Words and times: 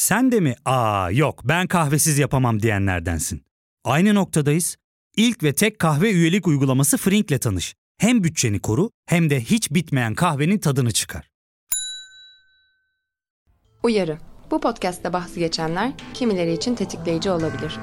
Sen 0.00 0.32
de 0.32 0.40
mi 0.40 0.54
aa 0.64 1.10
yok 1.10 1.40
ben 1.44 1.66
kahvesiz 1.66 2.18
yapamam 2.18 2.62
diyenlerdensin? 2.62 3.42
Aynı 3.84 4.14
noktadayız. 4.14 4.76
İlk 5.16 5.42
ve 5.42 5.52
tek 5.52 5.78
kahve 5.78 6.10
üyelik 6.10 6.46
uygulaması 6.46 6.96
Frink'le 6.96 7.40
tanış. 7.40 7.74
Hem 7.98 8.24
bütçeni 8.24 8.60
koru 8.60 8.90
hem 9.06 9.30
de 9.30 9.40
hiç 9.40 9.70
bitmeyen 9.70 10.14
kahvenin 10.14 10.58
tadını 10.58 10.92
çıkar. 10.92 11.30
Uyarı. 13.82 14.18
Bu 14.50 14.60
podcast'te 14.60 15.12
bahsi 15.12 15.40
geçenler 15.40 15.92
kimileri 16.14 16.52
için 16.52 16.74
tetikleyici 16.74 17.30
olabilir. 17.30 17.78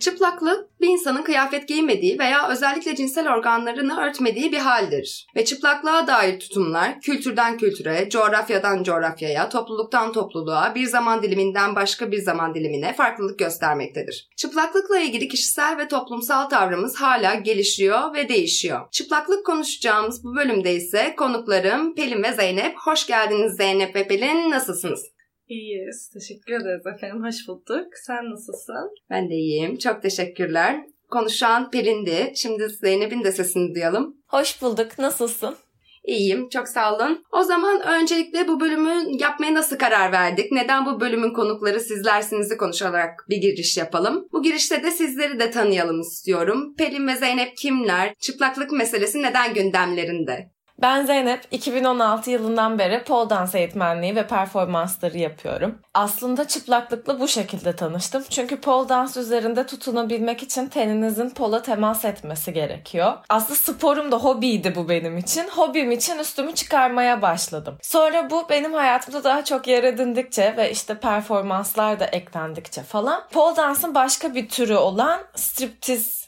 Çıplaklık 0.00 0.80
bir 0.80 0.88
insanın 0.88 1.22
kıyafet 1.22 1.68
giymediği 1.68 2.18
veya 2.18 2.48
özellikle 2.48 2.96
cinsel 2.96 3.32
organlarını 3.34 4.00
örtmediği 4.00 4.52
bir 4.52 4.58
haldir. 4.58 5.26
Ve 5.36 5.44
çıplaklığa 5.44 6.06
dair 6.06 6.40
tutumlar 6.40 7.00
kültürden 7.00 7.58
kültüre, 7.58 8.08
coğrafyadan 8.10 8.82
coğrafyaya, 8.82 9.48
topluluktan 9.48 10.12
topluluğa, 10.12 10.74
bir 10.74 10.86
zaman 10.86 11.22
diliminden 11.22 11.74
başka 11.74 12.12
bir 12.12 12.18
zaman 12.18 12.54
dilimine 12.54 12.92
farklılık 12.92 13.38
göstermektedir. 13.38 14.28
Çıplaklıkla 14.36 14.98
ilgili 14.98 15.28
kişisel 15.28 15.78
ve 15.78 15.88
toplumsal 15.88 16.48
tavrımız 16.48 16.96
hala 16.96 17.34
gelişiyor 17.34 18.14
ve 18.14 18.28
değişiyor. 18.28 18.80
Çıplaklık 18.90 19.46
konuşacağımız 19.46 20.24
bu 20.24 20.36
bölümde 20.36 20.74
ise 20.74 21.14
konuklarım 21.16 21.94
Pelin 21.94 22.22
ve 22.22 22.32
Zeynep. 22.32 22.76
Hoş 22.84 23.06
geldiniz 23.06 23.56
Zeynep 23.56 23.96
ve 23.96 24.08
Pelin. 24.08 24.50
Nasılsınız? 24.50 25.19
İyiyiz. 25.50 26.08
Teşekkür 26.08 26.52
ederiz 26.52 26.86
efendim. 26.86 27.24
Hoş 27.24 27.48
bulduk. 27.48 27.86
Sen 28.06 28.30
nasılsın? 28.30 28.94
Ben 29.10 29.30
de 29.30 29.34
iyiyim. 29.34 29.78
Çok 29.78 30.02
teşekkürler. 30.02 30.80
Konuşan 31.10 31.70
Pelin'di. 31.70 32.32
Şimdi 32.36 32.68
Zeynep'in 32.68 33.24
de 33.24 33.32
sesini 33.32 33.74
duyalım. 33.74 34.16
Hoş 34.26 34.62
bulduk. 34.62 34.98
Nasılsın? 34.98 35.56
İyiyim. 36.04 36.48
Çok 36.48 36.68
sağ 36.68 36.94
olun. 36.94 37.24
O 37.32 37.42
zaman 37.42 37.82
öncelikle 37.82 38.48
bu 38.48 38.60
bölümü 38.60 39.02
yapmaya 39.20 39.54
nasıl 39.54 39.78
karar 39.78 40.12
verdik? 40.12 40.52
Neden 40.52 40.86
bu 40.86 41.00
bölümün 41.00 41.32
konukları 41.32 41.80
sizlersiniz'i 41.80 42.56
konuşarak 42.56 43.26
bir 43.28 43.36
giriş 43.36 43.76
yapalım? 43.76 44.28
Bu 44.32 44.42
girişte 44.42 44.82
de 44.82 44.90
sizleri 44.90 45.40
de 45.40 45.50
tanıyalım 45.50 46.00
istiyorum. 46.00 46.74
Pelin 46.78 47.06
ve 47.06 47.16
Zeynep 47.16 47.56
kimler? 47.56 48.14
Çıplaklık 48.18 48.72
meselesi 48.72 49.22
neden 49.22 49.54
gündemlerinde? 49.54 50.50
Ben 50.82 51.06
Zeynep, 51.06 51.40
2016 51.50 52.30
yılından 52.30 52.78
beri 52.78 53.04
pole 53.04 53.30
dance 53.30 53.58
eğitmenliği 53.58 54.16
ve 54.16 54.26
performansları 54.26 55.18
yapıyorum. 55.18 55.78
Aslında 55.94 56.48
çıplaklıkla 56.48 57.20
bu 57.20 57.28
şekilde 57.28 57.76
tanıştım. 57.76 58.24
Çünkü 58.30 58.60
pole 58.60 58.88
dance 58.88 59.20
üzerinde 59.20 59.66
tutunabilmek 59.66 60.42
için 60.42 60.66
teninizin 60.66 61.30
pola 61.30 61.62
temas 61.62 62.04
etmesi 62.04 62.52
gerekiyor. 62.52 63.12
Aslında 63.28 63.54
sporum 63.54 64.12
da 64.12 64.16
hobiydi 64.16 64.74
bu 64.74 64.88
benim 64.88 65.18
için. 65.18 65.48
Hobim 65.48 65.90
için 65.90 66.18
üstümü 66.18 66.54
çıkarmaya 66.54 67.22
başladım. 67.22 67.78
Sonra 67.82 68.30
bu 68.30 68.46
benim 68.48 68.72
hayatımda 68.72 69.24
daha 69.24 69.44
çok 69.44 69.66
yer 69.66 69.84
edindikçe 69.84 70.54
ve 70.56 70.70
işte 70.70 70.98
performanslar 70.98 72.00
da 72.00 72.04
eklendikçe 72.04 72.82
falan 72.82 73.22
pole 73.32 73.56
dance'ın 73.56 73.94
başka 73.94 74.34
bir 74.34 74.48
türü 74.48 74.74
olan 74.74 75.20
striptiz 75.34 76.19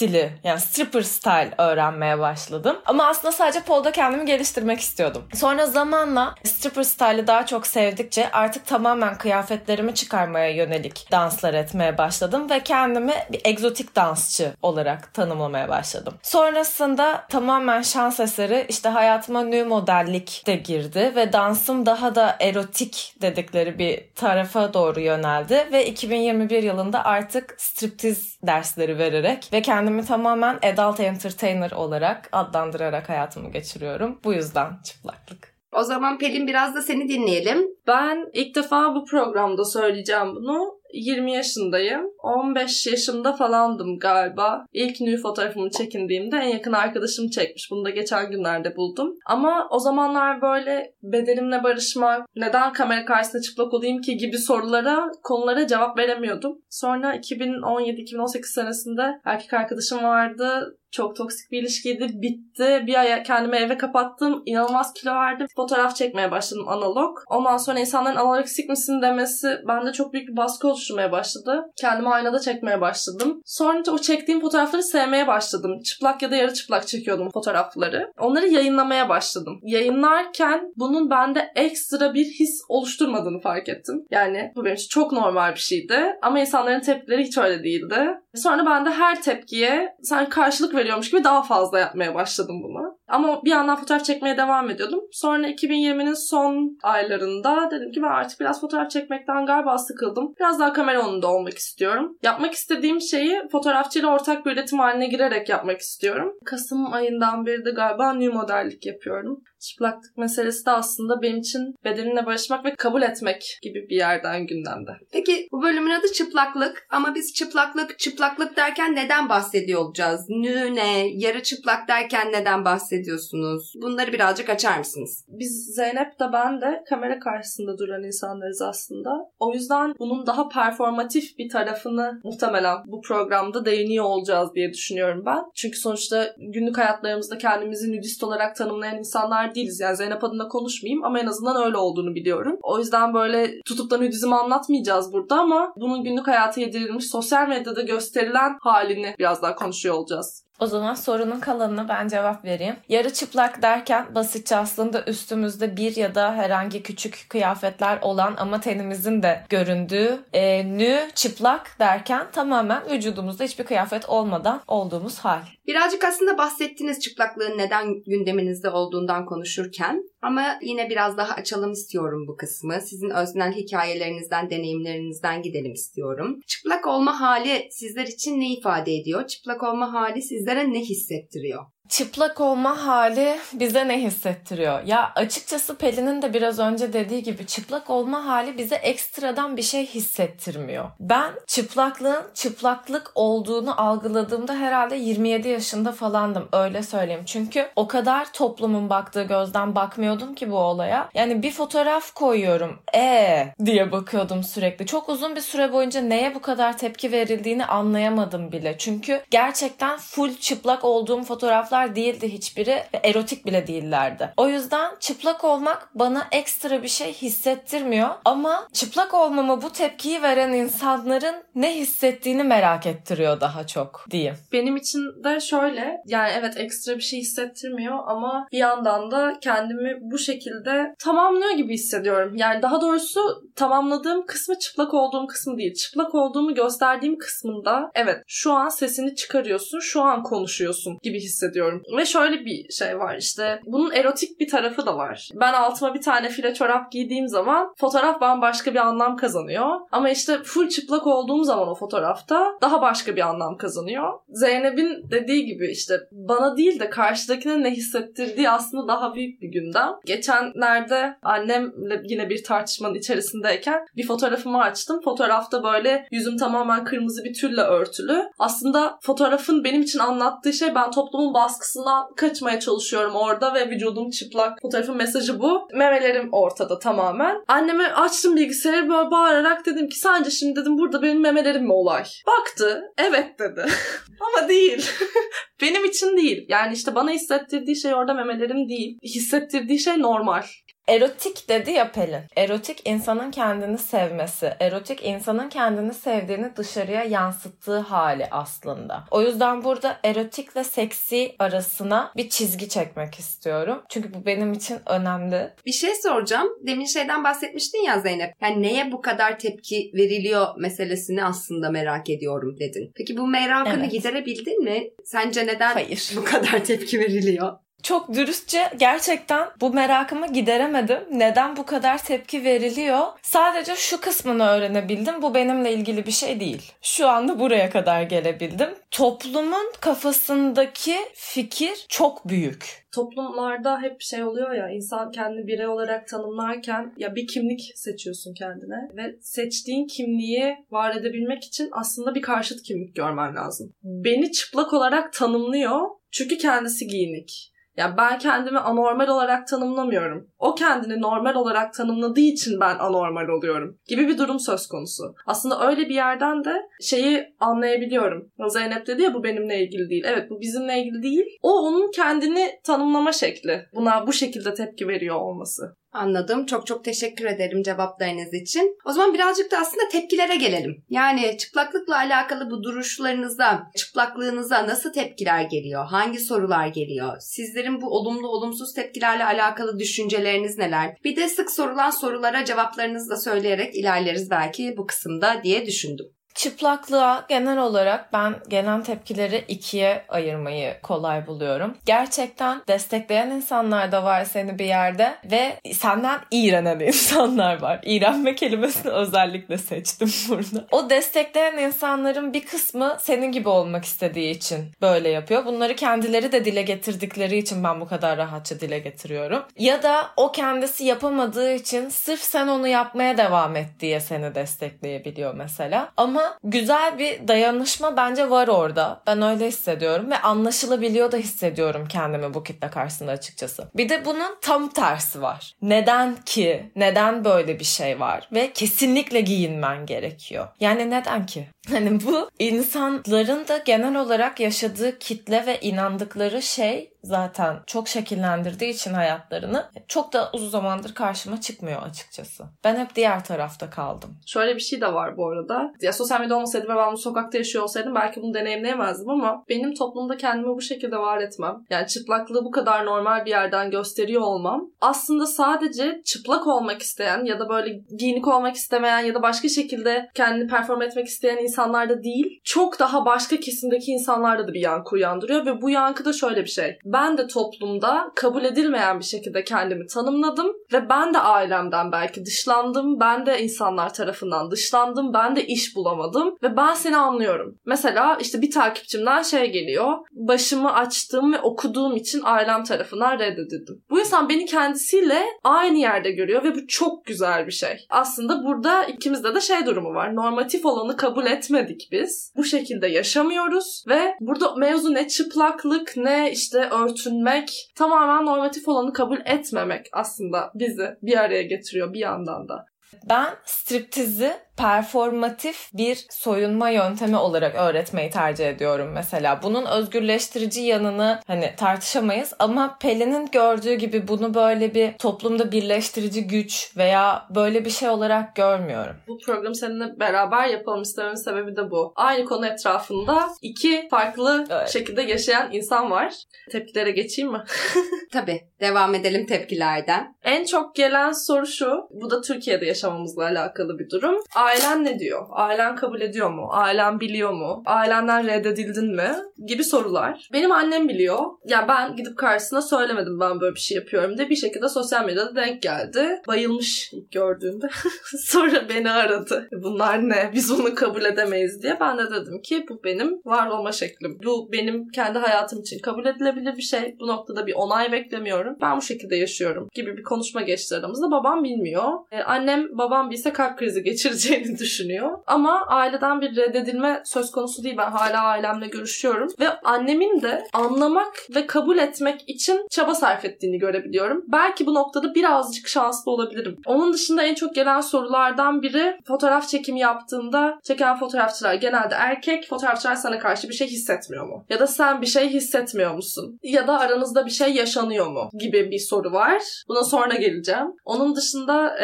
stili 0.00 0.32
yani 0.44 0.60
stripper 0.60 1.02
style 1.02 1.50
öğrenmeye 1.58 2.18
başladım. 2.18 2.76
Ama 2.86 3.06
aslında 3.06 3.32
sadece 3.32 3.60
polda 3.60 3.92
kendimi 3.92 4.26
geliştirmek 4.26 4.80
istiyordum. 4.80 5.24
Sonra 5.34 5.66
zamanla 5.66 6.34
stripper 6.44 6.82
style'ı 6.82 7.26
daha 7.26 7.46
çok 7.46 7.66
sevdikçe 7.66 8.30
artık 8.32 8.66
tamamen 8.66 9.18
kıyafetlerimi 9.18 9.94
çıkarmaya 9.94 10.50
yönelik 10.50 11.08
danslar 11.12 11.54
etmeye 11.54 11.98
başladım 11.98 12.50
ve 12.50 12.60
kendimi 12.60 13.12
bir 13.32 13.40
egzotik 13.44 13.96
dansçı 13.96 14.52
olarak 14.62 15.14
tanımlamaya 15.14 15.68
başladım. 15.68 16.14
Sonrasında 16.22 17.24
tamamen 17.28 17.82
şans 17.82 18.20
eseri 18.20 18.66
işte 18.68 18.88
hayatıma 18.88 19.42
new 19.42 19.68
modellik 19.68 20.42
de 20.46 20.54
girdi 20.54 21.12
ve 21.16 21.32
dansım 21.32 21.86
daha 21.86 22.14
da 22.14 22.36
erotik 22.40 23.14
dedikleri 23.22 23.78
bir 23.78 24.04
tarafa 24.14 24.74
doğru 24.74 25.00
yöneldi 25.00 25.68
ve 25.72 25.86
2021 25.86 26.62
yılında 26.62 27.04
artık 27.04 27.54
striptiz 27.58 28.38
dersleri 28.42 28.98
vererek 28.98 29.48
ve 29.52 29.62
kendimi 29.62 29.89
tamamen 29.98 30.58
adult 30.62 31.00
entertainer 31.00 31.70
olarak 31.70 32.28
adlandırarak 32.32 33.08
hayatımı 33.08 33.50
geçiriyorum. 33.50 34.20
Bu 34.24 34.32
yüzden 34.32 34.70
çıplaklık. 34.84 35.54
O 35.72 35.82
zaman 35.82 36.18
Pelin 36.18 36.46
biraz 36.46 36.74
da 36.74 36.82
seni 36.82 37.08
dinleyelim. 37.08 37.68
Ben 37.86 38.30
ilk 38.32 38.54
defa 38.54 38.94
bu 38.94 39.04
programda 39.04 39.64
söyleyeceğim 39.64 40.34
bunu. 40.34 40.79
20 40.92 41.32
yaşındayım. 41.32 42.10
15 42.22 42.86
yaşımda 42.86 43.32
falandım 43.32 43.98
galiba. 43.98 44.66
İlk 44.72 45.00
nü 45.00 45.16
fotoğrafımı 45.16 45.70
çekindiğimde 45.70 46.36
en 46.36 46.48
yakın 46.48 46.72
arkadaşım 46.72 47.28
çekmiş. 47.28 47.70
Bunu 47.70 47.84
da 47.84 47.90
geçen 47.90 48.30
günlerde 48.30 48.76
buldum. 48.76 49.16
Ama 49.26 49.68
o 49.70 49.78
zamanlar 49.78 50.42
böyle 50.42 50.94
bedenimle 51.02 51.62
barışmak, 51.62 52.26
neden 52.36 52.72
kamera 52.72 53.04
karşısında 53.04 53.42
çıplak 53.42 53.74
olayım 53.74 54.00
ki 54.00 54.16
gibi 54.16 54.38
sorulara, 54.38 55.12
konulara 55.22 55.66
cevap 55.66 55.98
veremiyordum. 55.98 56.58
Sonra 56.70 57.16
2017-2018 57.16 58.44
senesinde 58.44 59.20
erkek 59.24 59.54
arkadaşım 59.54 60.02
vardı 60.02 60.76
çok 60.90 61.16
toksik 61.16 61.52
bir 61.52 61.62
ilişkiydi. 61.62 62.06
Bitti. 62.22 62.84
Bir 62.86 63.00
ay 63.00 63.22
kendimi 63.22 63.56
eve 63.56 63.78
kapattım. 63.78 64.42
İnanılmaz 64.46 64.92
kilo 64.92 65.14
verdim. 65.14 65.46
Fotoğraf 65.56 65.96
çekmeye 65.96 66.30
başladım 66.30 66.68
analog. 66.68 67.18
Ondan 67.26 67.56
sonra 67.56 67.80
insanların 67.80 68.16
analogsik 68.16 68.68
misin 68.68 69.02
demesi 69.02 69.58
bende 69.68 69.92
çok 69.92 70.12
büyük 70.12 70.28
bir 70.28 70.36
baskı 70.36 70.68
oluşturmaya 70.80 71.12
başladı. 71.12 71.62
Kendimi 71.76 72.08
aynada 72.08 72.38
çekmeye 72.38 72.80
başladım. 72.80 73.42
Sonra 73.44 73.82
o 73.90 73.98
çektiğim 73.98 74.40
fotoğrafları 74.40 74.82
sevmeye 74.82 75.26
başladım. 75.26 75.82
Çıplak 75.82 76.22
ya 76.22 76.30
da 76.30 76.36
yarı 76.36 76.54
çıplak 76.54 76.88
çekiyordum 76.88 77.30
fotoğrafları. 77.30 78.12
Onları 78.18 78.48
yayınlamaya 78.48 79.08
başladım. 79.08 79.60
Yayınlarken 79.62 80.72
bunun 80.76 81.10
bende 81.10 81.52
ekstra 81.56 82.14
bir 82.14 82.24
his 82.24 82.60
oluşturmadığını 82.68 83.40
fark 83.40 83.68
ettim. 83.68 84.06
Yani 84.10 84.52
bu 84.56 84.64
benim 84.64 84.74
için 84.74 84.88
çok 84.88 85.12
normal 85.12 85.54
bir 85.54 85.60
şeydi. 85.60 86.00
Ama 86.22 86.40
insanların 86.40 86.80
tepkileri 86.80 87.24
hiç 87.24 87.38
öyle 87.38 87.64
değildi. 87.64 88.08
Sonra 88.34 88.66
ben 88.66 88.86
de 88.86 88.90
her 88.90 89.22
tepkiye 89.22 89.88
sen 90.02 90.28
karşılık 90.28 90.74
veriyormuş 90.74 91.10
gibi 91.10 91.24
daha 91.24 91.42
fazla 91.42 91.78
yapmaya 91.78 92.14
başladım 92.14 92.62
bunu. 92.62 92.98
Ama 93.10 93.44
bir 93.44 93.50
yandan 93.50 93.76
fotoğraf 93.76 94.04
çekmeye 94.04 94.36
devam 94.36 94.70
ediyordum. 94.70 95.00
Sonra 95.12 95.48
2020'nin 95.48 96.14
son 96.14 96.78
aylarında 96.82 97.68
dedim 97.70 97.92
ki 97.92 98.02
ben 98.02 98.08
artık 98.08 98.40
biraz 98.40 98.60
fotoğraf 98.60 98.90
çekmekten 98.90 99.46
galiba 99.46 99.78
sıkıldım. 99.78 100.34
Biraz 100.40 100.60
daha 100.60 100.72
kamera 100.72 101.08
önünde 101.08 101.26
olmak 101.26 101.58
istiyorum. 101.58 102.18
Yapmak 102.22 102.52
istediğim 102.52 103.00
şeyi 103.00 103.48
fotoğrafçıyla 103.52 104.14
ortak 104.14 104.46
bir 104.46 104.52
üretim 104.52 104.78
haline 104.78 105.06
girerek 105.06 105.48
yapmak 105.48 105.80
istiyorum. 105.80 106.32
Kasım 106.44 106.92
ayından 106.92 107.46
beri 107.46 107.64
de 107.64 107.70
galiba 107.70 108.12
new 108.12 108.34
modellik 108.34 108.86
yapıyorum. 108.86 109.42
Çıplaklık 109.60 110.18
meselesi 110.18 110.66
de 110.66 110.70
aslında 110.70 111.22
benim 111.22 111.38
için 111.38 111.74
bedenimle 111.84 112.26
barışmak 112.26 112.64
ve 112.64 112.74
kabul 112.74 113.02
etmek 113.02 113.58
gibi 113.62 113.86
bir 113.90 113.96
yerden 113.96 114.46
gündemde. 114.46 114.90
Peki 115.12 115.48
bu 115.52 115.62
bölümün 115.62 115.90
adı 115.90 116.12
çıplaklık 116.12 116.86
ama 116.90 117.14
biz 117.14 117.34
çıplaklık, 117.34 117.98
çıplaklık 117.98 118.56
derken 118.56 118.96
neden 118.96 119.28
bahsediyor 119.28 119.80
olacağız? 119.80 120.26
Nü 120.28 120.74
ne, 120.74 121.08
yarı 121.12 121.42
çıplak 121.42 121.88
derken 121.88 122.32
neden 122.32 122.64
bahsediyorsunuz? 122.64 123.72
Bunları 123.82 124.12
birazcık 124.12 124.48
açar 124.48 124.78
mısınız? 124.78 125.24
Biz 125.28 125.74
Zeynep 125.74 126.20
de 126.20 126.24
ben 126.32 126.60
de 126.60 126.84
kamera 126.88 127.18
karşısında 127.18 127.78
duran 127.78 128.04
insanlarız 128.04 128.62
aslında. 128.62 129.10
O 129.38 129.52
yüzden 129.52 129.94
bunun 129.98 130.26
daha 130.26 130.48
performatif 130.48 131.38
bir 131.38 131.48
tarafını 131.48 132.20
muhtemelen 132.24 132.76
bu 132.86 133.00
programda 133.00 133.64
değiniyor 133.64 134.04
olacağız 134.04 134.54
diye 134.54 134.72
düşünüyorum 134.72 135.22
ben. 135.26 135.44
Çünkü 135.54 135.78
sonuçta 135.78 136.34
günlük 136.38 136.78
hayatlarımızda 136.78 137.38
kendimizi 137.38 137.92
nudist 137.92 138.24
olarak 138.24 138.56
tanımlayan 138.56 138.98
insanlar 138.98 139.49
değiliz. 139.54 139.80
Yani 139.80 139.96
Zeynep 139.96 140.24
adına 140.24 140.48
konuşmayayım 140.48 141.04
ama 141.04 141.20
en 141.20 141.26
azından 141.26 141.64
öyle 141.64 141.76
olduğunu 141.76 142.14
biliyorum. 142.14 142.56
O 142.62 142.78
yüzden 142.78 143.14
böyle 143.14 143.60
tutup 143.66 143.90
da 143.90 143.96
nudizmi 143.96 144.34
anlatmayacağız 144.34 145.12
burada 145.12 145.40
ama 145.40 145.72
bunun 145.76 146.04
günlük 146.04 146.26
hayata 146.26 146.60
yedirilmiş 146.60 147.10
sosyal 147.10 147.48
medyada 147.48 147.82
gösterilen 147.82 148.56
halini 148.60 149.14
biraz 149.18 149.42
daha 149.42 149.54
konuşuyor 149.54 149.94
olacağız. 149.94 150.49
O 150.60 150.66
zaman 150.66 150.94
sorunun 150.94 151.40
kalanına 151.40 151.88
ben 151.88 152.08
cevap 152.08 152.44
vereyim. 152.44 152.76
Yarı 152.88 153.12
çıplak 153.12 153.62
derken 153.62 154.14
basitçe 154.14 154.56
aslında 154.56 155.04
üstümüzde 155.04 155.76
bir 155.76 155.96
ya 155.96 156.14
da 156.14 156.34
herhangi 156.34 156.82
küçük 156.82 157.26
kıyafetler 157.28 157.98
olan 158.02 158.34
ama 158.36 158.60
tenimizin 158.60 159.22
de 159.22 159.44
göründüğü 159.48 160.18
e, 160.32 160.64
nü 160.78 161.00
çıplak 161.14 161.76
derken 161.78 162.26
tamamen 162.32 162.90
vücudumuzda 162.90 163.44
hiçbir 163.44 163.64
kıyafet 163.64 164.08
olmadan 164.08 164.62
olduğumuz 164.68 165.18
hal. 165.18 165.40
Birazcık 165.66 166.04
aslında 166.04 166.38
bahsettiğiniz 166.38 167.00
çıplaklığın 167.00 167.58
neden 167.58 168.02
gündeminizde 168.06 168.70
olduğundan 168.70 169.26
konuşurken 169.26 170.04
ama 170.22 170.58
yine 170.62 170.90
biraz 170.90 171.16
daha 171.16 171.34
açalım 171.34 171.72
istiyorum 171.72 172.24
bu 172.28 172.36
kısmı. 172.36 172.80
Sizin 172.80 173.10
öznel 173.10 173.52
hikayelerinizden, 173.52 174.50
deneyimlerinizden 174.50 175.42
gidelim 175.42 175.72
istiyorum. 175.72 176.40
Çıplak 176.46 176.86
olma 176.86 177.20
hali 177.20 177.68
sizler 177.70 178.06
için 178.06 178.40
ne 178.40 178.52
ifade 178.52 178.94
ediyor? 178.94 179.26
Çıplak 179.26 179.62
olma 179.62 179.92
hali 179.92 180.22
sizlere 180.50 180.72
ne 180.72 180.80
hissettiriyor? 180.80 181.64
Çıplak 181.90 182.40
olma 182.40 182.86
hali 182.86 183.38
bize 183.52 183.88
ne 183.88 184.02
hissettiriyor? 184.02 184.82
Ya 184.84 185.12
açıkçası 185.14 185.76
Pelin'in 185.76 186.22
de 186.22 186.34
biraz 186.34 186.58
önce 186.58 186.92
dediği 186.92 187.22
gibi 187.22 187.46
çıplak 187.46 187.90
olma 187.90 188.24
hali 188.26 188.58
bize 188.58 188.74
ekstradan 188.74 189.56
bir 189.56 189.62
şey 189.62 189.86
hissettirmiyor. 189.86 190.90
Ben 191.00 191.32
çıplaklığın 191.46 192.22
çıplaklık 192.34 193.12
olduğunu 193.14 193.80
algıladığımda 193.80 194.54
herhalde 194.54 194.96
27 194.96 195.48
yaşında 195.48 195.92
falandım 195.92 196.48
öyle 196.52 196.82
söyleyeyim. 196.82 197.22
Çünkü 197.26 197.68
o 197.76 197.88
kadar 197.88 198.32
toplumun 198.32 198.90
baktığı 198.90 199.22
gözden 199.22 199.74
bakmıyordum 199.74 200.34
ki 200.34 200.50
bu 200.50 200.56
olaya. 200.56 201.08
Yani 201.14 201.42
bir 201.42 201.52
fotoğraf 201.52 202.14
koyuyorum. 202.14 202.78
E 202.94 203.54
diye 203.64 203.92
bakıyordum 203.92 204.42
sürekli. 204.44 204.86
Çok 204.86 205.08
uzun 205.08 205.36
bir 205.36 205.40
süre 205.40 205.72
boyunca 205.72 206.00
neye 206.00 206.34
bu 206.34 206.40
kadar 206.40 206.78
tepki 206.78 207.12
verildiğini 207.12 207.66
anlayamadım 207.66 208.52
bile. 208.52 208.78
Çünkü 208.78 209.22
gerçekten 209.30 209.98
full 209.98 210.34
çıplak 210.36 210.84
olduğum 210.84 211.22
fotoğraflar 211.22 211.79
değildi 211.96 212.32
hiçbiri 212.32 212.70
ve 212.94 213.00
erotik 213.02 213.46
bile 213.46 213.66
değillerdi. 213.66 214.30
O 214.36 214.48
yüzden 214.48 214.90
çıplak 215.00 215.44
olmak 215.44 215.88
bana 215.94 216.26
ekstra 216.32 216.82
bir 216.82 216.88
şey 216.88 217.12
hissettirmiyor 217.12 218.08
ama 218.24 218.68
çıplak 218.72 219.14
olmama 219.14 219.62
bu 219.62 219.72
tepkiyi 219.72 220.22
veren 220.22 220.52
insanların 220.52 221.34
ne 221.54 221.76
hissettiğini 221.76 222.44
merak 222.44 222.86
ettiriyor 222.86 223.40
daha 223.40 223.66
çok 223.66 224.04
diyeyim. 224.10 224.34
Benim 224.52 224.76
için 224.76 225.24
de 225.24 225.40
şöyle 225.40 225.96
yani 226.06 226.32
evet 226.38 226.56
ekstra 226.56 226.96
bir 226.96 227.00
şey 227.00 227.20
hissettirmiyor 227.20 227.98
ama 228.06 228.48
bir 228.52 228.58
yandan 228.58 229.10
da 229.10 229.38
kendimi 229.40 229.98
bu 230.00 230.18
şekilde 230.18 230.94
tamamlıyor 230.98 231.52
gibi 231.52 231.74
hissediyorum. 231.74 232.36
Yani 232.36 232.62
daha 232.62 232.80
doğrusu 232.80 233.20
tamamladığım 233.56 234.26
kısmı 234.26 234.58
çıplak 234.58 234.94
olduğum 234.94 235.26
kısmı 235.26 235.58
değil. 235.58 235.74
Çıplak 235.74 236.14
olduğumu 236.14 236.54
gösterdiğim 236.54 237.18
kısmında 237.18 237.90
evet 237.94 238.16
şu 238.26 238.52
an 238.52 238.68
sesini 238.68 239.14
çıkarıyorsun, 239.14 239.80
şu 239.80 240.02
an 240.02 240.22
konuşuyorsun 240.22 240.98
gibi 241.02 241.20
hissediyorum. 241.20 241.69
Ve 241.96 242.06
şöyle 242.06 242.44
bir 242.44 242.72
şey 242.72 242.98
var 242.98 243.16
işte 243.16 243.60
bunun 243.66 243.90
erotik 243.90 244.40
bir 244.40 244.48
tarafı 244.48 244.86
da 244.86 244.96
var. 244.96 245.30
Ben 245.34 245.52
altıma 245.52 245.94
bir 245.94 246.00
tane 246.00 246.28
file 246.28 246.54
çorap 246.54 246.92
giydiğim 246.92 247.28
zaman 247.28 247.74
fotoğraf 247.76 248.20
bambaşka 248.20 248.74
bir 248.74 248.78
anlam 248.78 249.16
kazanıyor. 249.16 249.80
Ama 249.92 250.10
işte 250.10 250.38
full 250.42 250.68
çıplak 250.68 251.06
olduğum 251.06 251.44
zaman 251.44 251.68
o 251.68 251.74
fotoğrafta 251.74 252.46
daha 252.62 252.82
başka 252.82 253.16
bir 253.16 253.20
anlam 253.20 253.56
kazanıyor. 253.56 254.12
Zeynep'in 254.28 255.10
dediği 255.10 255.44
gibi 255.44 255.70
işte 255.70 255.94
bana 256.12 256.56
değil 256.56 256.80
de 256.80 256.90
karşıdakine 256.90 257.62
ne 257.62 257.70
hissettirdiği 257.70 258.50
aslında 258.50 258.88
daha 258.88 259.14
büyük 259.14 259.42
bir 259.42 259.48
gündem. 259.48 259.90
Geçenlerde 260.04 261.16
annemle 261.22 262.02
yine 262.04 262.30
bir 262.30 262.44
tartışmanın 262.44 262.94
içerisindeyken 262.94 263.86
bir 263.96 264.06
fotoğrafımı 264.06 264.60
açtım. 264.62 265.00
Fotoğrafta 265.04 265.64
böyle 265.64 266.08
yüzüm 266.10 266.36
tamamen 266.36 266.84
kırmızı 266.84 267.24
bir 267.24 267.34
tülle 267.34 267.60
örtülü. 267.60 268.30
Aslında 268.38 268.98
fotoğrafın 269.02 269.64
benim 269.64 269.82
için 269.82 269.98
anlattığı 269.98 270.52
şey 270.52 270.74
ben 270.74 270.90
toplumun 270.90 271.34
baskısından 271.60 272.14
kaçmaya 272.14 272.60
çalışıyorum 272.60 273.14
orada 273.14 273.54
ve 273.54 273.70
vücudum 273.70 274.10
çıplak. 274.10 274.62
Fotoğrafın 274.62 274.96
mesajı 274.96 275.40
bu. 275.40 275.68
Memelerim 275.74 276.28
ortada 276.32 276.78
tamamen. 276.78 277.36
Anneme 277.48 277.84
açtım 277.84 278.36
bilgisayarı 278.36 278.88
böyle 278.88 279.10
bağırarak 279.10 279.66
dedim 279.66 279.88
ki 279.88 279.98
sence 279.98 280.30
şimdi 280.30 280.60
dedim 280.60 280.78
burada 280.78 281.02
benim 281.02 281.20
memelerim 281.20 281.64
mi 281.64 281.72
olay? 281.72 282.04
Baktı. 282.26 282.82
Evet 282.98 283.38
dedi. 283.38 283.66
Ama 284.20 284.48
değil. 284.48 284.90
benim 285.60 285.84
için 285.84 286.16
değil. 286.16 286.46
Yani 286.48 286.74
işte 286.74 286.94
bana 286.94 287.10
hissettirdiği 287.10 287.76
şey 287.76 287.94
orada 287.94 288.14
memelerim 288.14 288.68
değil. 288.68 288.98
Hissettirdiği 289.02 289.78
şey 289.78 289.98
normal. 289.98 290.42
Erotik 290.88 291.48
dedi 291.48 291.70
ya 291.70 291.92
Pelin. 291.92 292.22
Erotik 292.36 292.88
insanın 292.88 293.30
kendini 293.30 293.78
sevmesi. 293.78 294.52
Erotik 294.60 295.04
insanın 295.04 295.48
kendini 295.48 295.94
sevdiğini 295.94 296.56
dışarıya 296.56 297.04
yansıttığı 297.04 297.78
hali 297.78 298.26
aslında. 298.30 299.04
O 299.10 299.22
yüzden 299.22 299.64
burada 299.64 300.00
erotikle 300.04 300.64
seksi 300.64 301.34
arasına 301.38 302.12
bir 302.16 302.28
çizgi 302.28 302.68
çekmek 302.68 303.14
istiyorum. 303.14 303.82
Çünkü 303.88 304.14
bu 304.14 304.26
benim 304.26 304.52
için 304.52 304.78
önemli. 304.86 305.50
Bir 305.66 305.72
şey 305.72 305.94
soracağım. 305.94 306.48
Demin 306.66 306.84
şeyden 306.84 307.24
bahsetmiştin 307.24 307.82
ya 307.86 308.00
Zeynep. 308.00 308.34
Yani 308.42 308.62
neye 308.62 308.92
bu 308.92 309.00
kadar 309.02 309.38
tepki 309.38 309.90
veriliyor 309.94 310.46
meselesini 310.58 311.24
aslında 311.24 311.70
merak 311.70 312.10
ediyorum 312.10 312.56
dedin. 312.60 312.92
Peki 312.96 313.16
bu 313.16 313.26
merakını 313.26 313.80
Evet. 313.82 313.92
giderebildin 313.92 314.64
mi? 314.64 314.82
Sence 315.04 315.46
neden 315.46 315.72
Hayır. 315.74 316.12
bu 316.16 316.24
kadar 316.24 316.64
tepki 316.64 317.00
veriliyor? 317.00 317.52
Çok 317.82 318.14
dürüstçe 318.14 318.70
gerçekten 318.76 319.48
bu 319.60 319.72
merakımı 319.72 320.32
gideremedim. 320.32 320.98
Neden 321.12 321.56
bu 321.56 321.66
kadar 321.66 322.04
tepki 322.04 322.44
veriliyor? 322.44 323.06
Sadece 323.22 323.76
şu 323.76 324.00
kısmını 324.00 324.46
öğrenebildim. 324.46 325.22
Bu 325.22 325.34
benimle 325.34 325.72
ilgili 325.72 326.06
bir 326.06 326.10
şey 326.10 326.40
değil. 326.40 326.72
Şu 326.82 327.08
anda 327.08 327.40
buraya 327.40 327.70
kadar 327.70 328.02
gelebildim. 328.02 328.68
Toplumun 328.90 329.72
kafasındaki 329.80 330.96
fikir 331.14 331.86
çok 331.88 332.28
büyük. 332.28 332.80
toplumlarda 332.94 333.82
hep 333.82 334.00
şey 334.00 334.24
oluyor 334.24 334.52
ya 334.52 334.70
insan 334.70 335.10
kendini 335.10 335.46
birey 335.46 335.66
olarak 335.66 336.08
tanımlarken 336.08 336.94
ya 336.96 337.14
bir 337.14 337.26
kimlik 337.26 337.72
seçiyorsun 337.74 338.34
kendine 338.34 338.88
ve 338.96 339.16
seçtiğin 339.20 339.86
kimliği 339.86 340.56
var 340.70 340.96
edebilmek 340.96 341.44
için 341.44 341.68
aslında 341.72 342.14
bir 342.14 342.22
karşıt 342.22 342.62
kimlik 342.62 342.96
görmen 342.96 343.36
lazım. 343.36 343.72
Beni 343.82 344.32
çıplak 344.32 344.72
olarak 344.72 345.12
tanımlıyor 345.12 345.80
çünkü 346.10 346.38
kendisi 346.38 346.86
giyinik. 346.86 347.49
Ya 347.76 347.96
ben 347.96 348.18
kendimi 348.18 348.58
anormal 348.58 349.08
olarak 349.08 349.48
tanımlamıyorum. 349.48 350.30
O 350.38 350.54
kendini 350.54 351.00
normal 351.00 351.34
olarak 351.34 351.74
tanımladığı 351.74 352.20
için 352.20 352.60
ben 352.60 352.78
anormal 352.78 353.28
oluyorum 353.28 353.78
gibi 353.88 354.08
bir 354.08 354.18
durum 354.18 354.40
söz 354.40 354.66
konusu. 354.66 355.14
Aslında 355.26 355.68
öyle 355.68 355.88
bir 355.88 355.94
yerden 355.94 356.44
de 356.44 356.54
şeyi 356.80 357.34
anlayabiliyorum. 357.40 358.30
Zeynep 358.48 358.86
dedi 358.86 359.02
ya 359.02 359.14
bu 359.14 359.24
benimle 359.24 359.64
ilgili 359.64 359.90
değil. 359.90 360.04
Evet 360.06 360.30
bu 360.30 360.40
bizimle 360.40 360.78
ilgili 360.78 361.02
değil. 361.02 361.24
O 361.42 361.52
onun 361.52 361.90
kendini 361.90 362.50
tanımlama 362.64 363.12
şekli. 363.12 363.66
Buna 363.74 364.06
bu 364.06 364.12
şekilde 364.12 364.54
tepki 364.54 364.88
veriyor 364.88 365.16
olması. 365.16 365.76
Anladım. 365.92 366.46
Çok 366.46 366.66
çok 366.66 366.84
teşekkür 366.84 367.24
ederim 367.24 367.62
cevaplarınız 367.62 368.34
için. 368.34 368.78
O 368.84 368.92
zaman 368.92 369.14
birazcık 369.14 369.50
da 369.50 369.58
aslında 369.58 369.88
tepkilere 369.88 370.36
gelelim. 370.36 370.84
Yani 370.88 371.38
çıplaklıkla 371.38 371.96
alakalı 371.96 372.50
bu 372.50 372.62
duruşlarınıza, 372.62 373.70
çıplaklığınıza 373.76 374.66
nasıl 374.66 374.92
tepkiler 374.92 375.42
geliyor? 375.42 375.86
Hangi 375.86 376.18
sorular 376.18 376.66
geliyor? 376.66 377.16
Sizlerin 377.20 377.80
bu 377.80 377.86
olumlu 377.90 378.28
olumsuz 378.28 378.74
tepkilerle 378.74 379.24
alakalı 379.24 379.78
düşünceleriniz 379.78 380.58
neler? 380.58 380.96
Bir 381.04 381.16
de 381.16 381.28
sık 381.28 381.50
sorulan 381.50 381.90
sorulara 381.90 382.44
cevaplarınızı 382.44 383.10
da 383.10 383.16
söyleyerek 383.16 383.74
ilerleriz 383.74 384.30
belki 384.30 384.74
bu 384.76 384.86
kısımda 384.86 385.40
diye 385.44 385.66
düşündüm. 385.66 386.06
Çıplaklığa 386.34 387.24
genel 387.28 387.58
olarak 387.58 388.12
ben 388.12 388.34
gelen 388.48 388.82
tepkileri 388.82 389.44
ikiye 389.48 390.04
ayırmayı 390.08 390.80
kolay 390.82 391.26
buluyorum. 391.26 391.76
Gerçekten 391.86 392.62
destekleyen 392.68 393.30
insanlar 393.30 393.92
da 393.92 394.04
var 394.04 394.24
seni 394.24 394.58
bir 394.58 394.64
yerde 394.64 395.14
ve 395.24 395.60
senden 395.72 396.20
iğrenen 396.30 396.80
insanlar 396.86 397.62
var. 397.62 397.80
İğrenme 397.82 398.34
kelimesini 398.34 398.92
özellikle 398.92 399.58
seçtim 399.58 400.12
burada. 400.28 400.66
O 400.70 400.90
destekleyen 400.90 401.58
insanların 401.58 402.32
bir 402.32 402.46
kısmı 402.46 402.96
senin 403.00 403.32
gibi 403.32 403.48
olmak 403.48 403.84
istediği 403.84 404.30
için 404.30 404.70
böyle 404.80 405.08
yapıyor. 405.08 405.46
Bunları 405.46 405.76
kendileri 405.76 406.32
de 406.32 406.44
dile 406.44 406.62
getirdikleri 406.62 407.38
için 407.38 407.64
ben 407.64 407.80
bu 407.80 407.88
kadar 407.88 408.18
rahatça 408.18 408.60
dile 408.60 408.78
getiriyorum. 408.78 409.42
Ya 409.58 409.82
da 409.82 410.10
o 410.16 410.32
kendisi 410.32 410.84
yapamadığı 410.84 411.52
için 411.52 411.88
sırf 411.88 412.20
sen 412.20 412.48
onu 412.48 412.68
yapmaya 412.68 413.18
devam 413.18 413.56
et 413.56 413.68
diye 413.80 414.00
seni 414.00 414.34
destekleyebiliyor 414.34 415.34
mesela. 415.34 415.92
Ama 415.96 416.19
güzel 416.44 416.98
bir 416.98 417.28
dayanışma 417.28 417.96
bence 417.96 418.30
var 418.30 418.48
orada. 418.48 419.02
Ben 419.06 419.22
öyle 419.22 419.46
hissediyorum 419.46 420.10
ve 420.10 420.18
anlaşılabiliyor 420.18 421.12
da 421.12 421.16
hissediyorum 421.16 421.86
kendimi 421.88 422.34
bu 422.34 422.42
kitle 422.42 422.70
karşısında 422.70 423.12
açıkçası. 423.12 423.68
Bir 423.76 423.88
de 423.88 424.04
bunun 424.04 424.36
tam 424.40 424.68
tersi 424.68 425.22
var. 425.22 425.54
Neden 425.62 426.16
ki? 426.16 426.72
Neden 426.76 427.24
böyle 427.24 427.60
bir 427.60 427.64
şey 427.64 428.00
var? 428.00 428.28
Ve 428.32 428.52
kesinlikle 428.52 429.20
giyinmen 429.20 429.86
gerekiyor. 429.86 430.48
Yani 430.60 430.90
neden 430.90 431.26
ki? 431.26 431.48
Hani 431.70 431.98
bu 432.06 432.28
insanların 432.38 433.48
da 433.48 433.58
genel 433.58 434.00
olarak 434.00 434.40
yaşadığı 434.40 434.98
kitle 434.98 435.46
ve 435.46 435.60
inandıkları 435.60 436.42
şey 436.42 436.92
zaten 437.02 437.56
çok 437.66 437.88
şekillendirdiği 437.88 438.70
için 438.70 438.94
hayatlarını 438.94 439.70
çok 439.88 440.12
da 440.12 440.30
uzun 440.32 440.48
zamandır 440.48 440.94
karşıma 440.94 441.40
çıkmıyor 441.40 441.82
açıkçası. 441.82 442.44
Ben 442.64 442.76
hep 442.76 442.94
diğer 442.94 443.24
tarafta 443.24 443.70
kaldım. 443.70 444.10
Şöyle 444.26 444.54
bir 444.54 444.60
şey 444.60 444.80
de 444.80 444.92
var 444.94 445.16
bu 445.16 445.28
arada. 445.28 445.72
Ya 445.80 445.92
sosyal 445.92 446.20
medya 446.20 446.36
olmasaydı 446.36 446.68
ve 446.68 446.76
ben 446.76 446.92
bu 446.92 446.96
sokakta 446.96 447.38
yaşıyor 447.38 447.64
olsaydım 447.64 447.94
belki 447.94 448.22
bunu 448.22 448.34
deneyimleyemezdim 448.34 449.10
ama 449.10 449.44
benim 449.48 449.74
toplumda 449.74 450.16
kendimi 450.16 450.56
bu 450.56 450.60
şekilde 450.60 450.96
var 450.96 451.20
etmem. 451.20 451.56
Yani 451.70 451.86
çıplaklığı 451.86 452.44
bu 452.44 452.50
kadar 452.50 452.86
normal 452.86 453.24
bir 453.24 453.30
yerden 453.30 453.70
gösteriyor 453.70 454.22
olmam. 454.22 454.70
Aslında 454.80 455.26
sadece 455.26 456.02
çıplak 456.04 456.46
olmak 456.46 456.82
isteyen 456.82 457.24
ya 457.24 457.40
da 457.40 457.48
böyle 457.48 457.80
giyinik 457.98 458.28
olmak 458.28 458.56
istemeyen 458.56 459.00
ya 459.00 459.14
da 459.14 459.22
başka 459.22 459.48
şekilde 459.48 460.10
kendini 460.14 460.46
perform 460.48 460.82
etmek 460.82 461.06
isteyen 461.06 461.36
insanlarda 461.50 462.02
değil. 462.02 462.40
Çok 462.44 462.78
daha 462.78 463.06
başka 463.06 463.36
kesimdeki 463.36 463.90
insanlarda 463.90 464.48
da 464.48 464.52
bir 464.52 464.60
yankı 464.60 464.94
uyandırıyor 464.94 465.46
ve 465.46 465.62
bu 465.62 465.70
yankı 465.70 466.04
da 466.04 466.12
şöyle 466.12 466.42
bir 466.42 466.50
şey. 466.50 466.78
ben 466.84 467.18
de 467.18 467.26
toplumda 467.26 468.12
kabul 468.16 468.44
edilmeyen 468.44 468.98
bir 468.98 469.04
şekilde 469.04 469.44
kendimi 469.44 469.86
tanımladım 469.86 470.52
ve 470.72 470.88
ben 470.88 471.14
de 471.14 471.18
ailemden 471.18 471.92
belki 471.92 472.24
dışlandım. 472.24 473.00
Ben 473.00 473.26
de 473.26 473.42
insanlar 473.42 473.94
tarafından 473.94 474.50
dışlandım. 474.50 475.12
Ben 475.14 475.36
de 475.36 475.46
iş 475.46 475.76
bulamadım 475.76 476.36
ve 476.42 476.56
ben 476.56 476.74
seni 476.74 476.96
anlıyorum. 476.96 477.56
Mesela 477.66 478.18
işte 478.20 478.42
bir 478.42 478.50
takipçimden 478.50 479.22
şey 479.22 479.50
geliyor. 479.50 479.98
Başımı 480.12 480.74
açtığım 480.74 481.32
ve 481.32 481.40
okuduğum 481.40 481.96
için 481.96 482.20
ailem 482.24 482.64
tarafından 482.64 483.18
reddedildim. 483.18 483.82
Bu 483.90 484.00
insan 484.00 484.28
beni 484.28 484.46
kendisiyle 484.46 485.22
aynı 485.44 485.78
yerde 485.78 486.10
görüyor 486.10 486.44
ve 486.44 486.54
bu 486.54 486.66
çok 486.68 487.04
güzel 487.04 487.46
bir 487.46 487.52
şey. 487.52 487.86
Aslında 487.90 488.44
burada 488.44 488.84
ikimizde 488.84 489.34
de 489.34 489.40
şey 489.40 489.66
durumu 489.66 489.94
var. 489.94 490.16
Normatif 490.16 490.66
olanı 490.66 490.96
kabul 490.96 491.26
etmedik 491.40 491.88
biz. 491.92 492.32
Bu 492.36 492.44
şekilde 492.44 492.86
yaşamıyoruz 492.86 493.84
ve 493.88 494.14
burada 494.20 494.54
mevzu 494.54 494.94
ne 494.94 495.08
çıplaklık 495.08 495.96
ne 495.96 496.32
işte 496.32 496.58
örtünmek 496.58 497.72
tamamen 497.76 498.26
normatif 498.26 498.68
olanı 498.68 498.92
kabul 498.92 499.18
etmemek 499.24 499.86
aslında 499.92 500.50
bizi 500.54 500.96
bir 501.02 501.16
araya 501.16 501.42
getiriyor 501.42 501.92
bir 501.92 502.00
yandan 502.00 502.48
da. 502.48 502.64
Ben 503.10 503.34
striptizi 503.44 504.32
performatif 504.60 505.70
bir 505.74 506.06
soyunma 506.10 506.70
yöntemi 506.70 507.16
olarak 507.16 507.54
öğretmeyi 507.54 508.10
tercih 508.10 508.48
ediyorum 508.48 508.90
mesela. 508.94 509.42
Bunun 509.42 509.66
özgürleştirici 509.66 510.60
yanını 510.60 511.20
hani 511.26 511.54
tartışamayız 511.56 512.34
ama 512.38 512.78
Pelin'in 512.80 513.26
gördüğü 513.26 513.74
gibi 513.74 514.08
bunu 514.08 514.34
böyle 514.34 514.74
bir 514.74 514.92
toplumda 514.92 515.52
birleştirici 515.52 516.26
güç 516.26 516.76
veya 516.76 517.26
böyle 517.34 517.64
bir 517.64 517.70
şey 517.70 517.88
olarak 517.88 518.36
görmüyorum. 518.36 518.96
Bu 519.08 519.18
programı 519.18 519.56
seninle 519.56 520.00
beraber 520.00 520.46
yapalım 520.46 520.82
istememin 520.82 521.14
sebebi 521.14 521.56
de 521.56 521.70
bu. 521.70 521.92
Aynı 521.96 522.24
konu 522.24 522.46
etrafında 522.46 523.28
iki 523.42 523.88
farklı 523.90 524.46
evet. 524.50 524.68
şekilde 524.68 525.02
yaşayan 525.02 525.52
insan 525.52 525.90
var. 525.90 526.14
Tepkilere 526.50 526.90
geçeyim 526.90 527.32
mi? 527.32 527.44
Tabii. 528.12 528.40
Devam 528.60 528.94
edelim 528.94 529.26
tepkilerden. 529.26 530.14
En 530.22 530.44
çok 530.44 530.74
gelen 530.74 531.12
soru 531.12 531.46
şu. 531.46 531.88
Bu 531.90 532.10
da 532.10 532.20
Türkiye'de 532.20 532.66
yaşamamızla 532.66 533.24
alakalı 533.24 533.78
bir 533.78 533.90
durum 533.90 534.16
ailen 534.50 534.84
ne 534.84 534.98
diyor? 534.98 535.26
Ailen 535.30 535.76
kabul 535.76 536.00
ediyor 536.00 536.30
mu? 536.30 536.48
Ailen 536.50 537.00
biliyor 537.00 537.32
mu? 537.32 537.62
Ailenden 537.66 538.26
reddedildin 538.26 538.96
mi? 538.96 539.10
Gibi 539.46 539.64
sorular. 539.64 540.28
Benim 540.32 540.52
annem 540.52 540.88
biliyor. 540.88 541.18
Yani 541.44 541.68
ben 541.68 541.96
gidip 541.96 542.18
karşısına 542.18 542.62
söylemedim 542.62 543.20
ben 543.20 543.40
böyle 543.40 543.54
bir 543.54 543.60
şey 543.60 543.76
yapıyorum 543.76 544.18
diye. 544.18 544.30
Bir 544.30 544.36
şekilde 544.36 544.68
sosyal 544.68 545.04
medyada 545.04 545.36
denk 545.36 545.62
geldi. 545.62 546.20
Bayılmış 546.28 546.92
ilk 546.92 547.12
gördüğünde. 547.12 547.68
Sonra 548.18 548.68
beni 548.68 548.90
aradı. 548.90 549.48
Bunlar 549.52 550.08
ne? 550.08 550.30
Biz 550.34 550.58
bunu 550.58 550.74
kabul 550.74 551.04
edemeyiz 551.04 551.62
diye. 551.62 551.76
Ben 551.80 551.98
de 551.98 552.10
dedim 552.10 552.42
ki 552.42 552.64
bu 552.68 552.84
benim 552.84 553.20
var 553.24 553.46
olma 553.46 553.72
şeklim. 553.72 554.18
Bu 554.24 554.52
benim 554.52 554.88
kendi 554.88 555.18
hayatım 555.18 555.60
için 555.60 555.78
kabul 555.78 556.06
edilebilir 556.06 556.56
bir 556.56 556.62
şey. 556.62 556.96
Bu 557.00 557.06
noktada 557.06 557.46
bir 557.46 557.54
onay 557.54 557.92
beklemiyorum. 557.92 558.56
Ben 558.62 558.76
bu 558.76 558.82
şekilde 558.82 559.16
yaşıyorum 559.16 559.68
gibi 559.74 559.96
bir 559.96 560.02
konuşma 560.02 560.42
geçti 560.42 560.76
aramızda. 560.76 561.10
Babam 561.10 561.44
bilmiyor. 561.44 561.92
Ee, 562.12 562.22
annem 562.22 562.78
babam 562.78 563.10
bilse 563.10 563.32
kalp 563.32 563.58
krizi 563.58 563.82
geçirecek 563.82 564.39
edeceğini 564.40 564.58
düşünüyor. 564.58 565.18
Ama 565.26 565.66
aileden 565.66 566.20
bir 566.20 566.36
reddedilme 566.36 567.02
söz 567.04 567.30
konusu 567.30 567.64
değil. 567.64 567.76
Ben 567.78 567.90
hala 567.90 568.22
ailemle 568.22 568.66
görüşüyorum. 568.66 569.28
Ve 569.40 569.48
annemin 569.64 570.22
de 570.22 570.44
anlamak 570.52 571.26
ve 571.34 571.46
kabul 571.46 571.78
etmek 571.78 572.24
için 572.26 572.66
çaba 572.70 572.94
sarf 572.94 573.24
ettiğini 573.24 573.58
görebiliyorum. 573.58 574.24
Belki 574.28 574.66
bu 574.66 574.74
noktada 574.74 575.14
birazcık 575.14 575.68
şanslı 575.68 576.12
olabilirim. 576.12 576.56
Onun 576.66 576.92
dışında 576.92 577.22
en 577.22 577.34
çok 577.34 577.54
gelen 577.54 577.80
sorulardan 577.80 578.62
biri 578.62 578.96
fotoğraf 579.06 579.48
çekimi 579.48 579.80
yaptığında 579.80 580.58
çeken 580.62 580.98
fotoğrafçılar 580.98 581.54
genelde 581.54 581.94
erkek. 581.94 582.48
Fotoğrafçılar 582.48 582.94
sana 582.94 583.18
karşı 583.18 583.48
bir 583.48 583.54
şey 583.54 583.68
hissetmiyor 583.68 584.26
mu? 584.26 584.44
Ya 584.50 584.60
da 584.60 584.66
sen 584.66 585.02
bir 585.02 585.06
şey 585.06 585.28
hissetmiyor 585.28 585.94
musun? 585.94 586.38
Ya 586.42 586.66
da 586.66 586.78
aranızda 586.78 587.26
bir 587.26 587.30
şey 587.30 587.54
yaşanıyor 587.54 588.06
mu? 588.06 588.30
Gibi 588.38 588.70
bir 588.70 588.78
soru 588.78 589.12
var. 589.12 589.42
Buna 589.68 589.84
sonra 589.84 590.14
geleceğim. 590.14 590.66
Onun 590.84 591.16
dışında 591.16 591.76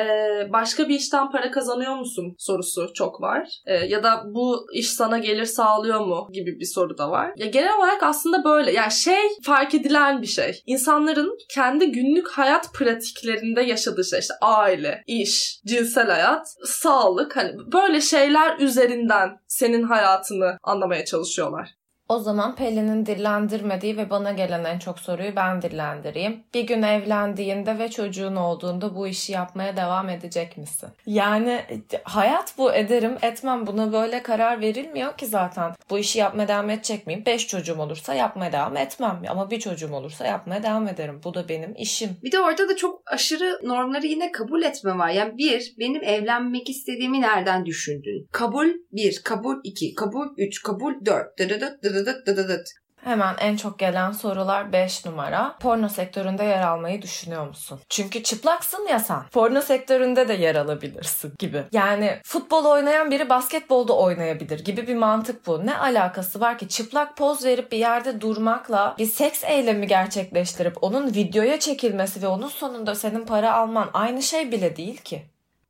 başka 0.52 0.88
bir 0.88 0.94
işten 0.94 1.30
para 1.30 1.50
kazanıyor 1.50 1.96
musun? 1.96 2.36
Sorusu 2.46 2.92
çok 2.94 3.20
var. 3.20 3.48
E, 3.66 3.74
ya 3.74 4.02
da 4.02 4.22
bu 4.26 4.66
iş 4.72 4.90
sana 4.90 5.18
gelir 5.18 5.44
sağlıyor 5.44 6.00
mu 6.00 6.28
gibi 6.32 6.60
bir 6.60 6.64
soru 6.64 6.98
da 6.98 7.10
var. 7.10 7.32
Ya 7.36 7.46
genel 7.46 7.76
olarak 7.78 8.02
aslında 8.02 8.44
böyle. 8.44 8.72
Yani 8.72 8.92
şey 8.92 9.22
fark 9.42 9.74
edilen 9.74 10.22
bir 10.22 10.26
şey. 10.26 10.62
İnsanların 10.66 11.38
kendi 11.48 11.92
günlük 11.92 12.28
hayat 12.28 12.74
pratiklerinde 12.74 13.62
yaşadığı 13.62 14.04
şey 14.04 14.18
işte 14.18 14.34
aile, 14.42 15.02
iş, 15.06 15.60
cinsel 15.66 16.10
hayat, 16.10 16.46
sağlık 16.64 17.36
hani 17.36 17.52
böyle 17.72 18.00
şeyler 18.00 18.58
üzerinden 18.58 19.30
senin 19.46 19.82
hayatını 19.82 20.58
anlamaya 20.62 21.04
çalışıyorlar. 21.04 21.76
O 22.08 22.18
zaman 22.18 22.56
Pelin'in 22.56 23.06
dillendirmediği 23.06 23.96
ve 23.96 24.10
bana 24.10 24.32
gelen 24.32 24.64
en 24.64 24.78
çok 24.78 24.98
soruyu 24.98 25.36
ben 25.36 25.62
dillendireyim. 25.62 26.42
Bir 26.54 26.66
gün 26.66 26.82
evlendiğinde 26.82 27.78
ve 27.78 27.88
çocuğun 27.88 28.36
olduğunda 28.36 28.94
bu 28.94 29.06
işi 29.06 29.32
yapmaya 29.32 29.76
devam 29.76 30.08
edecek 30.08 30.56
misin? 30.56 30.88
Yani 31.06 31.60
hayat 32.04 32.54
bu 32.58 32.72
ederim 32.72 33.16
etmem 33.22 33.66
buna 33.66 33.92
böyle 33.92 34.22
karar 34.22 34.60
verilmiyor 34.60 35.16
ki 35.16 35.26
zaten. 35.26 35.72
Bu 35.90 35.98
işi 35.98 36.18
yapmaya 36.18 36.48
devam 36.48 36.70
edecek 36.70 37.06
miyim? 37.06 37.22
Beş 37.26 37.46
çocuğum 37.46 37.78
olursa 37.78 38.14
yapmaya 38.14 38.52
devam 38.52 38.76
etmem. 38.76 39.22
Ama 39.28 39.50
bir 39.50 39.60
çocuğum 39.60 39.94
olursa 39.94 40.26
yapmaya 40.26 40.62
devam 40.62 40.88
ederim. 40.88 41.20
Bu 41.24 41.34
da 41.34 41.48
benim 41.48 41.74
işim. 41.76 42.10
Bir 42.22 42.32
de 42.32 42.40
orada 42.40 42.68
da 42.68 42.76
çok 42.76 43.02
aşırı 43.06 43.60
normları 43.62 44.06
yine 44.06 44.32
kabul 44.32 44.62
etme 44.62 44.98
var. 44.98 45.08
Yani 45.08 45.38
bir, 45.38 45.74
benim 45.78 46.02
evlenmek 46.02 46.70
istediğimi 46.70 47.20
nereden 47.20 47.66
düşündün? 47.66 48.28
Kabul 48.32 48.68
bir, 48.92 49.20
kabul 49.24 49.56
iki, 49.64 49.94
kabul 49.94 50.26
üç, 50.36 50.62
kabul 50.62 50.94
dört. 51.04 51.38
Dırıdıt 51.38 51.82
dırıdıt 51.82 51.95
dıdıdıt 51.96 52.26
dıdıdıt. 52.26 52.68
Hemen 53.04 53.34
en 53.38 53.56
çok 53.56 53.78
gelen 53.78 54.12
sorular 54.12 54.72
5 54.72 55.06
numara. 55.06 55.56
Porno 55.60 55.88
sektöründe 55.88 56.44
yer 56.44 56.62
almayı 56.62 57.02
düşünüyor 57.02 57.46
musun? 57.48 57.80
Çünkü 57.88 58.22
çıplaksın 58.22 58.86
ya 58.90 58.98
sen. 58.98 59.22
Porno 59.32 59.60
sektöründe 59.60 60.28
de 60.28 60.32
yer 60.32 60.54
alabilirsin 60.54 61.32
gibi. 61.38 61.64
Yani 61.72 62.20
futbol 62.24 62.64
oynayan 62.64 63.10
biri 63.10 63.28
basketbolda 63.28 63.96
oynayabilir 63.96 64.64
gibi 64.64 64.86
bir 64.86 64.94
mantık 64.94 65.46
bu. 65.46 65.66
Ne 65.66 65.78
alakası 65.78 66.40
var 66.40 66.58
ki 66.58 66.68
çıplak 66.68 67.16
poz 67.16 67.44
verip 67.44 67.72
bir 67.72 67.78
yerde 67.78 68.20
durmakla 68.20 68.94
bir 68.98 69.06
seks 69.06 69.44
eylemi 69.44 69.86
gerçekleştirip 69.86 70.84
onun 70.84 71.06
videoya 71.14 71.60
çekilmesi 71.60 72.22
ve 72.22 72.26
onun 72.26 72.48
sonunda 72.48 72.94
senin 72.94 73.26
para 73.26 73.54
alman 73.54 73.90
aynı 73.94 74.22
şey 74.22 74.52
bile 74.52 74.76
değil 74.76 74.96
ki. 74.96 75.22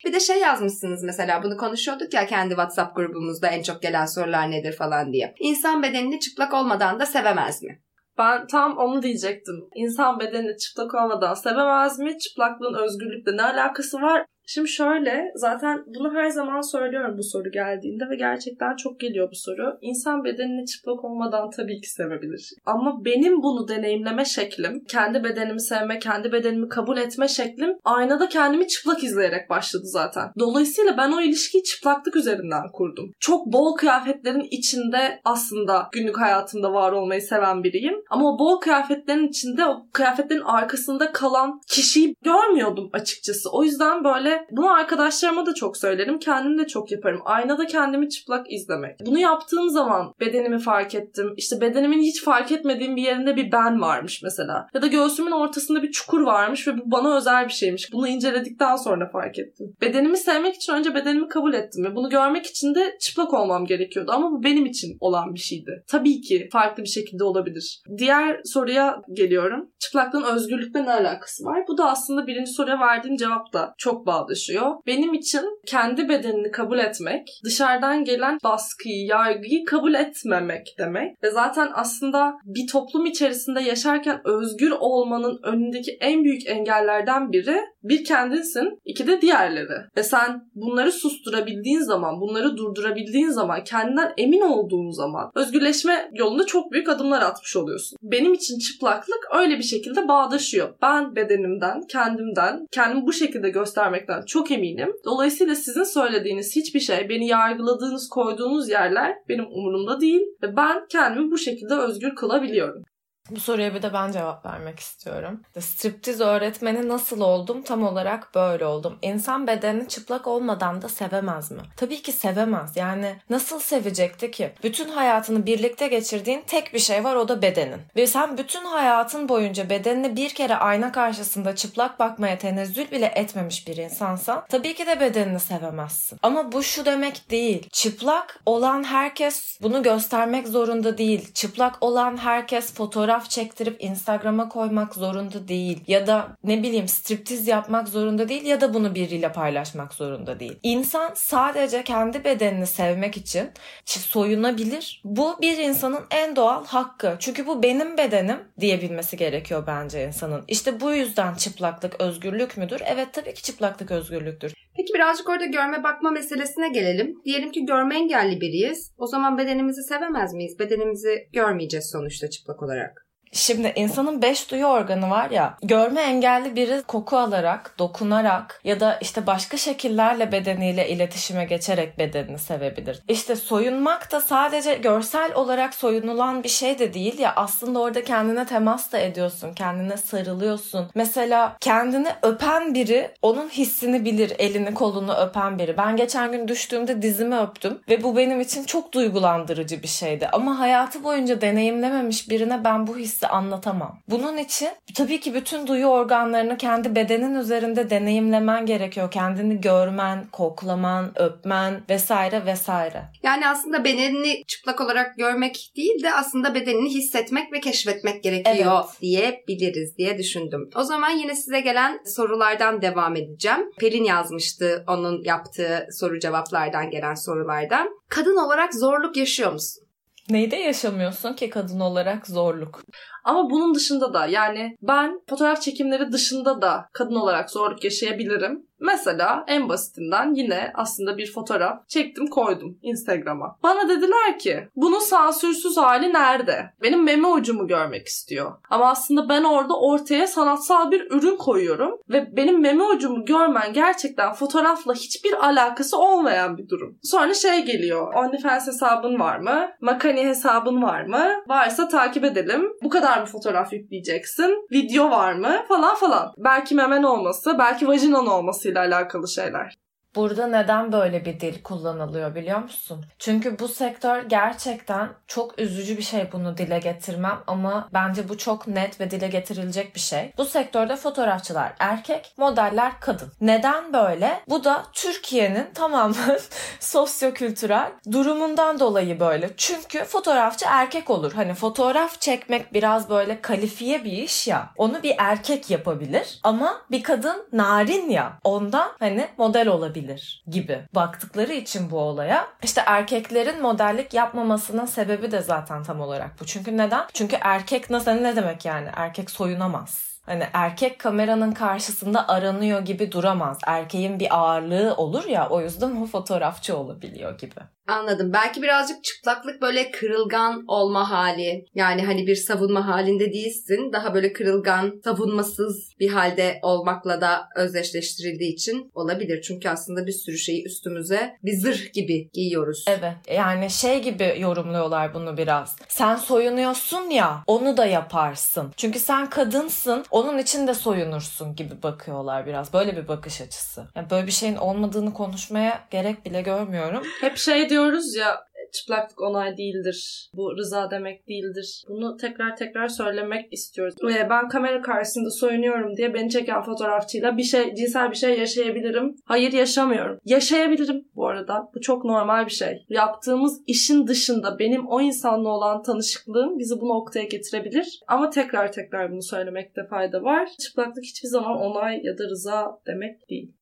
Bir 0.04 0.12
de 0.12 0.20
şey 0.20 0.40
yazmışsınız 0.40 1.02
mesela 1.02 1.42
bunu 1.42 1.56
konuşuyorduk 1.56 2.14
ya 2.14 2.26
kendi 2.26 2.50
WhatsApp 2.50 2.96
grubumuzda 2.96 3.48
en 3.48 3.62
çok 3.62 3.82
gelen 3.82 4.06
sorular 4.06 4.50
nedir 4.50 4.72
falan 4.72 5.12
diye. 5.12 5.34
İnsan 5.40 5.82
bedenini 5.82 6.20
çıplak 6.20 6.54
olmadan 6.54 7.00
da 7.00 7.06
sevemez 7.06 7.62
mi? 7.62 7.82
Ben 8.18 8.46
tam 8.46 8.76
onu 8.76 9.02
diyecektim. 9.02 9.54
İnsan 9.74 10.20
bedenini 10.20 10.56
çıplak 10.56 10.94
olmadan 10.94 11.34
sevemez 11.34 11.98
mi? 11.98 12.18
Çıplaklığın 12.18 12.74
özgürlükle 12.74 13.36
ne 13.36 13.42
alakası 13.42 14.00
var? 14.00 14.26
Şimdi 14.46 14.68
şöyle 14.68 15.32
zaten 15.34 15.84
bunu 15.86 16.14
her 16.14 16.28
zaman 16.28 16.60
söylüyorum 16.60 17.18
bu 17.18 17.22
soru 17.22 17.50
geldiğinde 17.50 18.04
ve 18.10 18.16
gerçekten 18.16 18.76
çok 18.76 19.00
geliyor 19.00 19.30
bu 19.30 19.36
soru. 19.36 19.78
İnsan 19.80 20.24
bedenini 20.24 20.66
çıplak 20.66 21.04
olmadan 21.04 21.50
tabii 21.50 21.80
ki 21.80 21.90
sevebilir. 21.90 22.50
Ama 22.66 23.04
benim 23.04 23.42
bunu 23.42 23.68
deneyimleme 23.68 24.24
şeklim, 24.24 24.84
kendi 24.88 25.24
bedenimi 25.24 25.60
sevme, 25.60 25.98
kendi 25.98 26.32
bedenimi 26.32 26.68
kabul 26.68 26.96
etme 26.96 27.28
şeklim 27.28 27.70
aynada 27.84 28.28
kendimi 28.28 28.68
çıplak 28.68 29.04
izleyerek 29.04 29.50
başladı 29.50 29.84
zaten. 29.84 30.30
Dolayısıyla 30.38 30.96
ben 30.96 31.12
o 31.12 31.20
ilişkiyi 31.20 31.62
çıplaklık 31.62 32.16
üzerinden 32.16 32.68
kurdum. 32.72 33.12
Çok 33.20 33.46
bol 33.46 33.76
kıyafetlerin 33.76 34.48
içinde 34.50 35.20
aslında 35.24 35.88
günlük 35.92 36.20
hayatımda 36.20 36.72
var 36.72 36.92
olmayı 36.92 37.22
seven 37.22 37.64
biriyim. 37.64 37.94
Ama 38.10 38.34
o 38.34 38.38
bol 38.38 38.60
kıyafetlerin 38.60 39.28
içinde 39.28 39.66
o 39.66 39.86
kıyafetlerin 39.92 40.40
arkasında 40.40 41.12
kalan 41.12 41.60
kişiyi 41.68 42.14
görmüyordum 42.24 42.90
açıkçası. 42.92 43.50
O 43.52 43.64
yüzden 43.64 44.04
böyle 44.04 44.35
bunu 44.50 44.72
arkadaşlarıma 44.72 45.46
da 45.46 45.54
çok 45.54 45.76
söylerim. 45.76 46.18
Kendim 46.18 46.58
de 46.58 46.66
çok 46.66 46.92
yaparım. 46.92 47.20
Aynada 47.24 47.66
kendimi 47.66 48.08
çıplak 48.08 48.52
izlemek. 48.52 49.00
Bunu 49.06 49.18
yaptığım 49.18 49.70
zaman 49.70 50.12
bedenimi 50.20 50.58
fark 50.58 50.94
ettim. 50.94 51.34
İşte 51.36 51.60
bedenimin 51.60 52.02
hiç 52.02 52.24
fark 52.24 52.52
etmediğim 52.52 52.96
bir 52.96 53.02
yerinde 53.02 53.36
bir 53.36 53.52
ben 53.52 53.80
varmış 53.80 54.22
mesela. 54.22 54.66
Ya 54.74 54.82
da 54.82 54.86
göğsümün 54.86 55.30
ortasında 55.30 55.82
bir 55.82 55.90
çukur 55.90 56.20
varmış 56.20 56.68
ve 56.68 56.78
bu 56.78 56.90
bana 56.90 57.16
özel 57.16 57.44
bir 57.44 57.52
şeymiş. 57.52 57.92
Bunu 57.92 58.08
inceledikten 58.08 58.76
sonra 58.76 59.08
fark 59.08 59.38
ettim. 59.38 59.76
Bedenimi 59.80 60.16
sevmek 60.16 60.54
için 60.54 60.72
önce 60.72 60.94
bedenimi 60.94 61.28
kabul 61.28 61.54
ettim 61.54 61.84
ve 61.84 61.96
bunu 61.96 62.08
görmek 62.08 62.46
için 62.46 62.74
de 62.74 62.96
çıplak 63.00 63.34
olmam 63.34 63.66
gerekiyordu. 63.66 64.10
Ama 64.14 64.32
bu 64.32 64.42
benim 64.42 64.66
için 64.66 64.96
olan 65.00 65.34
bir 65.34 65.40
şeydi. 65.40 65.84
Tabii 65.88 66.20
ki 66.20 66.48
farklı 66.52 66.82
bir 66.82 66.88
şekilde 66.88 67.24
olabilir. 67.24 67.82
Diğer 67.98 68.40
soruya 68.44 69.02
geliyorum. 69.12 69.70
Çıplaklığın 69.78 70.22
özgürlükle 70.22 70.84
ne 70.84 70.92
alakası 70.92 71.44
var? 71.44 71.64
Bu 71.68 71.78
da 71.78 71.90
aslında 71.90 72.26
birinci 72.26 72.50
soruya 72.50 72.80
verdiğim 72.80 73.16
cevapla 73.16 73.74
çok 73.78 74.06
bağlı 74.06 74.25
bağdaşıyor. 74.26 74.74
Benim 74.86 75.14
için 75.14 75.40
kendi 75.66 76.08
bedenini 76.08 76.50
kabul 76.50 76.78
etmek, 76.78 77.40
dışarıdan 77.44 78.04
gelen 78.04 78.38
baskıyı, 78.44 79.06
yargıyı 79.06 79.64
kabul 79.64 79.94
etmemek 79.94 80.74
demek. 80.78 81.22
Ve 81.22 81.30
zaten 81.30 81.68
aslında 81.74 82.34
bir 82.44 82.66
toplum 82.66 83.06
içerisinde 83.06 83.60
yaşarken 83.60 84.20
özgür 84.24 84.70
olmanın 84.70 85.40
önündeki 85.42 85.98
en 86.00 86.24
büyük 86.24 86.46
engellerden 86.46 87.32
biri 87.32 87.60
bir 87.82 88.04
kendinsin, 88.04 88.80
iki 88.84 89.06
de 89.06 89.20
diğerleri. 89.20 89.80
Ve 89.96 90.02
sen 90.02 90.50
bunları 90.54 90.92
susturabildiğin 90.92 91.80
zaman, 91.80 92.20
bunları 92.20 92.56
durdurabildiğin 92.56 93.28
zaman, 93.28 93.64
kendinden 93.64 94.12
emin 94.18 94.40
olduğun 94.40 94.90
zaman 94.90 95.30
özgürleşme 95.34 96.10
yolunda 96.12 96.46
çok 96.46 96.72
büyük 96.72 96.88
adımlar 96.88 97.22
atmış 97.22 97.56
oluyorsun. 97.56 97.98
Benim 98.02 98.34
için 98.34 98.58
çıplaklık 98.58 99.28
öyle 99.38 99.58
bir 99.58 99.62
şekilde 99.62 100.08
bağdaşıyor. 100.08 100.68
Ben 100.82 101.16
bedenimden, 101.16 101.80
kendimden, 101.88 102.66
kendimi 102.72 103.06
bu 103.06 103.12
şekilde 103.12 103.50
göstermekten 103.50 104.15
çok 104.26 104.50
eminim. 104.50 104.92
Dolayısıyla 105.04 105.54
sizin 105.54 105.84
söylediğiniz 105.84 106.56
hiçbir 106.56 106.80
şey, 106.80 107.08
beni 107.08 107.26
yargıladığınız, 107.26 108.08
koyduğunuz 108.08 108.68
yerler 108.68 109.14
benim 109.28 109.46
umurumda 109.46 110.00
değil 110.00 110.22
ve 110.42 110.56
ben 110.56 110.86
kendimi 110.88 111.30
bu 111.30 111.38
şekilde 111.38 111.74
özgür 111.74 112.14
kılabiliyorum. 112.14 112.84
Bu 113.30 113.40
soruya 113.40 113.74
bir 113.74 113.82
de 113.82 113.92
ben 113.92 114.12
cevap 114.12 114.46
vermek 114.46 114.80
istiyorum. 114.80 115.40
Striptiz 115.60 116.20
öğretmeni 116.20 116.88
nasıl 116.88 117.20
oldum? 117.20 117.62
Tam 117.62 117.82
olarak 117.82 118.34
böyle 118.34 118.66
oldum. 118.66 118.98
İnsan 119.02 119.46
bedenini 119.46 119.88
çıplak 119.88 120.26
olmadan 120.26 120.82
da 120.82 120.88
sevemez 120.88 121.50
mi? 121.50 121.62
Tabii 121.76 122.02
ki 122.02 122.12
sevemez. 122.12 122.76
Yani 122.76 123.16
nasıl 123.30 123.60
sevecekti 123.60 124.30
ki? 124.30 124.52
Bütün 124.62 124.88
hayatını 124.88 125.46
birlikte 125.46 125.88
geçirdiğin 125.88 126.42
tek 126.46 126.74
bir 126.74 126.78
şey 126.78 127.04
var 127.04 127.14
o 127.16 127.28
da 127.28 127.42
bedenin. 127.42 127.80
Ve 127.96 128.06
sen 128.06 128.38
bütün 128.38 128.64
hayatın 128.64 129.28
boyunca 129.28 129.70
bedenini 129.70 130.16
bir 130.16 130.30
kere 130.30 130.56
ayna 130.56 130.92
karşısında 130.92 131.56
çıplak 131.56 131.98
bakmaya 131.98 132.38
tenezzül 132.38 132.90
bile 132.90 133.12
etmemiş 133.14 133.68
bir 133.68 133.76
insansan 133.76 134.44
tabii 134.48 134.74
ki 134.74 134.86
de 134.86 135.00
bedenini 135.00 135.40
sevemezsin. 135.40 136.18
Ama 136.22 136.52
bu 136.52 136.62
şu 136.62 136.84
demek 136.84 137.30
değil. 137.30 137.68
Çıplak 137.72 138.40
olan 138.46 138.84
herkes 138.84 139.58
bunu 139.62 139.82
göstermek 139.82 140.48
zorunda 140.48 140.98
değil. 140.98 141.32
Çıplak 141.32 141.82
olan 141.82 142.16
herkes 142.16 142.74
fotoğraf 142.74 143.15
fotoğraf 143.16 143.30
çektirip 143.30 143.76
Instagram'a 143.78 144.48
koymak 144.48 144.94
zorunda 144.94 145.48
değil. 145.48 145.84
Ya 145.86 146.06
da 146.06 146.28
ne 146.44 146.62
bileyim 146.62 146.88
striptiz 146.88 147.48
yapmak 147.48 147.88
zorunda 147.88 148.28
değil 148.28 148.44
ya 148.44 148.60
da 148.60 148.74
bunu 148.74 148.94
biriyle 148.94 149.32
paylaşmak 149.32 149.94
zorunda 149.94 150.40
değil. 150.40 150.58
İnsan 150.62 151.10
sadece 151.14 151.84
kendi 151.84 152.24
bedenini 152.24 152.66
sevmek 152.66 153.16
için 153.16 153.50
soyunabilir. 153.84 155.02
Bu 155.04 155.36
bir 155.40 155.58
insanın 155.58 156.04
en 156.10 156.36
doğal 156.36 156.66
hakkı. 156.66 157.16
Çünkü 157.18 157.46
bu 157.46 157.62
benim 157.62 157.96
bedenim 157.98 158.38
diyebilmesi 158.60 159.16
gerekiyor 159.16 159.64
bence 159.66 160.06
insanın. 160.06 160.44
İşte 160.48 160.80
bu 160.80 160.92
yüzden 160.92 161.34
çıplaklık 161.34 162.00
özgürlük 162.00 162.56
müdür? 162.56 162.82
Evet 162.84 163.08
tabii 163.12 163.34
ki 163.34 163.42
çıplaklık 163.42 163.90
özgürlüktür. 163.90 164.52
Peki 164.76 164.94
birazcık 164.94 165.28
orada 165.28 165.46
görme 165.46 165.82
bakma 165.82 166.10
meselesine 166.10 166.68
gelelim. 166.68 167.14
Diyelim 167.24 167.52
ki 167.52 167.66
görme 167.66 167.96
engelli 167.96 168.40
biriyiz. 168.40 168.92
O 168.98 169.06
zaman 169.06 169.38
bedenimizi 169.38 169.82
sevemez 169.82 170.34
miyiz? 170.34 170.58
Bedenimizi 170.58 171.28
görmeyeceğiz 171.32 171.90
sonuçta 171.92 172.30
çıplak 172.30 172.62
olarak. 172.62 173.05
Şimdi 173.32 173.72
insanın 173.76 174.22
beş 174.22 174.50
duyu 174.50 174.66
organı 174.66 175.10
var 175.10 175.30
ya 175.30 175.56
görme 175.62 176.00
engelli 176.02 176.56
biri 176.56 176.82
koku 176.82 177.16
alarak, 177.16 177.74
dokunarak 177.78 178.60
ya 178.64 178.80
da 178.80 178.98
işte 179.00 179.26
başka 179.26 179.56
şekillerle 179.56 180.32
bedeniyle 180.32 180.88
iletişime 180.88 181.44
geçerek 181.44 181.98
bedenini 181.98 182.38
sevebilir. 182.38 183.02
İşte 183.08 183.36
soyunmak 183.36 184.12
da 184.12 184.20
sadece 184.20 184.74
görsel 184.74 185.34
olarak 185.34 185.74
soyunulan 185.74 186.44
bir 186.44 186.48
şey 186.48 186.78
de 186.78 186.94
değil 186.94 187.18
ya 187.18 187.32
aslında 187.36 187.78
orada 187.80 188.04
kendine 188.04 188.46
temas 188.46 188.92
da 188.92 188.98
ediyorsun, 188.98 189.54
kendine 189.54 189.96
sarılıyorsun. 189.96 190.86
Mesela 190.94 191.56
kendini 191.60 192.08
öpen 192.22 192.74
biri 192.74 193.10
onun 193.22 193.48
hissini 193.48 194.04
bilir, 194.04 194.32
elini 194.38 194.74
kolunu 194.74 195.14
öpen 195.14 195.58
biri. 195.58 195.76
Ben 195.76 195.96
geçen 195.96 196.32
gün 196.32 196.48
düştüğümde 196.48 197.02
dizimi 197.02 197.38
öptüm 197.38 197.80
ve 197.88 198.02
bu 198.02 198.16
benim 198.16 198.40
için 198.40 198.64
çok 198.64 198.92
duygulandırıcı 198.92 199.82
bir 199.82 199.88
şeydi. 199.88 200.28
Ama 200.32 200.58
hayatı 200.58 201.04
boyunca 201.04 201.40
deneyimlememiş 201.40 202.30
birine 202.30 202.64
ben 202.64 202.86
bu 202.86 202.96
hissi 202.96 203.15
anlatamam. 203.22 203.98
Bunun 204.08 204.36
için 204.36 204.68
tabii 204.94 205.20
ki 205.20 205.34
bütün 205.34 205.66
duyu 205.66 205.86
organlarını 205.86 206.56
kendi 206.56 206.94
bedenin 206.94 207.34
üzerinde 207.34 207.90
deneyimlemen 207.90 208.66
gerekiyor. 208.66 209.10
Kendini 209.10 209.60
görmen, 209.60 210.26
koklaman, 210.32 211.12
öpmen 211.16 211.82
vesaire 211.90 212.46
vesaire. 212.46 213.02
Yani 213.22 213.48
aslında 213.48 213.84
bedenini 213.84 214.44
çıplak 214.46 214.80
olarak 214.80 215.16
görmek 215.16 215.72
değil 215.76 216.02
de 216.02 216.14
aslında 216.14 216.54
bedenini 216.54 216.88
hissetmek 216.88 217.52
ve 217.52 217.60
keşfetmek 217.60 218.22
gerekiyor 218.22 218.84
evet. 218.84 219.00
diyebiliriz 219.00 219.96
diye 219.98 220.18
düşündüm. 220.18 220.70
O 220.76 220.82
zaman 220.82 221.10
yine 221.10 221.34
size 221.34 221.60
gelen 221.60 222.00
sorulardan 222.04 222.82
devam 222.82 223.16
edeceğim. 223.16 223.70
Pelin 223.78 224.04
yazmıştı 224.04 224.84
onun 224.88 225.24
yaptığı 225.24 225.86
soru 225.90 226.18
cevaplardan 226.18 226.90
gelen 226.90 227.14
sorulardan. 227.14 227.88
Kadın 228.08 228.36
olarak 228.36 228.74
zorluk 228.74 229.16
yaşıyor 229.16 229.52
musun? 229.52 229.85
Neyde 230.30 230.56
yaşamıyorsun 230.56 231.34
ki 231.34 231.50
kadın 231.50 231.80
olarak 231.80 232.26
zorluk? 232.26 232.84
Ama 233.26 233.50
bunun 233.50 233.74
dışında 233.74 234.14
da 234.14 234.26
yani 234.26 234.76
ben 234.82 235.20
fotoğraf 235.28 235.62
çekimleri 235.62 236.12
dışında 236.12 236.62
da 236.62 236.88
kadın 236.92 237.14
olarak 237.14 237.50
zorluk 237.50 237.84
yaşayabilirim. 237.84 238.66
Mesela 238.80 239.44
en 239.46 239.68
basitinden 239.68 240.34
yine 240.34 240.72
aslında 240.74 241.18
bir 241.18 241.32
fotoğraf 241.32 241.88
çektim 241.88 242.26
koydum 242.26 242.78
Instagram'a. 242.82 243.56
Bana 243.62 243.88
dediler 243.88 244.38
ki 244.38 244.68
bunun 244.76 244.98
sansürsüz 244.98 245.76
hali 245.76 246.12
nerede? 246.12 246.70
Benim 246.82 247.04
meme 247.04 247.28
ucumu 247.28 247.66
görmek 247.66 248.06
istiyor. 248.06 248.52
Ama 248.70 248.90
aslında 248.90 249.28
ben 249.28 249.44
orada 249.44 249.80
ortaya 249.80 250.26
sanatsal 250.26 250.90
bir 250.90 251.10
ürün 251.10 251.36
koyuyorum 251.36 251.98
ve 252.08 252.36
benim 252.36 252.60
meme 252.60 252.84
ucumu 252.84 253.24
görmen 253.24 253.72
gerçekten 253.72 254.32
fotoğrafla 254.32 254.94
hiçbir 254.94 255.46
alakası 255.46 255.98
olmayan 255.98 256.58
bir 256.58 256.68
durum. 256.68 256.98
Sonra 257.02 257.34
şey 257.34 257.64
geliyor. 257.64 258.14
OnlyFans 258.14 258.66
hesabın 258.66 259.20
var 259.20 259.38
mı? 259.38 259.68
Makani 259.80 260.26
hesabın 260.26 260.82
var 260.82 261.02
mı? 261.02 261.28
Varsa 261.48 261.88
takip 261.88 262.24
edelim. 262.24 262.72
Bu 262.82 262.88
kadar 262.88 263.15
mı 263.20 263.26
fotoğraf 263.26 263.72
yükleyeceksin? 263.72 264.66
Video 264.72 265.10
var 265.10 265.32
mı? 265.32 265.64
Falan 265.68 265.96
falan. 265.96 266.32
Belki 266.38 266.74
memen 266.74 267.02
olması, 267.02 267.58
belki 267.58 267.88
vajinan 267.88 268.26
olması 268.26 268.46
olmasıyla 268.56 268.80
alakalı 268.80 269.28
şeyler. 269.28 269.74
Burada 270.16 270.46
neden 270.46 270.92
böyle 270.92 271.24
bir 271.24 271.40
dil 271.40 271.62
kullanılıyor 271.62 272.34
biliyor 272.34 272.58
musun? 272.58 273.04
Çünkü 273.18 273.58
bu 273.58 273.68
sektör 273.68 274.22
gerçekten 274.22 275.08
çok 275.26 275.58
üzücü 275.58 275.98
bir 275.98 276.02
şey 276.02 276.32
bunu 276.32 276.58
dile 276.58 276.78
getirmem 276.78 277.38
ama 277.46 277.88
bence 277.94 278.28
bu 278.28 278.38
çok 278.38 278.68
net 278.68 279.00
ve 279.00 279.10
dile 279.10 279.28
getirilecek 279.28 279.94
bir 279.94 280.00
şey. 280.00 280.32
Bu 280.36 280.44
sektörde 280.44 280.96
fotoğrafçılar 280.96 281.72
erkek, 281.78 282.34
modeller 282.36 283.00
kadın. 283.00 283.32
Neden 283.40 283.92
böyle? 283.92 284.40
Bu 284.48 284.64
da 284.64 284.84
Türkiye'nin 284.92 285.66
tamamen 285.74 286.38
sosyokültürel 286.80 287.92
durumundan 288.12 288.80
dolayı 288.80 289.20
böyle. 289.20 289.50
Çünkü 289.56 290.04
fotoğrafçı 290.04 290.66
erkek 290.68 291.10
olur. 291.10 291.32
Hani 291.32 291.54
fotoğraf 291.54 292.20
çekmek 292.20 292.72
biraz 292.72 293.10
böyle 293.10 293.40
kalifiye 293.40 294.04
bir 294.04 294.12
iş 294.12 294.48
ya. 294.48 294.70
Onu 294.76 295.02
bir 295.02 295.14
erkek 295.18 295.70
yapabilir 295.70 296.40
ama 296.42 296.82
bir 296.90 297.02
kadın 297.02 297.48
narin 297.52 298.10
ya. 298.10 298.32
Ondan 298.44 298.92
hani 298.98 299.28
model 299.38 299.68
olabilir 299.68 300.05
olabilir 300.06 300.44
gibi 300.48 300.84
baktıkları 300.94 301.52
için 301.52 301.90
bu 301.90 301.98
olaya 301.98 302.48
işte 302.62 302.82
erkeklerin 302.86 303.62
modellik 303.62 304.14
yapmamasının 304.14 304.86
sebebi 304.86 305.32
de 305.32 305.40
zaten 305.42 305.82
tam 305.82 306.00
olarak 306.00 306.40
bu. 306.40 306.46
Çünkü 306.46 306.76
neden? 306.76 307.06
Çünkü 307.12 307.36
erkek 307.40 307.90
nasıl 307.90 308.10
ne 308.10 308.36
demek 308.36 308.64
yani? 308.64 308.88
Erkek 308.96 309.30
soyunamaz. 309.30 310.16
Hani 310.26 310.46
erkek 310.52 310.98
kameranın 310.98 311.52
karşısında 311.52 312.28
aranıyor 312.28 312.80
gibi 312.80 313.12
duramaz. 313.12 313.58
Erkeğin 313.66 314.20
bir 314.20 314.38
ağırlığı 314.38 314.94
olur 314.96 315.24
ya 315.26 315.48
o 315.48 315.60
yüzden 315.60 315.96
o 315.96 316.06
fotoğrafçı 316.06 316.76
olabiliyor 316.76 317.38
gibi. 317.38 317.60
Anladım. 317.88 318.32
Belki 318.32 318.62
birazcık 318.62 319.04
çıplaklık 319.04 319.62
böyle 319.62 319.90
kırılgan 319.90 320.64
olma 320.68 321.10
hali. 321.10 321.66
Yani 321.74 322.06
hani 322.06 322.26
bir 322.26 322.36
savunma 322.36 322.86
halinde 322.86 323.32
değilsin. 323.32 323.92
Daha 323.92 324.14
böyle 324.14 324.32
kırılgan, 324.32 325.00
savunmasız 325.04 325.90
bir 326.00 326.08
halde 326.08 326.58
olmakla 326.62 327.20
da 327.20 327.48
özdeşleştirildiği 327.56 328.52
için 328.52 328.90
olabilir. 328.94 329.42
Çünkü 329.42 329.68
aslında 329.68 330.06
bir 330.06 330.12
sürü 330.12 330.38
şeyi 330.38 330.64
üstümüze 330.64 331.36
bir 331.44 331.56
zırh 331.56 331.92
gibi 331.92 332.30
giyiyoruz. 332.32 332.84
Evet. 332.88 333.16
Yani 333.34 333.70
şey 333.70 334.02
gibi 334.02 334.36
yorumluyorlar 334.38 335.14
bunu 335.14 335.36
biraz. 335.36 335.76
Sen 335.88 336.16
soyunuyorsun 336.16 337.10
ya 337.10 337.42
onu 337.46 337.76
da 337.76 337.86
yaparsın. 337.86 338.72
Çünkü 338.76 338.98
sen 338.98 339.30
kadınsın 339.30 340.04
onun 340.10 340.38
için 340.38 340.66
de 340.66 340.74
soyunursun 340.74 341.54
gibi 341.54 341.82
bakıyorlar 341.82 342.46
biraz. 342.46 342.72
Böyle 342.72 342.96
bir 342.96 343.08
bakış 343.08 343.40
açısı. 343.40 343.84
Yani 343.94 344.10
böyle 344.10 344.26
bir 344.26 344.32
şeyin 344.32 344.56
olmadığını 344.56 345.14
konuşmaya 345.14 345.84
gerek 345.90 346.26
bile 346.26 346.42
görmüyorum. 346.42 347.02
Hep 347.20 347.36
şey 347.36 347.70
diyoruz 347.76 348.16
ya 348.16 348.46
çıplaklık 348.72 349.20
onay 349.20 349.56
değildir. 349.56 350.30
Bu 350.34 350.56
rıza 350.56 350.90
demek 350.90 351.28
değildir. 351.28 351.84
Bunu 351.88 352.16
tekrar 352.16 352.56
tekrar 352.56 352.88
söylemek 352.88 353.52
istiyoruz. 353.52 353.94
Ben 354.30 354.48
kamera 354.48 354.82
karşısında 354.82 355.30
soyunuyorum 355.30 355.96
diye 355.96 356.14
beni 356.14 356.30
çeken 356.30 356.62
fotoğrafçıyla 356.62 357.36
bir 357.36 357.42
şey, 357.42 357.74
cinsel 357.74 358.10
bir 358.10 358.16
şey 358.16 358.38
yaşayabilirim. 358.38 359.16
Hayır 359.24 359.52
yaşamıyorum. 359.52 360.18
Yaşayabilirim 360.24 361.04
bu 361.14 361.26
arada. 361.28 361.70
Bu 361.74 361.80
çok 361.80 362.04
normal 362.04 362.46
bir 362.46 362.50
şey. 362.50 362.84
Yaptığımız 362.88 363.62
işin 363.66 364.06
dışında 364.06 364.58
benim 364.58 364.86
o 364.88 365.00
insanla 365.00 365.48
olan 365.48 365.82
tanışıklığım 365.82 366.58
bizi 366.58 366.80
bu 366.80 366.88
noktaya 366.88 367.24
getirebilir. 367.24 368.00
Ama 368.08 368.30
tekrar 368.30 368.72
tekrar 368.72 369.12
bunu 369.12 369.22
söylemekte 369.22 369.86
fayda 369.90 370.22
var. 370.22 370.48
Çıplaklık 370.60 371.04
hiçbir 371.04 371.28
zaman 371.28 371.56
onay 371.56 372.00
ya 372.02 372.18
da 372.18 372.24
rıza 372.24 372.80
demek 372.86 373.30
değil. 373.30 373.55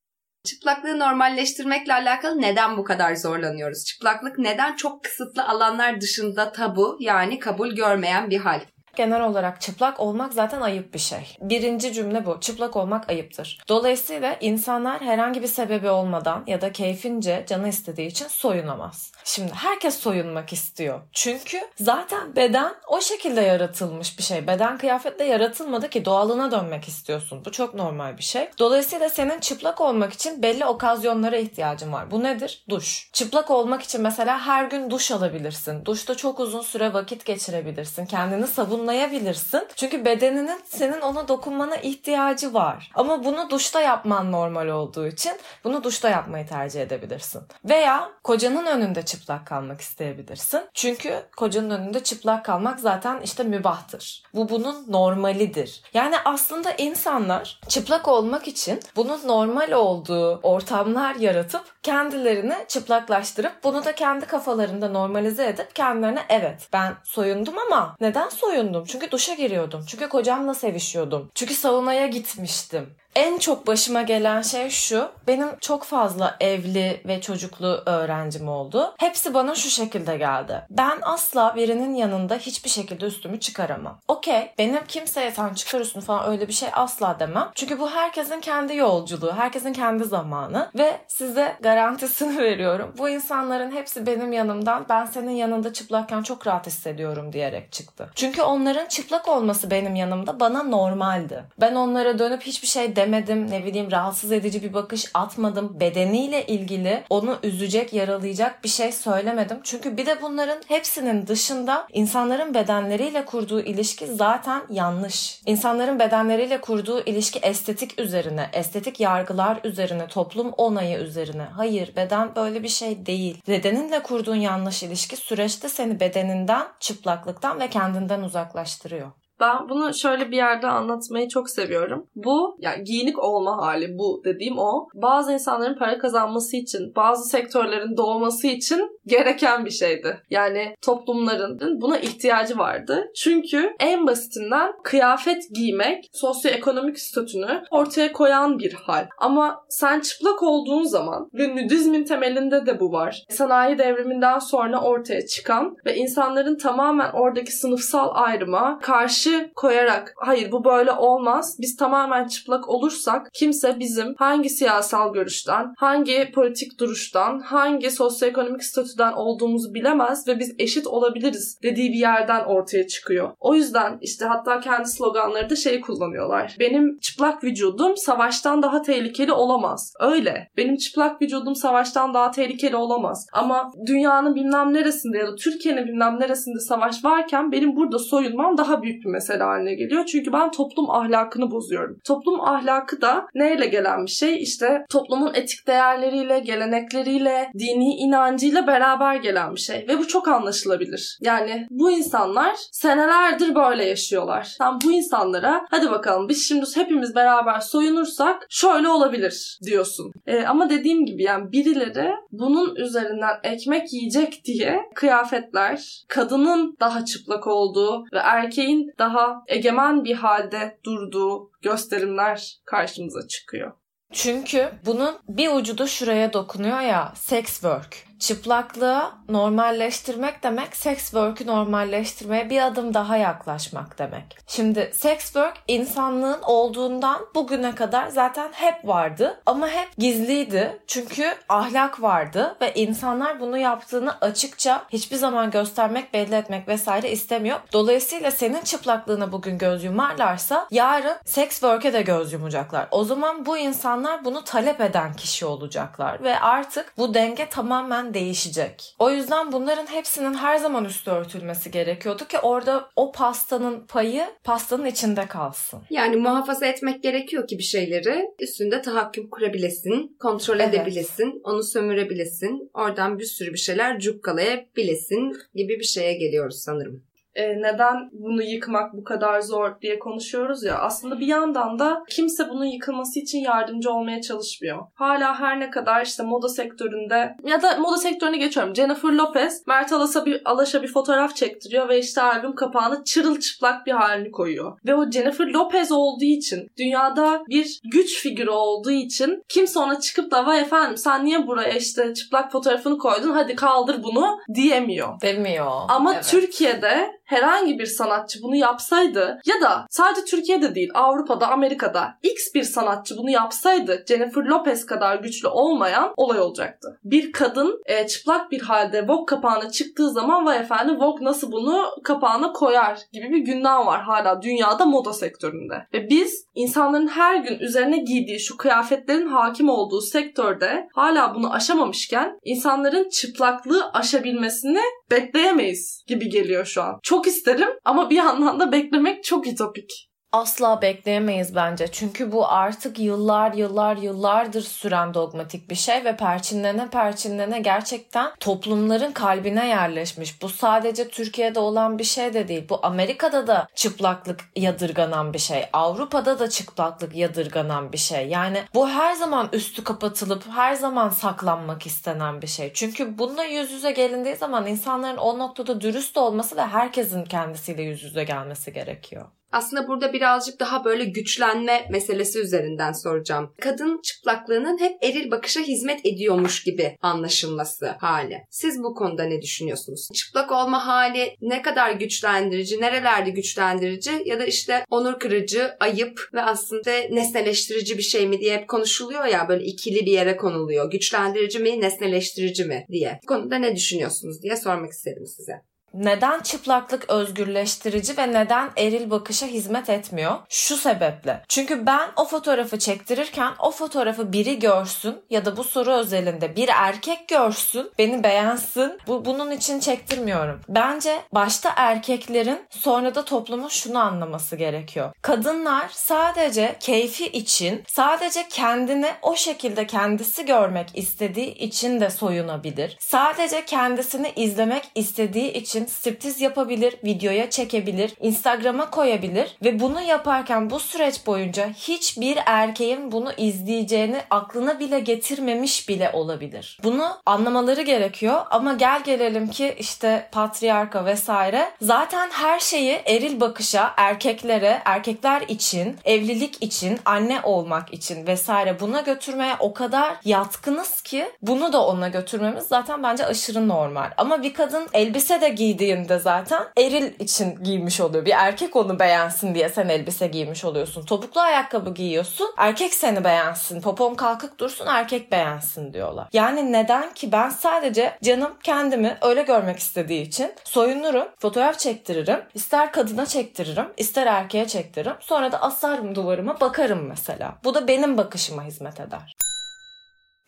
Çıplaklığı 0.45 0.99
normalleştirmekle 0.99 1.95
alakalı 1.95 2.41
neden 2.41 2.77
bu 2.77 2.85
kadar 2.85 3.15
zorlanıyoruz? 3.15 3.85
Çıplaklık 3.85 4.39
neden 4.39 4.77
çok 4.77 5.05
kısıtlı 5.05 5.45
alanlar 5.45 6.01
dışında 6.01 6.53
tabu 6.53 6.97
yani 7.01 7.39
kabul 7.39 7.71
görmeyen 7.71 8.31
bir 8.31 8.39
hal? 8.39 8.61
Genel 8.97 9.25
olarak 9.25 9.61
çıplak 9.61 10.01
olmak 10.01 10.33
zaten 10.33 10.61
ayıp 10.61 10.95
bir 10.95 10.99
şey. 10.99 11.37
Birinci 11.41 11.93
cümle 11.93 12.27
bu. 12.27 12.41
Çıplak 12.41 12.77
olmak 12.77 13.11
ayıptır. 13.11 13.59
Dolayısıyla 13.69 14.37
insanlar 14.41 15.01
herhangi 15.01 15.43
bir 15.43 15.47
sebebi 15.47 15.91
olmadan 15.91 16.45
ya 16.47 16.61
da 16.61 16.73
keyfince 16.73 17.45
canı 17.49 17.69
istediği 17.69 18.07
için 18.07 18.29
soyunamaz. 18.29 19.13
Şimdi 19.25 19.53
herkes 19.53 19.99
soyunmak 19.99 20.53
istiyor. 20.53 21.01
Çünkü 21.13 21.61
zaten 21.81 22.37
beden 22.37 22.75
o 22.89 23.01
şekilde 23.01 23.41
yaratılmış 23.41 24.19
bir 24.19 24.23
şey. 24.23 24.47
Beden 24.47 24.79
kıyafetle 24.79 25.25
yaratılmadı 25.25 25.91
ki 25.91 26.05
doğalına 26.05 26.51
dönmek 26.51 26.89
istiyorsun. 26.89 27.45
Bu 27.45 27.53
çok 27.53 27.75
normal 27.75 28.19
bir 28.19 28.23
şey. 28.23 28.49
Dolayısıyla 28.59 29.09
senin 29.09 29.41
çıplak 29.41 29.81
olmak 29.81 30.13
için 30.13 30.43
belli 30.43 30.67
okazyonlara 30.67 31.37
ihtiyacın 31.37 31.93
var. 31.93 32.11
Bu 32.11 32.23
nedir? 32.23 32.65
Duş. 32.69 33.11
Çıplak 33.13 33.51
olmak 33.51 33.83
için 33.83 34.01
mesela 34.03 34.41
her 34.47 34.65
gün 34.65 34.91
duş 34.91 35.11
alabilirsin. 35.11 35.85
Duşta 35.85 36.15
çok 36.15 36.41
uzun 36.41 36.63
süre 36.63 36.93
vakit 36.93 37.25
geçirebilirsin. 37.25 38.07
Kendini 38.07 38.47
sabunlayabilirsin. 38.85 39.63
Çünkü 39.77 40.05
bedeninin 40.05 40.61
senin 40.65 41.01
ona 41.01 41.29
dokunmana 41.29 41.77
ihtiyacı 41.77 42.55
var. 42.55 42.91
Ama 42.95 43.25
bunu 43.25 43.51
duşta 43.51 43.81
yapman 43.81 44.33
normal 44.33 44.69
olduğu 44.69 45.07
için 45.07 45.33
bunu 45.65 45.85
duşta 45.85 46.09
yapmayı 46.09 46.47
tercih 46.47 46.83
edebilirsin. 46.83 47.43
Veya 47.65 48.11
kocanın 48.25 48.67
önünde 48.67 49.03
çıplak 49.03 49.47
kalmak 49.47 49.81
isteyebilirsin. 49.81 50.61
Çünkü 50.75 51.23
kocanın 51.37 51.71
önünde 51.71 52.03
çıplak 52.03 52.45
kalmak 52.45 52.81
zaten 52.81 53.21
işte 53.21 53.43
mübahtır. 53.43 54.23
Bu 54.35 54.49
bunun 54.49 54.93
normalidir. 54.93 55.83
Yani 55.95 56.17
aslında 56.25 56.73
insanlar 56.73 57.61
çıplak 57.69 58.09
olmak 58.09 58.49
için 58.49 58.81
bunun 58.97 59.29
normal 59.29 59.73
olduğu 59.73 60.41
ortamlar 60.43 61.15
yaratıp 61.15 61.63
kendilerini 61.83 62.55
çıplaklaştırıp 62.69 63.53
bunu 63.65 63.85
da 63.85 63.95
kendi 63.95 64.27
kafalarında 64.27 64.89
normalize 64.89 65.47
edip 65.47 65.75
kendilerine 65.75 66.23
evet 66.29 66.69
ben 66.73 66.95
soyundum 67.05 67.55
ama 67.59 67.97
neden 68.01 68.29
soyundum? 68.29 68.74
Çünkü 68.89 69.11
duşa 69.11 69.35
giriyordum. 69.35 69.85
Çünkü 69.87 70.09
kocamla 70.09 70.55
sevişiyordum. 70.55 71.31
Çünkü 71.35 71.55
saunaya 71.55 72.07
gitmiştim. 72.07 72.95
En 73.17 73.39
çok 73.39 73.67
başıma 73.67 74.03
gelen 74.03 74.43
şey 74.43 74.71
şu. 74.71 75.09
Benim 75.27 75.49
çok 75.61 75.85
fazla 75.85 76.37
evli 76.41 77.01
ve 77.07 77.21
çocuklu 77.21 77.83
öğrencim 77.87 78.49
oldu. 78.49 78.95
Hepsi 78.99 79.35
bana 79.35 79.55
şu 79.55 79.71
şekilde 79.71 80.17
geldi. 80.17 80.63
Ben 80.71 80.99
asla 81.03 81.55
birinin 81.57 81.95
yanında 81.95 82.35
hiçbir 82.37 82.71
şekilde 82.71 83.07
üstümü 83.07 83.41
çıkaramam. 83.41 83.99
Okey 84.09 84.51
benim 84.59 84.85
kimseye 84.89 85.31
sen 85.31 85.55
çıkar 85.55 85.81
üstünü 85.81 86.03
falan 86.03 86.31
öyle 86.31 86.49
bir 86.49 86.53
şey 86.53 86.69
asla 86.73 87.17
demem. 87.21 87.51
Çünkü 87.55 87.81
bu 87.81 87.91
herkesin 87.91 88.41
kendi 88.41 88.77
yolculuğu, 88.77 89.33
herkesin 89.33 89.73
kendi 89.73 90.05
zamanı 90.05 90.71
ve 90.79 91.01
size 91.09 91.57
garantisini 91.61 92.39
veriyorum. 92.43 92.95
Bu 92.99 93.09
insanların 93.09 93.71
hepsi 93.71 94.07
benim 94.07 94.33
yanımdan 94.33 94.87
ben 94.89 95.07
senin 95.07 95.31
yanında 95.31 95.73
çıplakken 95.73 96.23
çok 96.23 96.47
rahat 96.47 96.67
hissediyorum 96.67 97.33
diyerek 97.33 97.73
çıktı. 97.73 98.11
Çünkü 98.15 98.43
onların 98.43 98.87
çıplak 98.87 99.29
olması 99.29 99.71
benim 99.71 99.95
yanımda 99.95 100.41
bana 100.41 100.63
normaldi. 100.63 101.45
Ben 101.61 101.75
onlara 101.75 102.19
dönüp 102.19 102.43
hiçbir 102.43 102.69
şey 102.69 102.97
demedim. 102.97 103.04
Ne 103.13 103.65
bileyim 103.65 103.91
rahatsız 103.91 104.33
edici 104.33 104.63
bir 104.63 104.75
bakış 104.75 105.11
atmadım. 105.15 105.81
Bedeniyle 105.81 106.47
ilgili 106.47 107.05
onu 107.11 107.39
üzecek, 107.43 107.93
yaralayacak 107.93 108.65
bir 108.65 108.69
şey 108.69 108.93
söylemedim. 108.93 109.61
Çünkü 109.63 109.97
bir 109.97 110.07
de 110.07 110.23
bunların 110.23 110.63
hepsinin 110.69 111.27
dışında 111.27 111.87
insanların 111.93 112.55
bedenleriyle 112.55 113.25
kurduğu 113.25 113.61
ilişki 113.61 114.07
zaten 114.07 114.63
yanlış. 114.71 115.41
İnsanların 115.47 115.99
bedenleriyle 115.99 116.61
kurduğu 116.61 117.01
ilişki 117.01 117.39
estetik 117.39 118.01
üzerine, 118.01 118.49
estetik 118.53 119.01
yargılar 119.01 119.61
üzerine, 119.65 120.07
toplum 120.07 120.51
onayı 120.51 120.99
üzerine. 120.99 121.43
Hayır, 121.43 121.97
beden 121.97 122.37
böyle 122.37 122.63
bir 122.63 122.69
şey 122.69 123.07
değil. 123.07 123.43
Bedeninle 123.49 124.03
kurduğun 124.03 124.37
yanlış 124.37 124.83
ilişki 124.83 125.17
süreçte 125.17 125.69
seni 125.69 126.01
bedeninden, 126.01 126.67
çıplaklıktan 126.81 127.61
ve 127.61 127.71
kendinden 127.71 128.23
uzaklaştırıyor. 128.23 129.24
Ben 129.41 129.69
bunu 129.69 129.95
şöyle 129.95 130.31
bir 130.31 130.37
yerde 130.37 130.67
anlatmayı 130.67 131.29
çok 131.29 131.51
seviyorum. 131.51 132.07
Bu 132.15 132.57
yani 132.61 132.85
giyinik 132.85 133.19
olma 133.19 133.57
hali 133.57 133.99
bu 133.99 134.23
dediğim 134.25 134.59
o. 134.59 134.89
Bazı 134.95 135.33
insanların 135.33 135.79
para 135.79 135.99
kazanması 135.99 136.57
için, 136.57 136.95
bazı 136.97 137.29
sektörlerin 137.29 137.97
doğması 137.97 138.47
için 138.47 139.01
gereken 139.07 139.65
bir 139.65 139.71
şeydi. 139.71 140.23
Yani 140.31 140.75
toplumların 140.83 141.81
buna 141.81 141.99
ihtiyacı 141.99 142.59
vardı. 142.59 143.11
Çünkü 143.17 143.75
en 143.81 144.07
basitinden 144.07 144.73
kıyafet 144.83 145.43
giymek 145.55 146.11
sosyoekonomik 146.13 147.01
statünü 147.01 147.63
ortaya 147.71 148.13
koyan 148.13 148.59
bir 148.59 148.73
hal. 148.73 149.07
Ama 149.19 149.65
sen 149.69 150.01
çıplak 150.01 150.43
olduğun 150.43 150.83
zaman 150.83 151.29
ve 151.35 151.57
nudizmin 151.57 152.05
temelinde 152.05 152.67
de 152.67 152.81
bu 152.81 152.93
var. 152.93 153.25
Sanayi 153.29 153.79
devriminden 153.79 154.39
sonra 154.39 154.81
ortaya 154.81 155.27
çıkan 155.27 155.77
ve 155.87 155.97
insanların 155.97 156.59
tamamen 156.59 157.11
oradaki 157.13 157.53
sınıfsal 157.53 158.11
ayrıma 158.15 158.79
karşı 158.83 159.24
koyarak 159.57 160.15
hayır 160.17 160.53
bu 160.53 160.65
böyle 160.65 160.93
olmaz. 160.93 161.57
Biz 161.61 161.77
tamamen 161.77 162.29
çıplak 162.29 162.69
olursak 162.69 163.31
kimse 163.33 163.79
bizim 163.79 164.15
hangi 164.19 164.49
siyasal 164.49 165.13
görüşten, 165.13 165.75
hangi 165.77 166.33
politik 166.35 166.81
duruştan, 166.81 167.41
hangi 167.41 167.91
sosyoekonomik 167.91 168.65
statüden 168.65 169.13
olduğumuzu 169.13 169.75
bilemez 169.75 170.29
ve 170.29 170.39
biz 170.39 170.55
eşit 170.59 170.87
olabiliriz 170.87 171.59
dediği 171.63 171.93
bir 171.93 171.99
yerden 171.99 172.45
ortaya 172.45 172.87
çıkıyor. 172.87 173.31
O 173.41 173.55
yüzden 173.55 173.99
işte 174.01 174.25
hatta 174.25 174.61
kendi 174.61 174.89
sloganları 174.89 175.51
da 175.51 175.57
şey 175.57 175.81
kullanıyorlar. 175.81 176.57
Benim 176.61 176.99
çıplak 176.99 177.45
vücudum 177.45 177.97
savaştan 177.97 178.63
daha 178.63 178.83
tehlikeli 178.83 179.33
olamaz. 179.33 179.95
Öyle. 180.01 180.49
Benim 180.57 180.77
çıplak 180.77 181.23
vücudum 181.23 181.55
savaştan 181.55 182.15
daha 182.15 182.31
tehlikeli 182.31 182.77
olamaz. 182.77 183.27
Ama 183.33 183.71
dünyanın 183.87 184.35
bilmem 184.35 184.75
neresinde 184.75 185.19
ya 185.19 185.27
da 185.27 185.35
Türkiye'nin 185.35 185.87
bilmem 185.87 186.21
neresinde 186.21 186.61
savaş 186.61 187.05
varken 187.05 187.53
benim 187.53 187.77
burada 187.77 187.99
soyunmam 187.99 188.59
daha 188.59 188.83
büyük 188.83 189.05
bir 189.05 189.11
mesele 189.15 189.43
haline 189.43 189.75
geliyor. 189.75 190.07
Çünkü 190.07 190.33
ben 190.33 190.51
toplum 190.51 190.91
ahlakını 190.91 191.51
bozuyorum. 191.51 191.99
Toplum 192.05 192.41
ahlakı 192.41 193.01
da 193.01 193.27
neyle 193.35 193.67
gelen 193.67 194.07
bir 194.07 194.11
şey? 194.11 194.43
İşte 194.43 194.85
toplumun 194.91 195.35
etik 195.35 195.67
değerleriyle, 195.67 196.39
gelenekleriyle, 196.39 197.51
dini 197.59 197.95
inancıyla 197.95 198.67
beraber 198.67 199.17
gelen 199.17 199.55
bir 199.55 199.61
şey. 199.61 199.87
Ve 199.89 199.99
bu 199.99 200.09
çok 200.09 200.29
anlaşılabilir. 200.29 201.19
Yani 201.21 201.67
bu 201.71 201.91
insanlar 201.91 202.57
senelerdir 202.73 203.55
böyle 203.55 203.85
yaşıyorlar. 203.85 204.55
Sen 204.59 204.79
bu 204.85 204.93
insanlara 204.93 205.67
hadi 205.71 205.91
bakalım 205.91 206.29
biz 206.29 206.49
şimdi 206.49 206.67
hepimiz 206.75 207.15
beraber 207.15 207.61
soyunursak 207.61 208.47
şöyle 208.51 208.89
olabilir 208.89 209.59
diyorsun. 209.67 210.13
Ee, 210.27 210.45
ama 210.45 210.71
dediğim 210.71 211.07
gibi 211.07 211.23
yani 211.23 211.53
birileri 211.53 212.11
bunun 212.33 212.77
üzerinden 212.77 213.35
ekmek 213.43 213.93
yiyecek 213.93 214.43
diye 214.45 214.81
kıyafetler, 214.95 216.05
kadının 216.09 216.77
daha 216.81 217.05
çıplak 217.05 217.47
olduğu 217.47 218.05
ve 218.13 218.19
erkeğin 218.19 218.93
daha 218.99 219.04
egemen 219.49 220.05
bir 220.05 220.15
halde 220.15 220.79
durduğu 220.85 221.51
gösterimler 221.63 222.61
karşımıza 222.65 223.29
çıkıyor. 223.29 223.73
Çünkü 224.13 224.71
bunun 224.87 225.15
bir 225.29 225.49
ucu 225.49 225.79
da 225.79 225.87
şuraya 225.87 226.33
dokunuyor 226.33 226.81
ya 226.81 227.13
sex 227.17 227.47
work. 227.47 228.07
Çıplaklığı 228.19 229.13
normalleştirmek 229.29 230.43
demek 230.43 230.77
sex 230.77 230.99
work'ü 230.99 231.47
normalleştirmeye 231.47 232.51
bir 232.51 232.67
adım 232.67 232.95
daha 232.95 233.17
yaklaşmak 233.17 233.99
demek. 233.99 234.39
Şimdi 234.47 234.91
sex 234.95 235.19
work 235.19 235.55
insanlığın 235.69 236.43
olduğundan 236.43 237.21
bugüne 237.35 237.75
kadar 237.75 238.09
zaten 238.09 238.49
hep 238.53 238.89
vardı 238.89 239.41
ama 239.47 239.69
hep 239.69 239.97
gizliydi. 239.99 240.79
Çünkü 240.87 241.35
ahlak 241.49 242.03
vardı 242.03 242.57
ve 242.61 242.75
insanlar 242.75 243.41
bunu 243.41 243.59
yaptığını 243.59 244.21
açıkça 244.21 244.85
hiçbir 244.89 245.17
zaman 245.17 245.51
göstermek, 245.51 246.15
belli 246.15 246.35
etmek 246.35 246.69
vesaire 246.69 247.11
istemiyor. 247.11 247.61
Dolayısıyla 247.73 248.31
senin 248.31 248.63
çıplaklığına 248.63 249.33
bugün 249.33 249.59
göz 249.59 249.85
yumarlarsa 249.85 250.67
yarın 250.71 251.17
sex 251.25 251.51
work'e 251.51 251.93
de 251.93 252.03
göz 252.03 252.33
yumacaklar. 252.33 252.89
O 252.91 253.05
zaman 253.05 253.47
bu 253.47 253.59
insanlar 253.59 254.25
bunu 254.25 254.45
talep 254.45 254.81
eden 254.81 255.15
kişi 255.15 255.47
olacaklar 255.47 256.23
ve 256.23 256.41
artık 256.41 256.93
bu 256.99 257.15
denge 257.15 257.49
tamamen 257.49 258.04
değişecek. 258.15 258.95
O 258.99 259.11
yüzden 259.11 259.53
bunların 259.53 259.87
hepsinin 259.87 260.35
her 260.35 260.57
zaman 260.57 260.85
üstü 260.85 261.11
örtülmesi 261.11 261.71
gerekiyordu 261.71 262.25
ki 262.29 262.39
orada 262.39 262.89
o 262.97 263.13
pastanın 263.13 263.87
payı 263.87 264.27
pastanın 264.45 264.87
içinde 264.87 265.27
kalsın. 265.27 265.83
Yani 265.91 266.17
muhafaza 266.17 266.67
etmek 266.67 267.03
gerekiyor 267.03 267.47
ki 267.49 267.59
bir 267.59 267.63
şeyleri 267.63 268.27
üstünde 268.41 268.83
tahakküm 268.83 269.31
kurabilesin, 269.31 270.17
kontrol 270.21 270.61
Evet. 270.61 270.75
edebilesin, 270.75 271.41
onu 271.45 271.63
sömürebilesin, 271.63 272.71
oradan 272.75 273.19
bir 273.19 273.25
sürü 273.25 273.53
bir 273.53 273.59
şeyler 273.59 273.99
cukkalayabilesin 274.01 275.37
gibi 275.55 275.79
bir 275.79 275.85
şeye 275.85 276.13
geliyoruz 276.13 276.57
sanırım. 276.63 277.03
E, 277.35 277.63
neden 277.63 278.11
bunu 278.13 278.43
yıkmak 278.43 278.93
bu 278.93 279.05
kadar 279.05 279.41
zor 279.41 279.81
diye 279.81 279.99
konuşuyoruz 279.99 280.65
ya. 280.65 280.79
Aslında 280.79 281.21
bir 281.21 281.27
yandan 281.27 281.79
da 281.79 282.03
kimse 282.11 282.49
bunun 282.49 282.65
yıkılması 282.65 283.19
için 283.19 283.39
yardımcı 283.39 283.91
olmaya 283.91 284.23
çalışmıyor. 284.23 284.87
Hala 284.95 285.41
her 285.41 285.61
ne 285.61 285.71
kadar 285.71 286.05
işte 286.05 286.23
moda 286.23 286.49
sektöründe 286.49 287.37
ya 287.45 287.63
da 287.63 287.77
moda 287.77 287.97
sektörüne 287.97 288.37
geçiyorum. 288.37 288.75
Jennifer 288.75 289.09
Lopez 289.09 289.67
Mert 289.67 289.93
Alas'a 289.93 290.27
bir, 290.27 290.43
Alaş'a 290.45 290.83
bir 290.83 290.93
fotoğraf 290.93 291.37
çektiriyor 291.37 291.89
ve 291.89 291.99
işte 291.99 292.23
albüm 292.23 292.55
kapağını 292.55 293.05
çırılçıplak 293.05 293.87
bir 293.87 293.93
halini 293.93 294.31
koyuyor. 294.31 294.79
Ve 294.87 294.95
o 294.95 295.11
Jennifer 295.11 295.47
Lopez 295.47 295.93
olduğu 295.93 296.25
için 296.25 296.69
dünyada 296.79 297.43
bir 297.49 297.81
güç 297.93 298.23
figürü 298.23 298.51
olduğu 298.51 298.91
için 298.91 299.43
kimse 299.49 299.79
ona 299.79 300.01
çıkıp 300.01 300.31
da 300.31 300.47
vay 300.47 300.61
efendim 300.61 300.97
sen 300.97 301.25
niye 301.25 301.47
buraya 301.47 301.73
işte 301.73 302.15
çıplak 302.15 302.53
fotoğrafını 302.53 302.99
koydun 302.99 303.31
hadi 303.31 303.55
kaldır 303.55 304.03
bunu 304.03 304.39
diyemiyor. 304.55 305.21
Demiyor. 305.21 305.73
Ama 305.89 306.15
Evet. 306.15 306.29
Türkiye'de 306.31 307.11
herhangi 307.25 307.79
bir 307.79 307.87
sanatçı 307.87 308.39
bunu 308.43 308.57
yapsaydı 308.57 309.41
ya 309.47 309.61
da 309.61 309.87
sadece 309.91 310.25
Türkiye'de 310.25 310.75
değil 310.75 310.91
Avrupa'da, 310.95 311.49
Amerika'da 311.49 312.19
X 312.23 312.55
bir 312.55 312.63
sanatçı 312.63 313.17
bunu 313.17 313.31
yapsaydı 313.31 314.05
Jennifer 314.09 314.43
Lopez 314.43 314.87
kadar 314.87 315.17
güçlü 315.17 315.49
olmayan 315.49 316.13
olay 316.17 316.41
olacaktı. 316.41 316.99
Bir 317.05 317.33
kadın 317.33 317.83
e, 317.87 318.07
çıplak 318.07 318.51
bir 318.51 318.61
halde 318.61 319.09
Vogue 319.09 319.27
kapağına 319.27 319.71
çıktığı 319.71 320.11
zaman 320.11 320.47
vay 320.47 320.59
efendim 320.59 320.97
Vogue 321.01 321.25
nasıl 321.25 321.53
bunu 321.53 321.87
kapağına 322.05 322.53
koyar 322.53 322.99
gibi 323.13 323.31
bir 323.31 323.39
gündem 323.39 323.87
var 323.87 324.03
hala 324.03 324.43
dünyada 324.43 324.85
moda 324.85 325.13
sektöründe. 325.13 325.87
Ve 325.95 326.09
biz 326.11 326.47
insanların 326.55 327.09
her 327.09 327.37
gün 327.37 327.59
üzerine 327.59 327.99
giydiği 327.99 328.41
şu 328.41 328.57
kıyafetlerin 328.57 329.27
hakim 329.27 329.69
olduğu 329.69 330.01
sektörde 330.01 330.89
hala 330.95 331.35
bunu 331.35 331.53
aşamamışken 331.53 332.39
insanların 332.45 333.09
çıplaklığı 333.09 333.91
aşabilmesini 333.93 334.81
bekleyemeyiz 335.15 336.05
gibi 336.07 336.29
geliyor 336.29 336.65
şu 336.65 336.83
an. 336.83 336.99
Çok 337.03 337.27
isterim 337.27 337.69
ama 337.85 338.11
bir 338.11 338.17
yandan 338.17 338.61
da 338.61 338.73
beklemek 338.73 339.25
çok 339.25 339.47
ütopik. 339.47 339.91
Asla 340.35 340.83
bekleyemeyiz 340.83 341.55
bence. 341.55 341.89
Çünkü 341.93 342.33
bu 342.33 342.49
artık 342.49 342.99
yıllar 342.99 343.53
yıllar 343.53 343.97
yıllardır 343.97 344.63
süren 344.63 345.15
dogmatik 345.15 345.71
bir 345.71 345.75
şey 345.75 346.05
ve 346.05 346.17
perçinlene 346.17 346.91
perçinlene 346.91 347.61
gerçekten 347.61 348.33
toplumların 348.41 349.13
kalbine 349.13 349.69
yerleşmiş. 349.69 350.43
Bu 350.43 350.49
sadece 350.49 351.09
Türkiye'de 351.09 351.61
olan 351.61 351.99
bir 351.99 352.05
şey 352.05 352.35
de 352.35 352.49
değil. 352.49 352.69
Bu 352.69 352.81
Amerika'da 352.83 353.47
da 353.47 353.69
çıplaklık 353.75 354.41
yadırganan 354.57 355.35
bir 355.35 355.39
şey. 355.39 355.67
Avrupa'da 355.73 356.39
da 356.39 356.51
çıplaklık 356.51 357.17
yadırganan 357.17 357.93
bir 357.93 357.99
şey. 357.99 358.29
Yani 358.29 358.63
bu 358.75 358.89
her 358.89 359.15
zaman 359.15 359.49
üstü 359.53 359.85
kapatılıp 359.85 360.49
her 360.49 360.75
zaman 360.75 361.09
saklanmak 361.09 361.87
istenen 361.87 362.43
bir 362.43 362.47
şey. 362.47 362.73
Çünkü 362.73 363.19
bununla 363.19 363.45
yüz 363.45 363.71
yüze 363.71 363.93
gelindiği 363.93 364.37
zaman 364.37 364.67
insanların 364.67 365.17
o 365.17 365.39
noktada 365.39 365.81
dürüst 365.81 366.17
olması 366.17 366.57
ve 366.57 366.67
herkesin 366.67 367.25
kendisiyle 367.25 367.83
yüz 367.83 368.03
yüze 368.03 368.25
gelmesi 368.25 368.73
gerekiyor. 368.73 369.27
Aslında 369.55 369.89
burada 369.89 370.13
birazcık 370.13 370.61
daha 370.61 370.85
böyle 370.85 371.05
güçlenme 371.05 371.87
meselesi 371.91 372.39
üzerinden 372.39 372.93
soracağım. 372.93 373.55
Kadın 373.61 374.01
çıplaklığının 374.03 374.81
hep 374.81 374.97
eril 375.03 375.31
bakışa 375.31 375.61
hizmet 375.61 376.07
ediyormuş 376.07 376.65
gibi 376.65 376.97
anlaşılması 377.01 377.87
hali. 377.87 378.43
Siz 378.51 378.83
bu 378.83 378.95
konuda 378.95 379.25
ne 379.25 379.43
düşünüyorsunuz? 379.43 380.09
Çıplak 380.15 380.53
olma 380.53 380.87
hali 380.87 381.37
ne 381.41 381.63
kadar 381.63 381.91
güçlendirici, 381.91 382.81
nerelerde 382.81 383.31
güçlendirici 383.31 384.23
ya 384.25 384.39
da 384.39 384.45
işte 384.45 384.85
onur 384.91 385.19
kırıcı, 385.19 385.77
ayıp 385.81 386.21
ve 386.35 386.43
aslında 386.43 386.91
nesneleştirici 387.11 387.99
bir 387.99 388.03
şey 388.03 388.29
mi 388.29 388.41
diye 388.41 388.57
hep 388.57 388.69
konuşuluyor 388.69 389.25
ya 389.25 389.49
böyle 389.49 389.65
ikili 389.65 390.07
bir 390.07 390.13
yere 390.13 390.37
konuluyor. 390.37 390.91
Güçlendirici 390.91 391.59
mi, 391.59 391.81
nesneleştirici 391.81 392.65
mi 392.65 392.87
diye. 392.89 393.19
Bu 393.23 393.27
konuda 393.27 393.57
ne 393.57 393.77
düşünüyorsunuz 393.77 394.43
diye 394.43 394.57
sormak 394.57 394.93
istedim 394.93 395.27
size. 395.27 395.74
Neden 395.95 396.41
çıplaklık 396.41 397.11
özgürleştirici 397.11 398.17
ve 398.17 398.33
neden 398.33 398.71
eril 398.77 399.11
bakışa 399.11 399.47
hizmet 399.47 399.91
etmiyor? 399.91 400.33
Şu 400.49 400.77
sebeple. 400.77 401.43
Çünkü 401.49 401.87
ben 401.87 402.09
o 402.17 402.25
fotoğrafı 402.25 402.79
çektirirken 402.79 403.53
o 403.59 403.71
fotoğrafı 403.71 404.33
biri 404.33 404.59
görsün 404.59 405.17
ya 405.31 405.45
da 405.45 405.57
bu 405.57 405.65
soru 405.65 405.93
özelinde 405.93 406.57
bir 406.57 406.69
erkek 406.69 407.29
görsün, 407.29 407.91
beni 407.99 408.23
beğensin. 408.23 408.99
Bu, 409.07 409.25
bunun 409.25 409.51
için 409.51 409.81
çektirmiyorum. 409.81 410.61
Bence 410.69 411.23
başta 411.33 411.73
erkeklerin 411.77 412.61
sonra 412.71 413.15
da 413.15 413.25
toplumun 413.25 413.69
şunu 413.69 413.99
anlaması 413.99 414.57
gerekiyor. 414.57 415.13
Kadınlar 415.23 415.89
sadece 415.93 416.77
keyfi 416.81 417.27
için, 417.27 417.85
sadece 417.89 418.49
kendini 418.49 419.11
o 419.23 419.37
şekilde 419.37 419.87
kendisi 419.87 420.47
görmek 420.47 420.91
istediği 420.95 421.55
için 421.55 422.01
de 422.01 422.11
soyunabilir. 422.11 422.97
Sadece 423.01 423.65
kendisini 423.65 424.33
izlemek 424.37 424.85
istediği 424.95 425.53
için 425.53 425.84
striptiz 425.87 426.41
yapabilir, 426.41 426.97
videoya 427.05 427.51
çekebilir, 427.51 428.15
Instagram'a 428.21 428.91
koyabilir 428.91 429.57
ve 429.65 429.81
bunu 429.81 430.01
yaparken 430.01 430.71
bu 430.71 430.81
süreç 430.81 431.27
boyunca 431.27 431.69
hiçbir 431.69 432.39
erkeğin 432.47 433.13
bunu 433.13 433.33
izleyeceğini 433.37 434.21
aklına 434.31 434.81
bile 434.81 435.01
getirmemiş 435.01 435.89
bile 435.89 436.11
olabilir. 436.13 436.79
Bunu 436.83 437.17
anlamaları 437.27 437.83
gerekiyor 437.83 438.41
ama 438.51 438.73
gel 438.73 439.03
gelelim 439.05 439.49
ki 439.49 439.77
işte 439.79 440.29
patriarka 440.33 441.05
vesaire 441.05 441.71
zaten 441.81 442.31
her 442.31 442.61
şeyi 442.61 442.93
eril 443.07 443.41
bakışa 443.41 443.95
erkeklere, 443.97 444.83
erkekler 444.85 445.43
için, 445.49 445.97
evlilik 446.05 446.63
için, 446.63 446.99
anne 447.05 447.41
olmak 447.43 447.93
için 447.93 448.27
vesaire 448.27 448.81
buna 448.81 449.01
götürmeye 449.01 449.55
o 449.61 449.75
kadar 449.75 450.17
yatkınız 450.25 451.03
ki 451.03 451.31
bunu 451.43 451.73
da 451.73 451.87
ona 451.87 452.09
götürmemiz 452.09 452.65
zaten 452.65 453.03
bence 453.03 453.27
aşırı 453.27 453.69
normal. 453.69 454.11
Ama 454.17 454.43
bir 454.43 454.55
kadın 454.55 454.89
elbise 454.93 455.41
de 455.41 455.49
giydiğinde 455.79 456.19
zaten 456.19 456.63
eril 456.79 457.13
için 457.21 457.65
giymiş 457.65 458.01
oluyor. 458.01 458.25
Bir 458.25 458.31
erkek 458.31 458.77
onu 458.77 458.99
beğensin 458.99 459.55
diye 459.55 459.69
sen 459.69 459.89
elbise 459.89 460.27
giymiş 460.27 460.65
oluyorsun. 460.65 461.05
Topuklu 461.05 461.41
ayakkabı 461.41 461.95
giyiyorsun. 461.95 462.49
Erkek 462.57 462.95
seni 462.95 463.25
beğensin. 463.25 463.81
Popon 463.81 464.15
kalkık 464.15 464.59
dursun 464.59 464.87
erkek 464.87 465.33
beğensin 465.33 465.93
diyorlar. 465.93 466.29
Yani 466.33 466.73
neden 466.73 467.15
ki 467.15 467.33
ben 467.33 467.49
sadece 467.49 468.19
canım 468.23 468.53
kendimi 468.63 469.19
öyle 469.23 469.43
görmek 469.43 469.79
istediği 469.79 470.23
için 470.23 470.53
soyunurum, 470.65 471.29
fotoğraf 471.39 471.79
çektiririm. 471.79 472.41
ister 472.55 472.93
kadına 472.93 473.27
çektiririm, 473.27 473.87
ister 473.97 474.27
erkeğe 474.27 474.67
çektiririm. 474.67 475.17
Sonra 475.21 475.53
da 475.53 475.63
asarım 475.63 476.15
duvarıma 476.15 476.61
bakarım 476.61 477.07
mesela. 477.09 477.59
Bu 477.65 477.75
da 477.75 477.89
benim 477.89 478.17
bakışıma 478.19 478.65
hizmet 478.65 479.01
eder. 479.01 479.37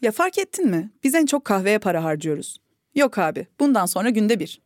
Ya 0.02 0.12
fark 0.12 0.38
ettin 0.38 0.70
mi? 0.70 0.90
Biz 1.04 1.14
en 1.14 1.26
çok 1.26 1.44
kahveye 1.44 1.78
para 1.78 2.04
harcıyoruz. 2.04 2.56
Yok 2.94 3.18
abi, 3.18 3.46
bundan 3.60 3.86
sonra 3.86 4.10
günde 4.10 4.40
bir. 4.40 4.65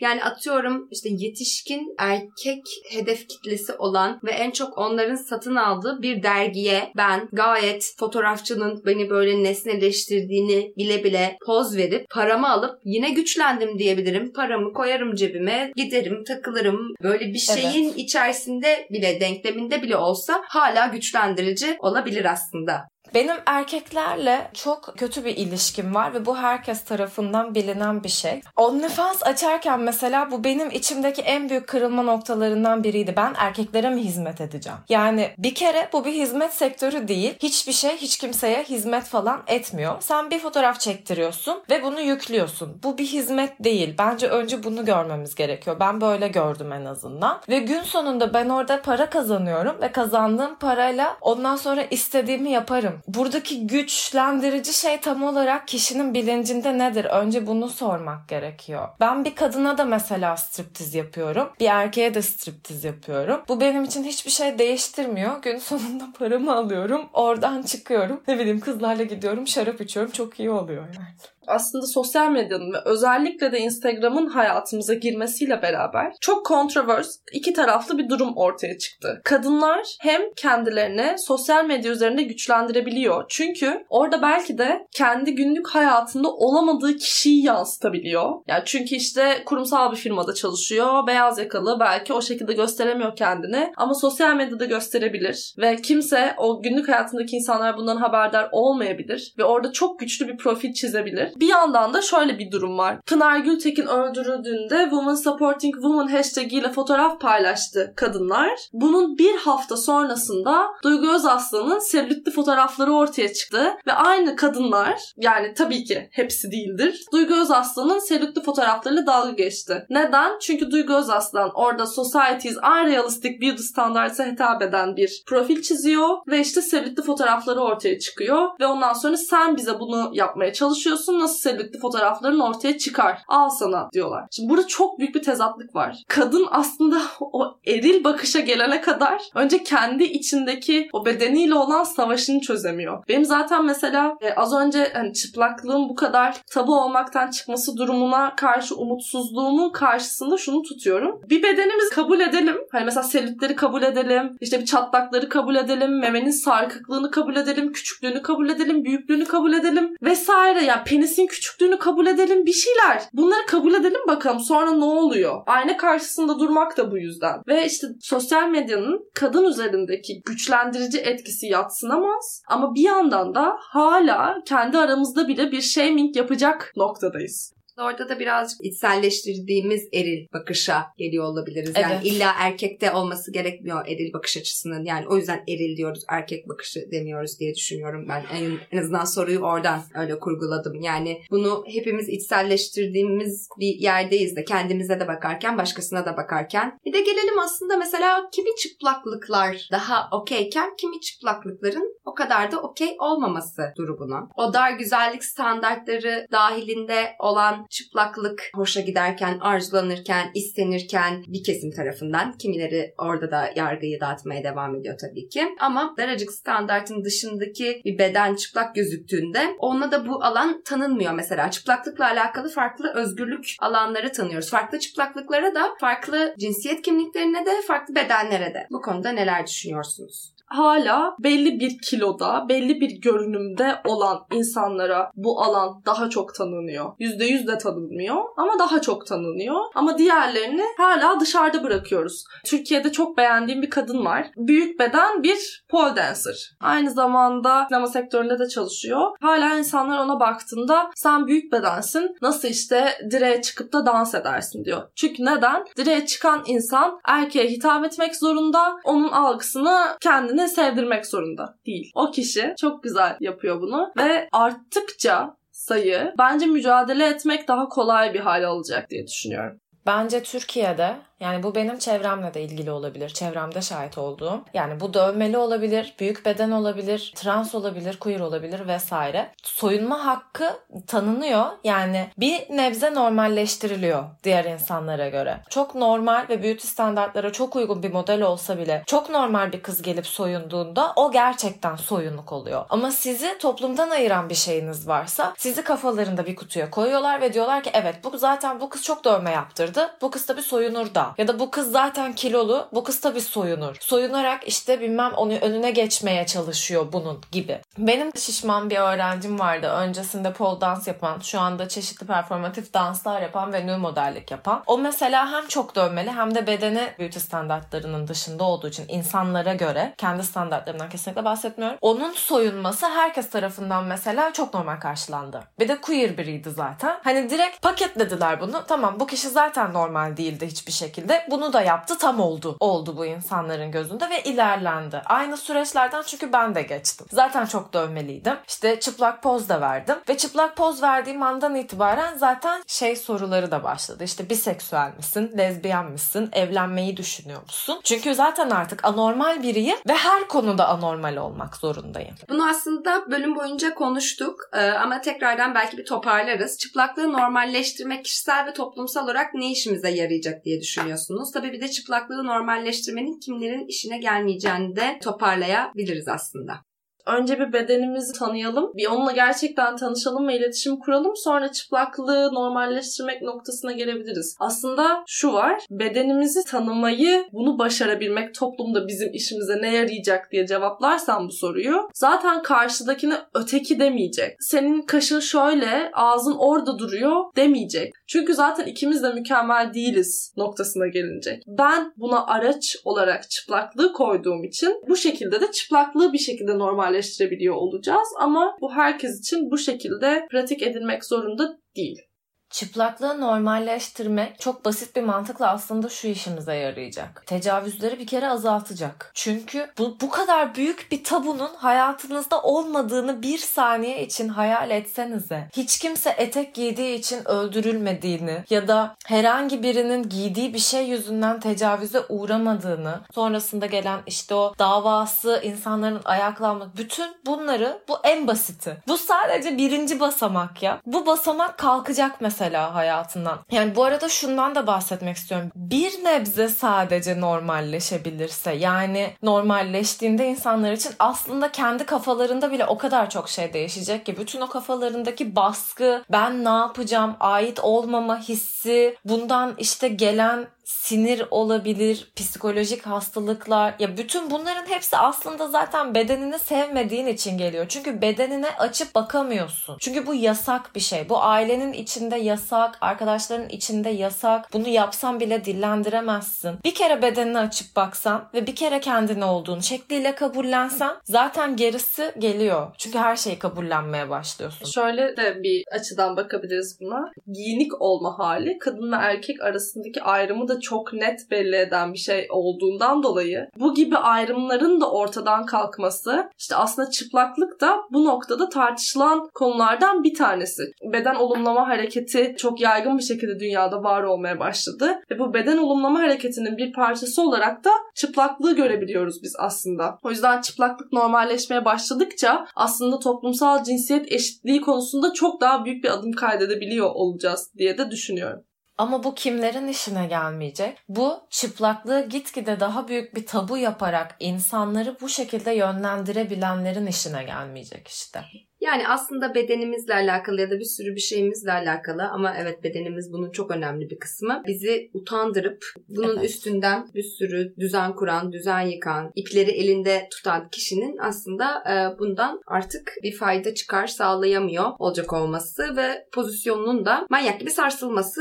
Yani 0.00 0.24
atıyorum 0.24 0.88
işte 0.90 1.08
yetişkin 1.12 1.94
erkek 1.98 2.62
hedef 2.90 3.28
kitlesi 3.28 3.72
olan 3.72 4.20
ve 4.24 4.30
en 4.30 4.50
çok 4.50 4.78
onların 4.78 5.16
satın 5.16 5.54
aldığı 5.54 6.02
bir 6.02 6.22
dergiye 6.22 6.92
ben 6.96 7.28
gayet 7.32 7.94
fotoğrafçının 7.98 8.82
beni 8.86 9.10
böyle 9.10 9.42
nesneleştirdiğini 9.42 10.72
bile 10.78 11.04
bile 11.04 11.36
poz 11.46 11.76
verip 11.76 12.10
paramı 12.10 12.48
alıp 12.48 12.80
yine 12.84 13.10
güçlendim 13.10 13.78
diyebilirim. 13.78 14.32
Paramı 14.32 14.72
koyarım 14.72 15.14
cebime, 15.14 15.72
giderim, 15.76 16.24
takılırım. 16.24 16.78
Böyle 17.02 17.26
bir 17.26 17.38
şeyin 17.38 17.92
içerisinde 17.94 18.86
bile, 18.90 19.20
denkleminde 19.20 19.82
bile 19.82 19.96
olsa 19.96 20.42
hala 20.48 20.86
güçlendirici 20.86 21.76
olabilir 21.78 22.24
aslında. 22.24 22.88
Benim 23.14 23.36
erkeklerle 23.46 24.50
çok 24.54 24.94
kötü 24.98 25.24
bir 25.24 25.36
ilişkim 25.36 25.94
var 25.94 26.14
ve 26.14 26.26
bu 26.26 26.36
herkes 26.36 26.84
tarafından 26.84 27.54
bilinen 27.54 28.04
bir 28.04 28.08
şey. 28.08 28.40
OnlyFans 28.56 29.22
açarken 29.22 29.80
mesela 29.80 30.30
bu 30.30 30.44
benim 30.44 30.70
içimdeki 30.70 31.22
en 31.22 31.48
büyük 31.48 31.66
kırılma 31.66 32.02
noktalarından 32.02 32.84
biriydi. 32.84 33.14
Ben 33.16 33.34
erkeklere 33.36 33.90
mi 33.90 34.00
hizmet 34.00 34.40
edeceğim? 34.40 34.78
Yani 34.88 35.30
bir 35.38 35.54
kere 35.54 35.88
bu 35.92 36.04
bir 36.04 36.12
hizmet 36.12 36.54
sektörü 36.54 37.08
değil. 37.08 37.34
Hiçbir 37.42 37.72
şey 37.72 37.96
hiç 37.96 38.18
kimseye 38.18 38.62
hizmet 38.62 39.04
falan 39.04 39.42
etmiyor. 39.46 39.94
Sen 40.00 40.30
bir 40.30 40.38
fotoğraf 40.38 40.80
çektiriyorsun 40.80 41.62
ve 41.70 41.82
bunu 41.82 42.00
yüklüyorsun. 42.00 42.80
Bu 42.82 42.98
bir 42.98 43.06
hizmet 43.06 43.64
değil. 43.64 43.94
Bence 43.98 44.28
önce 44.28 44.62
bunu 44.62 44.84
görmemiz 44.84 45.34
gerekiyor. 45.34 45.76
Ben 45.80 46.00
böyle 46.00 46.28
gördüm 46.28 46.72
en 46.72 46.84
azından. 46.84 47.40
Ve 47.48 47.58
gün 47.58 47.82
sonunda 47.82 48.34
ben 48.34 48.48
orada 48.48 48.82
para 48.82 49.10
kazanıyorum 49.10 49.76
ve 49.82 49.92
kazandığım 49.92 50.54
parayla 50.54 51.16
ondan 51.20 51.56
sonra 51.56 51.82
istediğimi 51.82 52.50
yaparım. 52.50 52.97
Düşünüyorum. 52.98 53.24
Buradaki 53.24 53.66
güçlendirici 53.66 54.72
şey 54.72 55.00
tam 55.00 55.22
olarak 55.22 55.68
kişinin 55.68 56.14
bilincinde 56.14 56.78
nedir? 56.78 57.04
Önce 57.04 57.46
bunu 57.46 57.68
sormak 57.68 58.28
gerekiyor. 58.28 58.88
Ben 59.00 59.24
bir 59.24 59.34
kadına 59.34 59.78
da 59.78 59.84
mesela 59.84 60.36
striptiz 60.36 60.94
yapıyorum. 60.94 61.50
Bir 61.60 61.66
erkeğe 61.66 62.14
de 62.14 62.22
striptiz 62.22 62.84
yapıyorum. 62.84 63.40
Bu 63.48 63.60
benim 63.60 63.84
için 63.84 64.04
hiçbir 64.04 64.30
şey 64.30 64.58
değiştirmiyor. 64.58 65.42
Gün 65.42 65.58
sonunda 65.58 66.08
paramı 66.18 66.56
alıyorum. 66.56 67.08
Oradan 67.12 67.62
çıkıyorum. 67.62 68.20
Ne 68.28 68.38
bileyim 68.38 68.60
kızlarla 68.60 69.02
gidiyorum. 69.02 69.46
Şarap 69.46 69.80
içiyorum. 69.80 70.12
Çok 70.12 70.40
iyi 70.40 70.50
oluyor 70.50 70.84
yani 70.86 71.06
aslında 71.48 71.86
sosyal 71.86 72.30
medyanın 72.30 72.72
ve 72.72 72.78
özellikle 72.84 73.52
de 73.52 73.58
Instagram'ın 73.58 74.26
hayatımıza 74.26 74.94
girmesiyle 74.94 75.62
beraber 75.62 76.12
çok 76.20 76.46
kontrovers, 76.46 77.18
iki 77.32 77.52
taraflı 77.52 77.98
bir 77.98 78.08
durum 78.08 78.32
ortaya 78.36 78.78
çıktı. 78.78 79.20
Kadınlar 79.24 79.96
hem 80.00 80.22
kendilerini 80.36 81.18
sosyal 81.18 81.64
medya 81.64 81.92
üzerinde 81.92 82.22
güçlendirebiliyor. 82.22 83.24
Çünkü 83.28 83.84
orada 83.88 84.22
belki 84.22 84.58
de 84.58 84.86
kendi 84.92 85.34
günlük 85.34 85.68
hayatında 85.68 86.28
olamadığı 86.28 86.96
kişiyi 86.96 87.44
yansıtabiliyor. 87.44 88.32
Yani 88.46 88.62
çünkü 88.64 88.94
işte 88.94 89.42
kurumsal 89.46 89.92
bir 89.92 89.96
firmada 89.96 90.34
çalışıyor, 90.34 91.06
beyaz 91.06 91.38
yakalı 91.38 91.76
belki 91.80 92.12
o 92.12 92.22
şekilde 92.22 92.52
gösteremiyor 92.52 93.16
kendini 93.16 93.72
ama 93.76 93.94
sosyal 93.94 94.36
medyada 94.36 94.64
gösterebilir 94.64 95.54
ve 95.58 95.76
kimse 95.76 96.34
o 96.38 96.62
günlük 96.62 96.88
hayatındaki 96.88 97.36
insanlar 97.36 97.76
bundan 97.76 97.96
haberdar 97.96 98.48
olmayabilir 98.52 99.34
ve 99.38 99.44
orada 99.44 99.72
çok 99.72 99.98
güçlü 99.98 100.28
bir 100.28 100.36
profil 100.36 100.72
çizebilir. 100.72 101.32
Bir 101.40 101.48
yandan 101.48 101.94
da 101.94 102.02
şöyle 102.02 102.38
bir 102.38 102.50
durum 102.50 102.78
var. 102.78 103.00
Pınar 103.06 103.38
Gültekin 103.38 103.86
öldürüldüğünde 103.86 104.78
Women 104.82 105.14
Supporting 105.14 105.74
Women 105.74 106.06
hashtag 106.06 106.52
ile 106.52 106.72
fotoğraf 106.72 107.20
paylaştı 107.20 107.92
kadınlar. 107.96 108.50
Bunun 108.72 109.18
bir 109.18 109.36
hafta 109.36 109.76
sonrasında 109.76 110.66
Duygu 110.82 111.12
Özaslan'ın 111.12 111.78
selülitli 111.78 112.30
fotoğrafları 112.30 112.92
ortaya 112.92 113.32
çıktı 113.32 113.76
ve 113.86 113.92
aynı 113.92 114.36
kadınlar 114.36 115.00
yani 115.16 115.54
tabii 115.54 115.84
ki 115.84 116.08
hepsi 116.12 116.50
değildir. 116.50 117.04
Duygu 117.12 117.34
Özaslan'ın 117.34 117.98
selülitli 117.98 118.42
fotoğraflarıyla 118.42 119.06
dalga 119.06 119.30
geçti. 119.30 119.86
Neden? 119.90 120.38
Çünkü 120.40 120.70
Duygu 120.70 120.94
Özaslan 120.94 121.50
orada 121.54 121.86
Society's 121.86 122.56
Unrealistic 122.56 123.40
Beauty 123.40 123.62
Standards'a 123.62 124.26
hitap 124.26 124.62
eden 124.62 124.96
bir 124.96 125.22
profil 125.26 125.62
çiziyor 125.62 126.08
ve 126.28 126.40
işte 126.40 126.62
selülitli 126.62 127.02
fotoğrafları 127.02 127.60
ortaya 127.60 127.98
çıkıyor 127.98 128.48
ve 128.60 128.66
ondan 128.66 128.92
sonra 128.92 129.16
sen 129.16 129.56
bize 129.56 129.80
bunu 129.80 130.10
yapmaya 130.12 130.52
çalışıyorsun 130.52 131.27
nasıl 131.28 131.50
selülitli 131.50 131.78
fotoğrafların 131.78 132.40
ortaya 132.40 132.78
çıkar. 132.78 133.18
Al 133.28 133.48
sana 133.48 133.88
diyorlar. 133.92 134.24
Şimdi 134.30 134.48
burada 134.48 134.66
çok 134.66 134.98
büyük 134.98 135.14
bir 135.14 135.22
tezatlık 135.22 135.74
var. 135.74 135.96
Kadın 136.08 136.46
aslında 136.50 137.02
o 137.20 137.58
eril 137.66 138.04
bakışa 138.04 138.40
gelene 138.40 138.80
kadar 138.80 139.22
önce 139.34 139.62
kendi 139.62 140.04
içindeki 140.04 140.88
o 140.92 141.06
bedeniyle 141.06 141.54
olan 141.54 141.84
savaşını 141.84 142.40
çözemiyor. 142.40 143.04
Benim 143.08 143.24
zaten 143.24 143.64
mesela 143.64 144.16
e, 144.20 144.34
az 144.34 144.54
önce 144.54 144.90
hani 144.94 145.12
çıplaklığın 145.12 145.88
bu 145.88 145.94
kadar 145.94 146.36
tabu 146.50 146.80
olmaktan 146.80 147.30
çıkması 147.30 147.76
durumuna 147.76 148.36
karşı 148.36 148.74
umutsuzluğumun 148.74 149.70
karşısında 149.70 150.36
şunu 150.36 150.62
tutuyorum. 150.62 151.20
Bir 151.30 151.42
bedenimizi 151.42 151.90
kabul 151.90 152.20
edelim. 152.20 152.56
Hani 152.72 152.84
mesela 152.84 153.02
selülitleri 153.02 153.56
kabul 153.56 153.82
edelim. 153.82 154.36
İşte 154.40 154.60
bir 154.60 154.66
çatlakları 154.66 155.28
kabul 155.28 155.56
edelim. 155.56 155.98
Memenin 156.00 156.30
sarkıklığını 156.30 157.10
kabul 157.10 157.36
edelim. 157.36 157.72
Küçüklüğünü 157.72 158.22
kabul 158.22 158.48
edelim. 158.48 158.84
Büyüklüğünü 158.84 159.24
kabul 159.24 159.52
edelim. 159.52 159.96
Vesaire. 160.02 160.64
Yani 160.64 160.84
penis 160.84 161.17
penisin 161.18 161.26
küçüklüğünü 161.26 161.78
kabul 161.78 162.06
edelim 162.06 162.46
bir 162.46 162.52
şeyler. 162.52 163.02
Bunları 163.12 163.46
kabul 163.46 163.74
edelim 163.74 164.00
bakalım 164.08 164.40
sonra 164.40 164.70
ne 164.70 164.84
oluyor? 164.84 165.42
Ayna 165.46 165.76
karşısında 165.76 166.38
durmak 166.38 166.76
da 166.76 166.90
bu 166.90 166.98
yüzden. 166.98 167.42
Ve 167.48 167.66
işte 167.66 167.86
sosyal 168.00 168.48
medyanın 168.48 169.10
kadın 169.14 169.44
üzerindeki 169.44 170.22
güçlendirici 170.24 170.98
etkisi 170.98 171.46
yatsınamaz. 171.46 172.42
Ama 172.48 172.74
bir 172.74 172.82
yandan 172.82 173.34
da 173.34 173.56
hala 173.60 174.34
kendi 174.46 174.78
aramızda 174.78 175.28
bile 175.28 175.52
bir 175.52 175.60
shaming 175.60 176.16
yapacak 176.16 176.72
noktadayız. 176.76 177.57
Orada 177.78 178.08
da 178.08 178.20
birazcık 178.20 178.64
içselleştirdiğimiz 178.64 179.88
eril 179.92 180.26
bakışa 180.32 180.86
geliyor 180.96 181.24
olabiliriz. 181.24 181.72
Yani 181.76 181.92
evet. 181.92 182.06
illa 182.06 182.32
erkekte 182.38 182.92
olması 182.92 183.32
gerekmiyor 183.32 183.86
eril 183.86 184.12
bakış 184.12 184.36
açısının. 184.36 184.84
Yani 184.84 185.08
o 185.08 185.16
yüzden 185.16 185.44
eril 185.48 185.76
diyoruz, 185.76 186.04
erkek 186.08 186.48
bakışı 186.48 186.90
demiyoruz 186.90 187.40
diye 187.40 187.54
düşünüyorum 187.54 188.06
ben. 188.08 188.24
En, 188.36 188.58
en 188.72 188.82
azından 188.82 189.04
soruyu 189.04 189.40
oradan 189.40 189.80
öyle 189.94 190.18
kurguladım. 190.18 190.80
Yani 190.80 191.22
bunu 191.30 191.64
hepimiz 191.66 192.08
içselleştirdiğimiz 192.08 193.48
bir 193.58 193.74
yerdeyiz 193.74 194.36
de 194.36 194.44
kendimize 194.44 195.00
de 195.00 195.08
bakarken, 195.08 195.58
başkasına 195.58 196.06
da 196.06 196.16
bakarken. 196.16 196.78
Bir 196.84 196.92
de 196.92 197.00
gelelim 197.00 197.38
aslında 197.38 197.76
mesela 197.76 198.28
kimi 198.32 198.56
çıplaklıklar 198.56 199.68
daha 199.72 200.08
okeyken 200.12 200.76
kimi 200.76 201.00
çıplaklıkların 201.00 201.98
o 202.04 202.14
kadar 202.14 202.52
da 202.52 202.60
okey 202.60 202.96
olmaması 202.98 203.72
durumuna. 203.76 204.28
O 204.36 204.52
dar 204.52 204.70
güzellik 204.70 205.24
standartları 205.24 206.26
dahilinde 206.32 207.16
olan 207.18 207.66
çıplaklık 207.70 208.50
hoşa 208.54 208.80
giderken, 208.80 209.38
arzulanırken, 209.40 210.30
istenirken 210.34 211.24
bir 211.26 211.44
kesim 211.44 211.70
tarafından 211.70 212.32
kimileri 212.32 212.94
orada 212.98 213.30
da 213.30 213.50
yargıyı 213.56 214.00
dağıtmaya 214.00 214.44
devam 214.44 214.76
ediyor 214.76 214.98
tabii 215.00 215.28
ki. 215.28 215.48
Ama 215.60 215.94
daracık 215.98 216.32
standartın 216.32 217.04
dışındaki 217.04 217.82
bir 217.84 217.98
beden 217.98 218.34
çıplak 218.34 218.74
gözüktüğünde 218.74 219.56
ona 219.58 219.90
da 219.92 220.06
bu 220.08 220.24
alan 220.24 220.62
tanınmıyor 220.62 221.12
mesela. 221.12 221.50
Çıplaklıkla 221.50 222.04
alakalı 222.04 222.48
farklı 222.48 222.92
özgürlük 222.94 223.56
alanları 223.60 224.12
tanıyoruz. 224.12 224.50
Farklı 224.50 224.78
çıplaklıklara 224.78 225.54
da 225.54 225.74
farklı 225.80 226.34
cinsiyet 226.38 226.82
kimliklerine 226.82 227.46
de 227.46 227.62
farklı 227.66 227.94
bedenlere 227.94 228.54
de. 228.54 228.66
Bu 228.70 228.80
konuda 228.80 229.10
neler 229.10 229.46
düşünüyorsunuz? 229.46 230.37
Hala 230.48 231.16
belli 231.18 231.60
bir 231.60 231.78
kiloda, 231.78 232.46
belli 232.48 232.80
bir 232.80 233.00
görünümde 233.00 233.80
olan 233.84 234.26
insanlara 234.32 235.10
bu 235.14 235.42
alan 235.42 235.82
daha 235.86 236.10
çok 236.10 236.34
tanınıyor. 236.34 236.92
%100 236.98 237.46
de 237.46 237.58
tanınmıyor 237.58 238.16
ama 238.36 238.58
daha 238.58 238.80
çok 238.80 239.06
tanınıyor. 239.06 239.60
Ama 239.74 239.98
diğerlerini 239.98 240.64
hala 240.76 241.20
dışarıda 241.20 241.64
bırakıyoruz. 241.64 242.24
Türkiye'de 242.44 242.92
çok 242.92 243.18
beğendiğim 243.18 243.62
bir 243.62 243.70
kadın 243.70 244.04
var. 244.04 244.30
Büyük 244.36 244.80
beden 244.80 245.22
bir 245.22 245.64
pole 245.68 245.96
dancer. 245.96 246.56
Aynı 246.60 246.90
zamanda 246.90 247.66
sinema 247.68 247.86
sektöründe 247.86 248.38
de 248.38 248.48
çalışıyor. 248.48 249.00
Hala 249.20 249.54
insanlar 249.54 249.98
ona 249.98 250.20
baktığında 250.20 250.90
sen 250.94 251.26
büyük 251.26 251.52
bedensin. 251.52 252.16
Nasıl 252.22 252.48
işte 252.48 252.98
direğe 253.10 253.42
çıkıp 253.42 253.72
da 253.72 253.86
dans 253.86 254.14
edersin 254.14 254.64
diyor. 254.64 254.82
Çünkü 254.96 255.24
neden? 255.24 255.64
Direğe 255.76 256.06
çıkan 256.06 256.42
insan 256.46 257.00
erkeğe 257.04 257.48
hitap 257.48 257.84
etmek 257.84 258.16
zorunda. 258.16 258.76
Onun 258.84 259.08
algısını 259.08 259.78
kendine 260.00 260.37
kendine 260.38 260.48
sevdirmek 260.48 261.06
zorunda 261.06 261.54
değil. 261.66 261.90
O 261.94 262.10
kişi 262.10 262.54
çok 262.60 262.82
güzel 262.82 263.16
yapıyor 263.20 263.60
bunu 263.60 263.92
ve 263.96 264.28
arttıkça 264.32 265.36
sayı 265.50 266.14
bence 266.18 266.46
mücadele 266.46 267.06
etmek 267.06 267.48
daha 267.48 267.68
kolay 267.68 268.14
bir 268.14 268.20
hale 268.20 268.46
alacak 268.46 268.90
diye 268.90 269.06
düşünüyorum. 269.06 269.60
Bence 269.86 270.22
Türkiye'de 270.22 270.96
yani 271.20 271.42
bu 271.42 271.54
benim 271.54 271.78
çevremle 271.78 272.34
de 272.34 272.42
ilgili 272.42 272.70
olabilir. 272.70 273.08
Çevremde 273.08 273.62
şahit 273.62 273.98
olduğum. 273.98 274.44
Yani 274.54 274.80
bu 274.80 274.94
dövmeli 274.94 275.38
olabilir, 275.38 275.94
büyük 276.00 276.26
beden 276.26 276.50
olabilir, 276.50 277.12
trans 277.16 277.54
olabilir, 277.54 277.98
queer 277.98 278.20
olabilir 278.20 278.68
vesaire. 278.68 279.30
Soyunma 279.42 280.06
hakkı 280.06 280.60
tanınıyor. 280.86 281.46
Yani 281.64 282.10
bir 282.18 282.40
nebze 282.50 282.94
normalleştiriliyor 282.94 284.04
diğer 284.24 284.44
insanlara 284.44 285.08
göre. 285.08 285.40
Çok 285.50 285.74
normal 285.74 286.26
ve 286.28 286.42
beauty 286.42 286.66
standartlara 286.66 287.32
çok 287.32 287.56
uygun 287.56 287.82
bir 287.82 287.92
model 287.92 288.22
olsa 288.22 288.58
bile 288.58 288.82
çok 288.86 289.10
normal 289.10 289.52
bir 289.52 289.62
kız 289.62 289.82
gelip 289.82 290.06
soyunduğunda 290.06 290.92
o 290.96 291.12
gerçekten 291.12 291.76
soyunluk 291.76 292.32
oluyor. 292.32 292.64
Ama 292.70 292.90
sizi 292.90 293.38
toplumdan 293.38 293.90
ayıran 293.90 294.28
bir 294.28 294.34
şeyiniz 294.34 294.88
varsa 294.88 295.34
sizi 295.36 295.64
kafalarında 295.64 296.26
bir 296.26 296.36
kutuya 296.36 296.70
koyuyorlar 296.70 297.20
ve 297.20 297.32
diyorlar 297.32 297.62
ki 297.62 297.70
evet 297.72 298.04
bu 298.04 298.18
zaten 298.18 298.60
bu 298.60 298.68
kız 298.68 298.82
çok 298.82 299.04
dövme 299.04 299.30
yaptırdı. 299.30 299.90
Bu 300.02 300.10
kız 300.10 300.28
da 300.28 300.36
bir 300.36 300.42
soyunur 300.42 300.94
da 300.94 301.07
ya 301.18 301.28
da 301.28 301.38
bu 301.38 301.50
kız 301.50 301.72
zaten 301.72 302.12
kilolu. 302.12 302.68
Bu 302.72 302.84
kız 302.84 303.00
tabii 303.00 303.20
soyunur. 303.20 303.76
Soyunarak 303.80 304.48
işte 304.48 304.80
bilmem 304.80 305.12
onu 305.16 305.34
önüne 305.34 305.70
geçmeye 305.70 306.26
çalışıyor 306.26 306.92
bunun 306.92 307.20
gibi. 307.32 307.60
Benim 307.78 308.10
şişman 308.16 308.70
bir 308.70 308.76
öğrencim 308.76 309.38
vardı. 309.38 309.66
Öncesinde 309.66 310.32
pole 310.32 310.60
dans 310.60 310.88
yapan, 310.88 311.20
şu 311.20 311.40
anda 311.40 311.68
çeşitli 311.68 312.06
performatif 312.06 312.74
danslar 312.74 313.22
yapan 313.22 313.52
ve 313.52 313.66
nü 313.66 313.76
modellik 313.76 314.30
yapan. 314.30 314.62
O 314.66 314.78
mesela 314.78 315.32
hem 315.32 315.46
çok 315.46 315.76
dönmeli 315.76 316.10
hem 316.10 316.34
de 316.34 316.46
bedeni 316.46 316.92
beauty 316.98 317.18
standartlarının 317.18 318.08
dışında 318.08 318.44
olduğu 318.44 318.68
için 318.68 318.84
insanlara 318.88 319.54
göre 319.54 319.94
kendi 319.96 320.24
standartlarından 320.24 320.88
kesinlikle 320.88 321.24
bahsetmiyorum. 321.24 321.78
Onun 321.80 322.12
soyunması 322.12 322.86
herkes 322.86 323.30
tarafından 323.30 323.84
mesela 323.84 324.32
çok 324.32 324.54
normal 324.54 324.80
karşılandı. 324.80 325.42
Bir 325.58 325.68
de 325.68 325.80
queer 325.80 326.18
biriydi 326.18 326.50
zaten. 326.50 326.98
Hani 327.04 327.30
direkt 327.30 327.62
paketlediler 327.62 328.40
bunu. 328.40 328.64
Tamam 328.68 329.00
bu 329.00 329.06
kişi 329.06 329.28
zaten 329.28 329.72
normal 329.72 330.16
değildi 330.16 330.46
hiçbir 330.46 330.72
şekilde 330.72 330.97
şekilde 330.98 331.26
bunu 331.30 331.52
da 331.52 331.62
yaptı 331.62 331.98
tam 331.98 332.20
oldu. 332.20 332.56
Oldu 332.60 332.96
bu 332.96 333.06
insanların 333.06 333.70
gözünde 333.70 334.10
ve 334.10 334.22
ilerlendi. 334.22 335.02
Aynı 335.06 335.36
süreçlerden 335.36 336.02
çünkü 336.06 336.32
ben 336.32 336.54
de 336.54 336.62
geçtim. 336.62 337.06
Zaten 337.10 337.46
çok 337.46 337.72
dövmeliydim. 337.72 338.34
İşte 338.48 338.80
çıplak 338.80 339.22
poz 339.22 339.48
da 339.48 339.60
verdim 339.60 339.96
ve 340.08 340.16
çıplak 340.16 340.56
poz 340.56 340.82
verdiğim 340.82 341.22
andan 341.22 341.54
itibaren 341.54 342.18
zaten 342.18 342.62
şey 342.66 342.96
soruları 342.96 343.50
da 343.50 343.64
başladı. 343.64 344.04
İşte 344.04 344.30
biseksüel 344.30 344.92
misin, 344.96 345.32
lezbiyen 345.38 345.90
misin, 345.90 346.30
evlenmeyi 346.32 346.96
düşünüyor 346.96 347.42
musun? 347.42 347.80
Çünkü 347.84 348.14
zaten 348.14 348.50
artık 348.50 348.84
anormal 348.84 349.42
biriyim 349.42 349.76
ve 349.88 349.94
her 349.94 350.28
konuda 350.28 350.68
anormal 350.68 351.16
olmak 351.16 351.56
zorundayım. 351.56 352.14
Bunu 352.28 352.48
aslında 352.48 353.10
bölüm 353.10 353.36
boyunca 353.36 353.74
konuştuk 353.74 354.40
Ee, 354.52 354.70
ama 354.70 355.00
tekrardan 355.00 355.54
belki 355.54 355.78
bir 355.78 355.84
toparlarız. 355.84 356.58
Çıplaklığı 356.58 357.12
normalleştirmek 357.12 358.04
kişisel 358.04 358.46
ve 358.46 358.52
toplumsal 358.52 359.04
olarak 359.04 359.34
ne 359.34 359.50
işimize 359.50 359.90
yarayacak 359.90 360.44
diye 360.44 360.60
düşünüyorsunuz? 360.88 361.32
Tabii 361.32 361.52
bir 361.52 361.60
de 361.60 361.68
çıplaklığı 361.68 362.26
normalleştirmenin 362.26 363.20
kimlerin 363.20 363.66
işine 363.66 363.98
gelmeyeceğini 363.98 364.76
de 364.76 364.98
toparlayabiliriz 365.02 366.08
aslında. 366.08 366.67
Önce 367.08 367.38
bir 367.38 367.52
bedenimizi 367.52 368.12
tanıyalım. 368.18 368.72
Bir 368.74 368.86
onunla 368.86 369.12
gerçekten 369.12 369.76
tanışalım 369.76 370.28
ve 370.28 370.36
iletişim 370.36 370.76
kuralım. 370.76 371.16
Sonra 371.16 371.52
çıplaklığı 371.52 372.34
normalleştirmek 372.34 373.22
noktasına 373.22 373.72
gelebiliriz. 373.72 374.36
Aslında 374.40 375.04
şu 375.06 375.32
var. 375.32 375.62
Bedenimizi 375.70 376.44
tanımayı, 376.44 377.24
bunu 377.32 377.58
başarabilmek 377.58 378.34
toplumda 378.34 378.88
bizim 378.88 379.12
işimize 379.12 379.62
ne 379.62 379.74
yarayacak 379.74 380.32
diye 380.32 380.46
cevaplarsan 380.46 381.28
bu 381.28 381.32
soruyu 381.32 381.88
zaten 381.94 382.42
karşıdakine 382.42 383.14
öteki 383.34 383.80
demeyecek. 383.80 384.36
Senin 384.40 384.82
kaşın 384.82 385.20
şöyle, 385.20 385.90
ağzın 385.94 386.36
orada 386.38 386.78
duruyor 386.78 387.24
demeyecek. 387.36 387.92
Çünkü 388.06 388.34
zaten 388.34 388.66
ikimiz 388.66 389.02
de 389.02 389.12
mükemmel 389.12 389.74
değiliz 389.74 390.32
noktasına 390.36 390.86
gelinecek. 390.86 391.42
Ben 391.46 391.92
buna 391.96 392.26
araç 392.26 392.76
olarak 392.84 393.30
çıplaklığı 393.30 393.92
koyduğum 393.92 394.44
için 394.44 394.82
bu 394.88 394.96
şekilde 394.96 395.40
de 395.40 395.52
çıplaklığı 395.52 396.12
bir 396.12 396.18
şekilde 396.18 396.58
normalleştirebiliyor 396.98 397.54
olacağız 397.54 398.08
ama 398.20 398.56
bu 398.60 398.72
herkes 398.72 399.20
için 399.20 399.50
bu 399.50 399.58
şekilde 399.58 400.26
pratik 400.30 400.62
edilmek 400.62 401.04
zorunda 401.04 401.58
değil. 401.76 402.07
Çıplaklığı 402.50 403.20
normalleştirmek 403.20 404.40
çok 404.40 404.64
basit 404.64 404.96
bir 404.96 405.02
mantıkla 405.02 405.50
aslında 405.50 405.88
şu 405.88 406.08
işimize 406.08 406.54
yarayacak. 406.54 407.26
Tecavüzleri 407.26 407.98
bir 407.98 408.06
kere 408.06 408.28
azaltacak. 408.28 409.10
Çünkü 409.14 409.70
bu, 409.78 409.96
bu 410.00 410.10
kadar 410.10 410.54
büyük 410.54 410.88
bir 410.90 411.04
tabunun 411.04 411.54
hayatınızda 411.54 412.42
olmadığını 412.42 413.22
bir 413.22 413.38
saniye 413.38 414.04
için 414.04 414.28
hayal 414.28 414.70
etsenize. 414.70 415.48
Hiç 415.52 415.78
kimse 415.78 416.10
etek 416.10 416.54
giydiği 416.54 416.98
için 416.98 417.28
öldürülmediğini 417.28 418.44
ya 418.50 418.68
da 418.68 418.96
herhangi 419.06 419.62
birinin 419.62 420.08
giydiği 420.08 420.54
bir 420.54 420.58
şey 420.58 420.88
yüzünden 420.88 421.40
tecavüze 421.40 422.00
uğramadığını, 422.08 423.00
sonrasında 423.14 423.66
gelen 423.66 424.00
işte 424.06 424.34
o 424.34 424.54
davası, 424.58 425.40
insanların 425.44 426.00
ayaklanması, 426.04 426.70
bütün 426.76 427.16
bunları 427.26 427.82
bu 427.88 427.98
en 428.04 428.26
basiti. 428.26 428.76
Bu 428.88 428.98
sadece 428.98 429.58
birinci 429.58 430.00
basamak 430.00 430.62
ya. 430.62 430.80
Bu 430.86 431.06
basamak 431.06 431.58
kalkacak 431.58 432.20
mesela 432.20 432.37
mesela 432.40 432.74
hayatından. 432.74 433.38
Yani 433.50 433.74
bu 433.76 433.84
arada 433.84 434.08
şundan 434.08 434.54
da 434.54 434.66
bahsetmek 434.66 435.16
istiyorum. 435.16 435.50
Bir 435.54 436.04
nebze 436.04 436.48
sadece 436.48 437.20
normalleşebilirse 437.20 438.52
yani 438.52 439.10
normalleştiğinde 439.22 440.26
insanlar 440.26 440.72
için 440.72 440.92
aslında 440.98 441.52
kendi 441.52 441.86
kafalarında 441.86 442.50
bile 442.52 442.64
o 442.64 442.78
kadar 442.78 443.10
çok 443.10 443.28
şey 443.28 443.52
değişecek 443.52 444.06
ki 444.06 444.16
bütün 444.18 444.40
o 444.40 444.48
kafalarındaki 444.48 445.36
baskı, 445.36 446.04
ben 446.12 446.44
ne 446.44 446.48
yapacağım, 446.48 447.16
ait 447.20 447.60
olmama 447.60 448.20
hissi, 448.20 448.96
bundan 449.04 449.54
işte 449.58 449.88
gelen 449.88 450.46
sinir 450.68 451.22
olabilir, 451.30 452.12
psikolojik 452.16 452.86
hastalıklar 452.86 453.74
ya 453.78 453.96
bütün 453.96 454.30
bunların 454.30 454.66
hepsi 454.66 454.96
aslında 454.96 455.48
zaten 455.48 455.94
bedenini 455.94 456.38
sevmediğin 456.38 457.06
için 457.06 457.38
geliyor. 457.38 457.66
Çünkü 457.68 458.02
bedenine 458.02 458.50
açıp 458.58 458.94
bakamıyorsun. 458.94 459.76
Çünkü 459.80 460.06
bu 460.06 460.14
yasak 460.14 460.74
bir 460.74 460.80
şey. 460.80 461.08
Bu 461.08 461.22
ailenin 461.22 461.72
içinde 461.72 462.16
yasak, 462.16 462.78
arkadaşların 462.80 463.48
içinde 463.48 463.88
yasak. 463.88 464.52
Bunu 464.52 464.68
yapsan 464.68 465.20
bile 465.20 465.44
dillendiremezsin. 465.44 466.58
Bir 466.64 466.74
kere 466.74 467.02
bedenini 467.02 467.38
açıp 467.38 467.76
baksan 467.76 468.28
ve 468.34 468.46
bir 468.46 468.54
kere 468.54 468.80
kendini 468.80 469.24
olduğun 469.24 469.60
şekliyle 469.60 470.14
kabullensen 470.14 470.92
zaten 471.04 471.56
gerisi 471.56 472.12
geliyor. 472.18 472.74
Çünkü 472.78 472.98
her 472.98 473.16
şeyi 473.16 473.38
kabullenmeye 473.38 474.10
başlıyorsun. 474.10 474.66
Şöyle 474.66 475.16
de 475.16 475.42
bir 475.42 475.64
açıdan 475.72 476.16
bakabiliriz 476.16 476.78
buna. 476.80 477.10
Giyinik 477.32 477.82
olma 477.82 478.18
hali 478.18 478.58
kadın 478.58 478.92
ve 478.92 478.96
erkek 478.96 479.42
arasındaki 479.42 480.02
ayrımı 480.02 480.48
da 480.48 480.57
çok 480.60 480.92
net 480.92 481.30
belli 481.30 481.56
eden 481.56 481.92
bir 481.92 481.98
şey 481.98 482.26
olduğundan 482.30 483.02
dolayı 483.02 483.48
bu 483.58 483.74
gibi 483.74 483.96
ayrımların 483.96 484.80
da 484.80 484.90
ortadan 484.90 485.46
kalkması 485.46 486.30
işte 486.38 486.56
aslında 486.56 486.90
çıplaklık 486.90 487.60
da 487.60 487.76
bu 487.92 488.04
noktada 488.04 488.48
tartışılan 488.48 489.28
konulardan 489.34 490.04
bir 490.04 490.14
tanesi. 490.14 490.62
Beden 490.92 491.14
olumlama 491.14 491.68
hareketi 491.68 492.34
çok 492.38 492.60
yaygın 492.60 492.98
bir 492.98 493.02
şekilde 493.02 493.40
dünyada 493.40 493.82
var 493.82 494.02
olmaya 494.02 494.40
başladı 494.40 495.00
ve 495.10 495.18
bu 495.18 495.34
beden 495.34 495.56
olumlama 495.56 495.98
hareketinin 495.98 496.56
bir 496.56 496.72
parçası 496.72 497.22
olarak 497.22 497.64
da 497.64 497.70
çıplaklığı 497.94 498.56
görebiliyoruz 498.56 499.22
biz 499.22 499.36
aslında. 499.38 499.98
O 500.02 500.10
yüzden 500.10 500.40
çıplaklık 500.40 500.92
normalleşmeye 500.92 501.64
başladıkça 501.64 502.46
aslında 502.56 502.98
toplumsal 502.98 503.64
cinsiyet 503.64 504.12
eşitliği 504.12 504.60
konusunda 504.60 505.12
çok 505.12 505.40
daha 505.40 505.64
büyük 505.64 505.84
bir 505.84 505.90
adım 505.90 506.12
kaydedebiliyor 506.12 506.90
olacağız 506.94 507.50
diye 507.58 507.78
de 507.78 507.90
düşünüyorum. 507.90 508.47
Ama 508.78 509.04
bu 509.04 509.14
kimlerin 509.14 509.68
işine 509.68 510.06
gelmeyecek? 510.06 510.78
Bu 510.88 511.26
çıplaklığı 511.30 512.08
gitgide 512.08 512.60
daha 512.60 512.88
büyük 512.88 513.14
bir 513.14 513.26
tabu 513.26 513.56
yaparak 513.56 514.16
insanları 514.20 514.96
bu 515.00 515.08
şekilde 515.08 515.52
yönlendirebilenlerin 515.52 516.86
işine 516.86 517.24
gelmeyecek 517.24 517.88
işte. 517.88 518.24
Yani 518.60 518.88
aslında 518.88 519.34
bedenimizle 519.34 519.94
alakalı 519.94 520.40
ya 520.40 520.50
da 520.50 520.58
bir 520.58 520.64
sürü 520.64 520.94
bir 520.94 521.00
şeyimizle 521.00 521.52
alakalı 521.52 522.02
ama 522.02 522.34
evet 522.38 522.64
bedenimiz 522.64 523.12
bunun 523.12 523.30
çok 523.30 523.50
önemli 523.50 523.90
bir 523.90 523.98
kısmı. 523.98 524.42
Bizi 524.46 524.90
utandırıp 524.94 525.64
bunun 525.88 526.16
Evet. 526.16 526.24
üstünden 526.30 526.86
bir 526.94 527.02
sürü 527.02 527.54
düzen 527.58 527.94
kuran, 527.94 528.32
düzen 528.32 528.60
yıkan, 528.60 529.10
ipleri 529.14 529.50
elinde 529.50 530.08
tutan 530.10 530.48
kişinin 530.48 530.96
aslında 530.98 531.62
e, 531.70 531.98
bundan 531.98 532.40
artık 532.46 532.94
bir 533.02 533.16
fayda 533.16 533.54
çıkar 533.54 533.86
sağlayamıyor 533.86 534.64
olacak 534.78 535.12
olması 535.12 535.76
ve 535.76 536.06
pozisyonunun 536.12 536.84
da 536.84 537.06
manyak 537.10 537.40
gibi 537.40 537.50
sarsılması, 537.50 538.20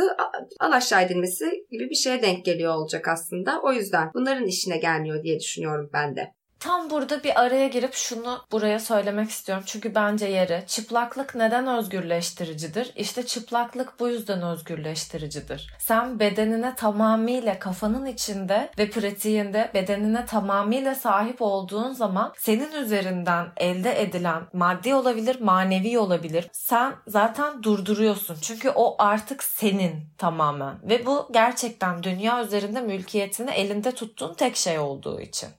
alaşağı 0.60 1.02
edilmesi 1.02 1.46
gibi 1.72 1.90
bir 1.90 1.96
şeye 1.96 2.22
denk 2.22 2.46
geliyor 2.46 2.76
olacak 2.76 3.08
aslında. 3.08 3.62
O 3.64 3.74
yüzden 3.74 4.12
bunların 4.14 4.46
işine 4.46 4.78
gelmiyor 4.78 5.24
diye 5.24 5.40
düşünüyorum 5.40 5.90
ben 5.94 6.16
de. 6.16 6.37
Tam 6.60 6.90
burada 6.90 7.24
bir 7.24 7.42
araya 7.42 7.68
girip 7.68 7.94
şunu 7.94 8.46
buraya 8.52 8.80
söylemek 8.80 9.30
istiyorum. 9.30 9.64
Çünkü 9.68 9.96
bence 9.96 10.26
yeri 10.26 10.64
çıplaklık 10.68 11.36
neden 11.36 11.68
özgürleştiricidir? 11.68 12.92
İşte 12.96 13.26
çıplaklık 13.26 14.00
bu 14.00 14.08
yüzden 14.08 14.42
özgürleştiricidir. 14.42 15.74
Sen 15.80 16.20
bedenine 16.20 16.76
tamamıyla 16.76 17.60
kafanın 17.60 18.06
içinde 18.06 18.72
ve 18.78 18.90
pratiğinde 18.90 19.72
bedenine 19.74 20.26
tamamıyla 20.26 20.96
sahip 20.96 21.42
olduğun 21.42 21.94
zaman 21.94 22.34
senin 22.38 22.72
üzerinden 22.72 23.48
elde 23.58 24.02
edilen 24.02 24.44
maddi 24.54 24.96
olabilir, 24.96 25.42
manevi 25.42 26.00
olabilir. 26.00 26.50
Sen 26.52 26.96
zaten 27.08 27.64
durduruyorsun. 27.64 28.38
Çünkü 28.42 28.70
o 28.70 28.96
artık 29.00 29.44
senin 29.44 30.06
tamamen. 30.18 30.76
Ve 30.84 31.06
bu 31.06 31.30
gerçekten 31.32 32.04
dünya 32.04 32.44
üzerinde 32.44 32.82
mülkiyetini 32.82 33.52
elinde 33.52 33.92
tuttuğun 33.92 34.34
tek 34.34 34.56
şey 34.56 34.80
olduğu 34.80 35.22
için. 35.22 35.50